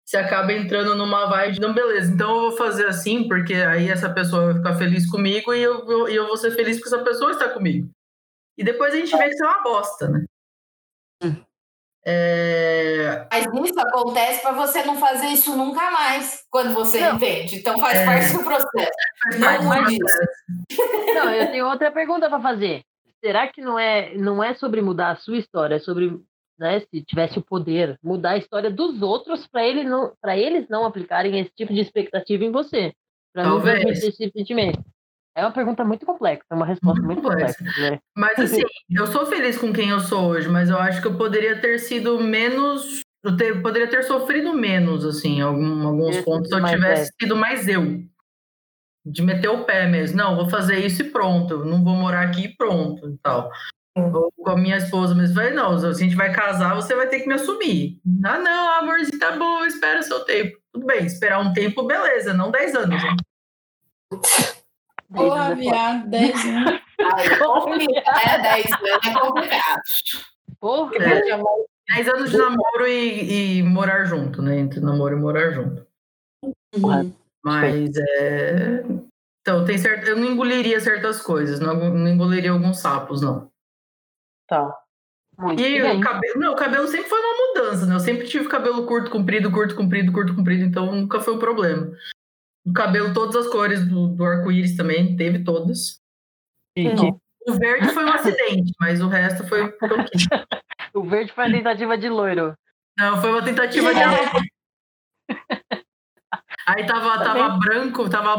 [0.08, 3.90] você acaba entrando numa vibe de, não, beleza, então eu vou fazer assim, porque aí
[3.90, 7.04] essa pessoa vai ficar feliz comigo e eu, eu, eu vou ser feliz porque essa
[7.04, 7.90] pessoa está comigo.
[8.58, 10.26] E depois a gente vê que isso é uma bosta, né?
[11.22, 11.47] Hum.
[12.10, 13.28] É...
[13.30, 17.18] Mas isso acontece para você não fazer isso nunca mais, quando você não.
[17.18, 17.58] entende.
[17.58, 18.06] Então faz é...
[18.06, 18.92] parte do processo.
[19.42, 19.98] Faz não parte
[21.14, 22.82] Não, eu tenho outra pergunta para fazer.
[23.20, 26.18] Será que não é, não é sobre mudar a sua história, é sobre,
[26.58, 30.86] né, se tivesse o poder, mudar a história dos outros para ele não, eles não
[30.86, 32.94] aplicarem esse tipo de expectativa em você?
[33.34, 34.82] Para não ter esse sentimento.
[35.38, 37.64] É uma pergunta muito complexa, é uma resposta muito, muito complexa.
[37.64, 38.00] né?
[38.18, 41.16] Mas assim, eu sou feliz com quem eu sou hoje, mas eu acho que eu
[41.16, 43.02] poderia ter sido menos.
[43.24, 47.22] Eu ter, poderia ter sofrido menos, assim, algum, alguns pontos, se eu tivesse é.
[47.22, 48.04] sido mais eu.
[49.06, 50.18] De meter o pé mesmo.
[50.18, 51.64] Não, vou fazer isso e pronto.
[51.64, 53.52] Não vou morar aqui e pronto e tal.
[53.96, 57.08] Ou com a minha esposa mesmo, falei, não, se a gente vai casar, você vai
[57.08, 58.00] ter que me assumir.
[58.26, 60.58] Ah, não, amorzinho, tá bom, espera o seu tempo.
[60.74, 63.04] Tudo bem, esperar um tempo, beleza, não 10 anos.
[63.04, 63.16] Né?
[65.14, 66.82] Porra, viado, 10 anos.
[67.00, 68.56] É complicado, né?
[68.56, 69.82] 10 anos é complicado.
[70.60, 71.22] Porra, é,
[71.96, 74.58] 10 anos de namoro e, e, morar junto, né?
[74.58, 75.86] Entre namoro e morar junto.
[76.44, 77.14] Uhum.
[77.44, 78.84] Mas é.
[79.42, 80.08] Então, tem certo...
[80.08, 83.50] eu não engoliria certas coisas, não, não engoliria alguns sapos, não.
[84.48, 84.76] Tá.
[85.38, 85.98] Muito e bem.
[85.98, 87.96] o cabelo, não, o cabelo sempre foi uma mudança, né?
[87.96, 91.92] Eu sempre tive cabelo curto, comprido, curto, comprido, curto, comprido, então nunca foi um problema.
[92.68, 96.02] O cabelo, todas as cores do, do arco-íris também, teve todas.
[97.48, 99.74] O verde foi um acidente, mas o resto foi
[100.94, 102.54] o verde foi a tentativa de loiro.
[102.98, 104.00] Não, foi uma tentativa de
[106.68, 108.36] Aí tava, tava branco, tava,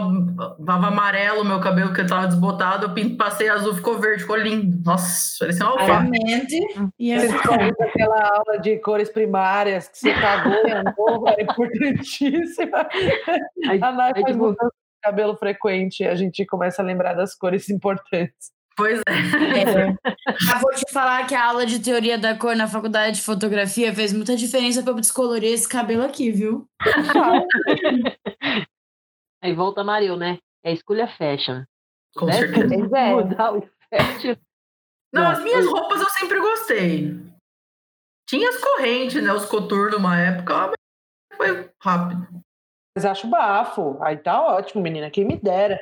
[0.67, 4.83] tava amarelo meu cabelo, que tava desbotado, eu pinto, passei azul, ficou verde, ficou lindo.
[4.85, 6.11] Nossa, parecia uma alface.
[6.99, 12.87] E aquela aula de cores primárias que você cagou e andou, era importantíssima.
[13.67, 14.55] Aí, a Nath faz tipo...
[15.03, 18.53] cabelo frequente, a gente começa a lembrar das cores importantes.
[18.79, 19.13] Pois é.
[19.13, 19.93] é.
[20.63, 24.13] Vou te falar que a aula de teoria da cor na faculdade de fotografia fez
[24.13, 26.65] muita diferença para eu descolorir esse cabelo aqui, viu?
[29.43, 30.39] Aí volta Maril, né?
[30.65, 31.65] É escolha fashion.
[32.15, 32.35] Com né?
[32.35, 32.97] certeza.
[32.97, 33.15] É.
[33.15, 34.37] Mudar o fashion.
[35.13, 37.21] Não, as minhas roupas eu sempre gostei.
[38.29, 39.33] Tinha as correntes, né?
[39.33, 40.77] Os coturnos numa época, mas
[41.37, 42.29] foi rápido.
[42.95, 43.99] Mas acho bafo.
[44.03, 45.11] Aí tá ótimo, menina.
[45.11, 45.81] Quem me dera.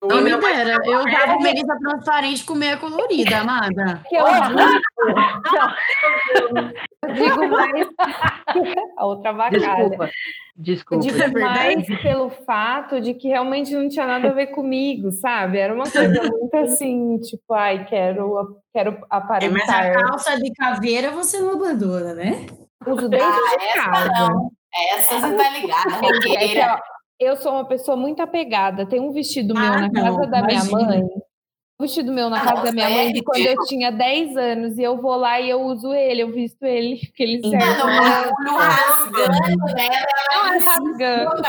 [0.00, 4.00] Não me dera, eu tava Melissa transparente com meia colorida, amada.
[4.08, 4.24] Que eu
[7.14, 7.88] digo mais
[8.96, 9.58] a outra vacalha.
[9.58, 10.08] Desculpa,
[10.56, 11.04] desculpa.
[11.04, 15.58] Eu digo mais pelo fato de que realmente não tinha nada a ver comigo, sabe?
[15.58, 19.46] Era uma coisa muito assim, tipo, ai, quero, quero aparentar.
[19.48, 22.46] É, mas a calça de caveira você não abandona, né?
[22.86, 24.28] Uso dentro ah, de casa.
[24.28, 24.52] Não.
[24.94, 26.80] Essa você tá ligada, roqueira.
[27.18, 28.86] Eu sou uma pessoa muito apegada.
[28.86, 31.02] Tem um vestido meu ah, na casa não, da minha mãe.
[31.02, 34.82] Um vestido meu na casa da minha mãe de quando eu tinha 10 anos e
[34.82, 37.66] eu vou lá e eu uso ele, eu visto ele, porque ele serve.
[37.66, 39.88] Não, não rasgando, né?
[40.32, 41.42] Não, rasgando.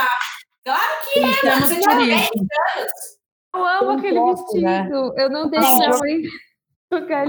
[0.63, 1.59] Claro que é.
[1.61, 2.91] Você tinha 10 anos.
[3.55, 4.61] Eu amo aquele vestido.
[4.61, 4.89] Né?
[5.17, 6.21] Eu não deixo minha mãe
[6.89, 7.25] tocar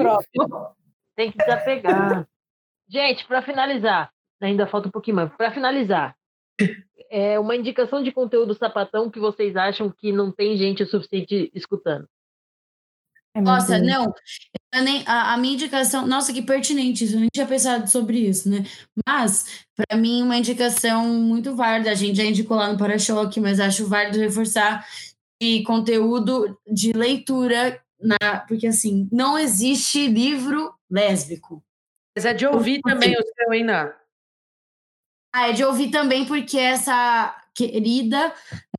[1.16, 2.26] Tem que desapegar.
[2.88, 4.10] Gente, para finalizar,
[4.42, 5.30] ainda falta um pouquinho mais.
[5.36, 6.16] Para finalizar,
[7.10, 11.50] é uma indicação de conteúdo sapatão que vocês acham que não tem gente o suficiente
[11.52, 12.08] escutando.
[13.36, 14.12] Nossa, não.
[14.74, 18.48] Nem, a, a, minha indicação, nossa, que pertinente isso, eu nem tinha pensado sobre isso,
[18.48, 18.64] né?
[19.06, 23.60] Mas, para mim, uma indicação muito válida, a gente já indicou lá no Para-Choque, mas
[23.60, 24.84] acho válido reforçar
[25.40, 31.62] de conteúdo de leitura, na, porque assim, não existe livro lésbico.
[32.16, 33.94] Mas é de ouvir também o seu, hein, Ná?
[35.32, 38.32] Ah, é de ouvir também, porque essa querida,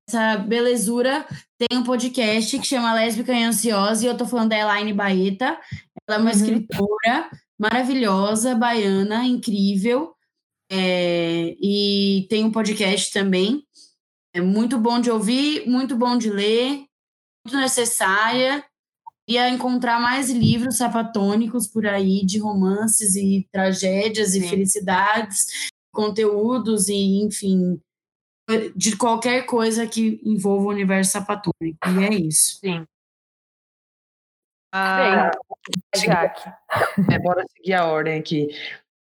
[0.07, 1.26] essa belezura,
[1.57, 5.60] tem um podcast que chama Lésbica e Ansiosa, e eu tô falando da Elaine Baeta.
[6.07, 6.38] Ela é uma uhum.
[6.38, 7.30] escritora
[7.60, 10.14] maravilhosa, baiana, incrível.
[10.69, 13.64] É, e tem um podcast também.
[14.34, 16.86] É muito bom de ouvir, muito bom de ler,
[17.45, 18.64] muito necessária.
[19.28, 27.22] Ia encontrar mais livros sapatônicos por aí, de romances e tragédias e felicidades, conteúdos e,
[27.23, 27.81] enfim,
[28.76, 31.77] de qualquer coisa que envolva o universo sapatônico.
[31.88, 32.59] E é isso.
[32.59, 32.85] Sim.
[34.73, 35.31] Ah,
[35.95, 36.49] Jaque.
[37.11, 38.47] É, bora seguir a ordem aqui.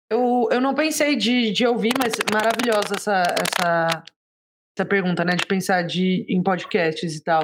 [0.09, 4.03] Eu, eu não pensei de, de ouvir, mas maravilhosa essa, essa,
[4.77, 5.35] essa pergunta, né?
[5.35, 7.43] De pensar de, em podcasts e tal.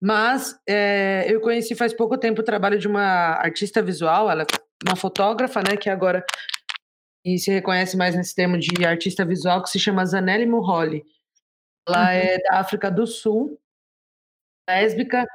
[0.00, 4.46] Mas é, eu conheci faz pouco tempo o trabalho de uma artista visual, ela é
[4.86, 5.76] uma fotógrafa, né?
[5.76, 6.22] Que agora
[7.24, 11.04] e se reconhece mais nesse termo de artista visual, que se chama Zanelli Muholi.
[11.86, 12.08] Ela uhum.
[12.08, 13.60] é da África do Sul,
[14.68, 15.26] lésbica,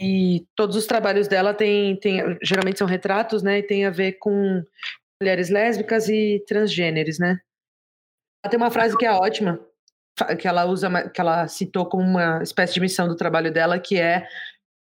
[0.00, 3.58] e todos os trabalhos dela tem, tem, geralmente são retratos, né?
[3.58, 4.62] E tem a ver com
[5.20, 7.38] mulheres lésbicas e transgêneros, né?
[8.44, 9.60] Ela tem uma frase que é ótima,
[10.40, 13.98] que ela usa, que ela citou como uma espécie de missão do trabalho dela, que
[14.00, 14.26] é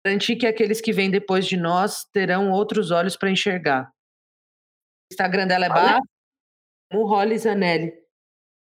[0.06, 3.90] garantir que aqueles que vêm depois de nós terão outros olhos para enxergar.
[5.10, 6.00] O Instagram dela é Bar,
[6.92, 7.92] Muholi Zanelli,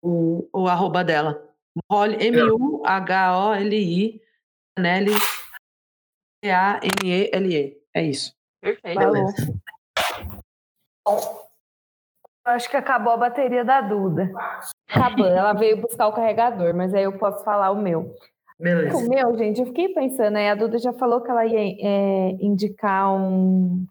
[0.01, 1.49] o, o arroba dela.
[2.19, 2.61] M-U-H-O-L-I,
[4.77, 5.13] Zanelli,
[6.43, 7.81] C-A-N-E-L-E.
[7.93, 8.35] É isso.
[8.61, 8.99] Perfeito.
[12.45, 14.31] Acho que acabou a bateria da Duda.
[14.89, 15.25] Acabou.
[15.25, 18.15] Ela veio buscar o carregador, mas aí eu posso falar o meu.
[18.59, 18.97] Beleza.
[18.97, 22.31] O meu, gente, eu fiquei pensando, aí a Duda já falou que ela ia é,
[22.41, 23.85] indicar um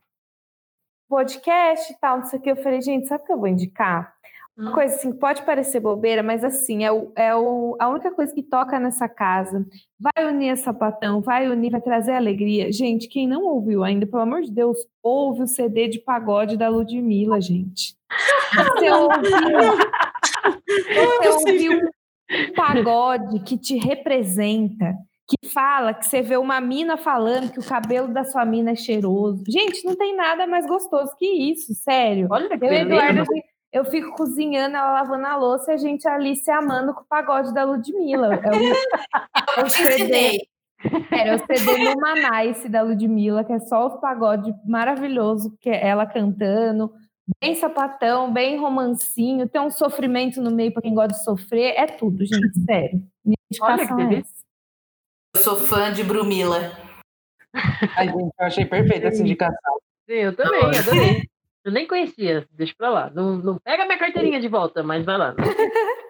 [1.09, 2.51] podcast e tal, não sei o que.
[2.51, 4.15] Eu falei, gente, sabe o que eu vou indicar?
[4.59, 8.35] Uma coisa assim, pode parecer bobeira, mas assim, é, o, é o, a única coisa
[8.35, 9.65] que toca nessa casa.
[10.01, 12.73] Vai unir a sapatão, vai unir, vai trazer alegria.
[12.73, 16.69] Gente, quem não ouviu ainda, pelo amor de Deus, ouve o CD de pagode da
[16.69, 17.95] Ludmilla, gente.
[18.53, 19.31] Você ouviu,
[21.23, 24.93] você ouviu um pagode que te representa,
[25.29, 28.77] que fala, que você vê uma mina falando que o cabelo da sua mina é
[28.77, 29.45] cheiroso.
[29.47, 32.27] Gente, não tem nada mais gostoso que isso, sério.
[32.29, 33.25] Olha que Eu, Eduardo,
[33.73, 37.07] eu fico cozinhando, ela lavando a louça e a gente ali se amando com o
[37.07, 38.35] pagode da Ludmilla.
[38.35, 40.49] É o, é o CD.
[41.11, 46.07] Era o CD Lumanice da Ludmilla, que é só os pagodes maravilhoso, que é ela
[46.07, 46.93] cantando,
[47.41, 51.87] bem sapatão, bem romancinho, tem um sofrimento no meio para quem gosta de sofrer, é
[51.87, 53.03] tudo, gente, sério.
[53.25, 54.23] Minha Olha que é
[55.35, 56.73] Eu sou fã de Brumila.
[57.97, 59.79] Ai, gente, eu achei perfeita essa indicação.
[60.09, 61.29] Sim, eu também, adorei.
[61.69, 63.11] Eu nem conhecia, deixa pra lá.
[63.11, 65.35] Não, não pega minha carteirinha de volta, mas vai lá.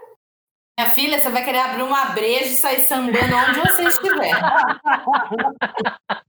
[0.79, 4.31] Minha filha, você vai querer abrir uma breja e sair sambando onde você estiver.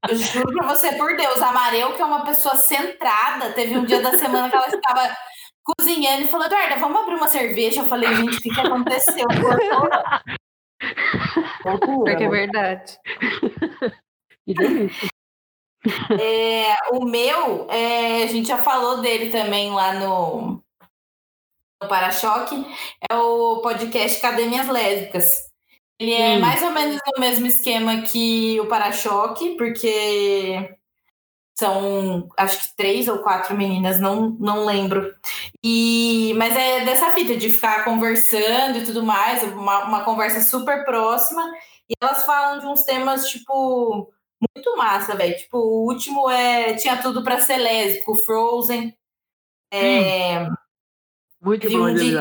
[0.10, 3.86] Eu juro pra você, por Deus, a Mareu, que é uma pessoa centrada, teve um
[3.86, 5.16] dia da semana que ela estava
[5.64, 7.82] cozinhando e falou: Eduarda, vamos abrir uma cerveja.
[7.82, 9.28] Eu falei, gente, o que, que aconteceu?
[12.04, 12.98] Porque é verdade.
[14.48, 15.10] Que delícia.
[16.20, 20.62] É, o meu, é, a gente já falou dele também lá no,
[21.82, 22.66] no Para-Choque,
[23.10, 25.50] é o podcast Academias Lésbicas.
[26.00, 26.40] Ele é hum.
[26.40, 30.78] mais ou menos no mesmo esquema que o Para-Choque, porque
[31.60, 35.14] são acho que três ou quatro meninas, não, não lembro.
[35.62, 40.86] E, mas é dessa fita de ficar conversando e tudo mais, uma, uma conversa super
[40.86, 41.44] próxima.
[41.90, 44.10] E elas falam de uns temas tipo
[44.42, 45.36] muito massa, velho.
[45.38, 48.96] Tipo, o último é tinha tudo para ser lésbico, Frozen.
[49.72, 50.54] É, hum.
[51.42, 52.12] Muito bom, um de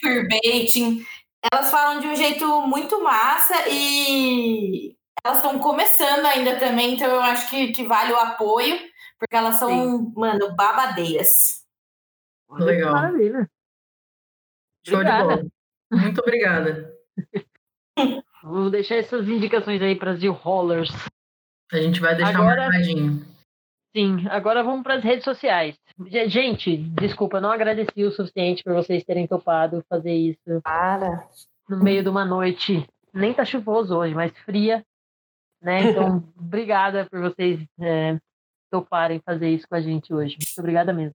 [0.00, 1.04] queerbaiting.
[1.52, 7.20] Elas falam de um jeito muito massa e elas estão começando ainda também, então eu
[7.20, 8.78] acho que, que vale o apoio,
[9.18, 10.12] porque elas são, Sim.
[10.16, 11.62] mano, babadeiras.
[12.50, 12.92] Legal.
[12.92, 13.50] Maravilha.
[14.86, 15.44] Show de bola.
[15.90, 16.92] Muito obrigada.
[18.42, 20.90] vou deixar essas indicações aí para as Rollers.
[21.72, 23.24] A gente vai deixar agora, marcadinho.
[23.96, 25.76] Sim, agora vamos para as redes sociais.
[26.26, 30.60] Gente, desculpa, não agradeci o suficiente por vocês terem topado fazer isso.
[30.62, 31.26] Para.
[31.68, 34.84] No meio de uma noite, nem tá chuvoso hoje, mas fria,
[35.62, 35.90] né?
[35.90, 38.18] Então, obrigada por vocês é,
[38.70, 40.36] toparem fazer isso com a gente hoje.
[40.38, 41.14] Muito obrigada mesmo.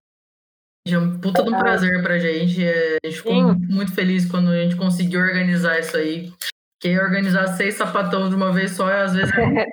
[0.88, 2.64] É um puta de um prazer pra gente.
[2.64, 3.68] É, a gente ficou Sim.
[3.70, 6.32] muito feliz quando a gente conseguiu organizar isso aí.
[6.80, 9.34] Porque organizar seis sapatões de uma vez só, às vezes.
[9.36, 9.66] É,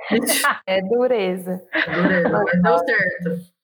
[0.79, 1.63] é dureza.
[1.73, 3.55] É dureza, mas deu certo.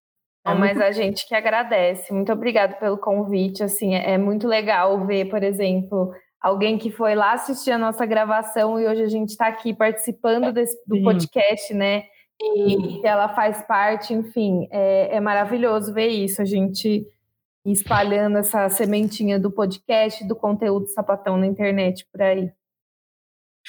[0.45, 2.13] Não, mas a gente que agradece.
[2.13, 3.63] Muito obrigada pelo convite.
[3.63, 8.05] Assim, é, é muito legal ver, por exemplo, alguém que foi lá assistir a nossa
[8.05, 11.03] gravação e hoje a gente está aqui participando desse, do Sim.
[11.03, 12.05] podcast, né?
[12.43, 16.41] E ela faz parte, enfim, é, é maravilhoso ver isso.
[16.41, 17.07] A gente
[17.65, 22.51] espalhando essa sementinha do podcast, do conteúdo sapatão na internet por aí.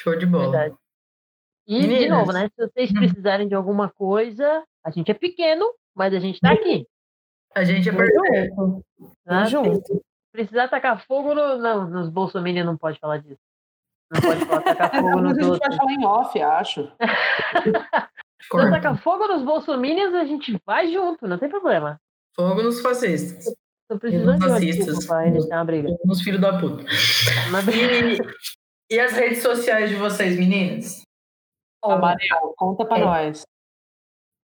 [0.01, 0.51] Show de bola.
[0.51, 0.75] Verdade.
[1.67, 1.99] E, Meninas.
[1.99, 2.49] de novo, né?
[2.49, 2.93] Se vocês hum.
[2.95, 5.65] precisarem de alguma coisa, a gente é pequeno,
[5.95, 6.87] mas a gente tá aqui.
[7.53, 8.83] A gente é perfeito.
[9.23, 9.45] Tá?
[9.45, 10.03] junto.
[10.31, 13.39] Precisar tacar fogo no, não, nos bolsominions não pode falar disso.
[14.11, 15.39] Não pode falar tacar fogo nos outros.
[15.39, 16.91] A gente pode falar em off, acho.
[18.41, 22.01] Se tacar fogo nos bolsominions, a gente vai junto, não tem problema.
[22.35, 23.45] Fogo nos fascistas.
[23.87, 25.05] Tô precisando de fascistas.
[25.05, 25.89] uma briga.
[26.05, 26.83] Nos filhos da puta.
[26.83, 28.17] E,
[28.91, 31.01] e as redes sociais de vocês, meninas?
[31.81, 33.05] Amarelo, conta pra é.
[33.05, 33.43] nós.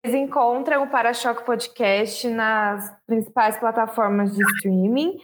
[0.03, 5.17] Vocês encontram o Para-Choque Podcast nas principais plataformas de streaming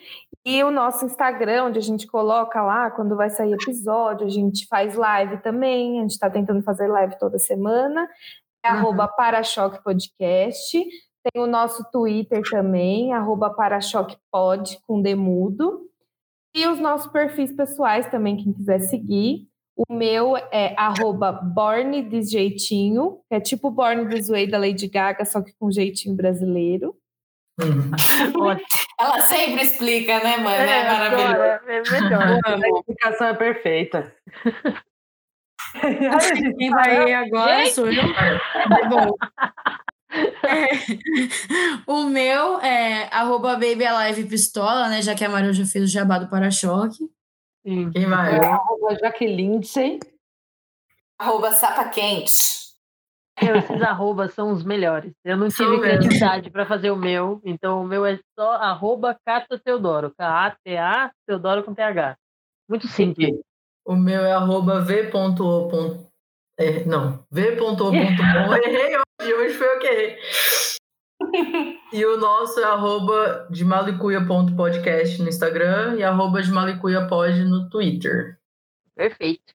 [0.46, 4.68] e o nosso Instagram, onde a gente coloca lá quando vai sair episódio, a gente
[4.68, 8.08] faz live também, a gente está tentando fazer live toda semana,
[8.64, 8.78] é uhum.
[8.78, 10.80] arroba Para-Choque Podcast.
[11.24, 15.89] Tem o nosso Twitter também, arroba parachoquepod, com demudo.
[16.56, 19.48] E os nossos perfis pessoais também, quem quiser seguir.
[19.76, 21.32] O meu é arroba
[22.10, 26.96] Desjeitinho, que é tipo Borne Desway da Lady Gaga, só que com jeitinho brasileiro.
[29.00, 30.56] Ela sempre explica, né, mãe?
[30.56, 31.42] É, é maravilhoso.
[31.42, 32.40] É melhor.
[32.46, 34.16] A explicação é perfeita.
[36.58, 37.74] Quem vai agora Gente?
[37.74, 38.04] sou eu.
[38.04, 39.14] É bom.
[40.10, 40.70] É.
[41.86, 45.02] O meu é arroba Baby Alive Pistola, né?
[45.02, 47.10] Já que a Maria já fez o jabá do para-choque.
[47.64, 48.38] Quem vai?
[48.38, 49.62] É, arroba Jaqueline,
[51.18, 52.60] Arroba Sapa Quente.
[53.42, 55.14] Esses arrobas são os melhores.
[55.24, 59.18] Eu não tive Sou criatividade para fazer o meu, então o meu é só arroba
[59.26, 60.14] Cata Teodoro.
[60.18, 62.18] K-A-T-A Teodoro com TH.
[62.68, 63.40] Muito simples.
[63.86, 66.09] O meu é arroba v.o.
[66.60, 67.94] É, não, v.o.bom.
[67.96, 70.18] Errei hoje, hoje foi o que errei.
[71.92, 78.40] E o nosso é arroba de malicuia.podcast no Instagram e arroba de malicuiapod no Twitter.
[78.96, 79.54] Perfeito.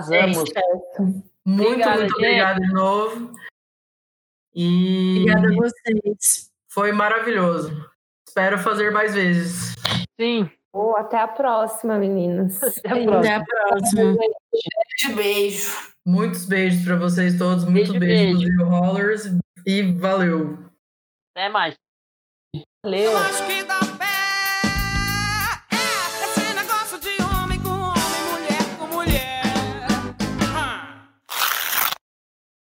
[0.00, 0.44] Vamos.
[1.44, 3.34] Muito, Obrigada, muito obrigada de novo.
[4.54, 5.22] E...
[5.22, 6.52] Obrigada a vocês.
[6.68, 7.90] Foi maravilhoso.
[8.26, 9.74] Espero fazer mais vezes.
[10.20, 10.48] Sim.
[10.72, 12.62] Oh, até a próxima, meninas.
[12.62, 13.18] Até a próxima.
[13.18, 14.16] Até a próxima.
[14.16, 15.90] Beijo, beijo.
[16.06, 17.64] Muitos beijos para vocês todos.
[17.64, 18.64] Muitos beijos beijo.
[18.64, 19.24] Rollers.
[19.66, 20.58] E valeu.
[21.34, 21.74] Até mais.
[22.84, 23.12] Valeu.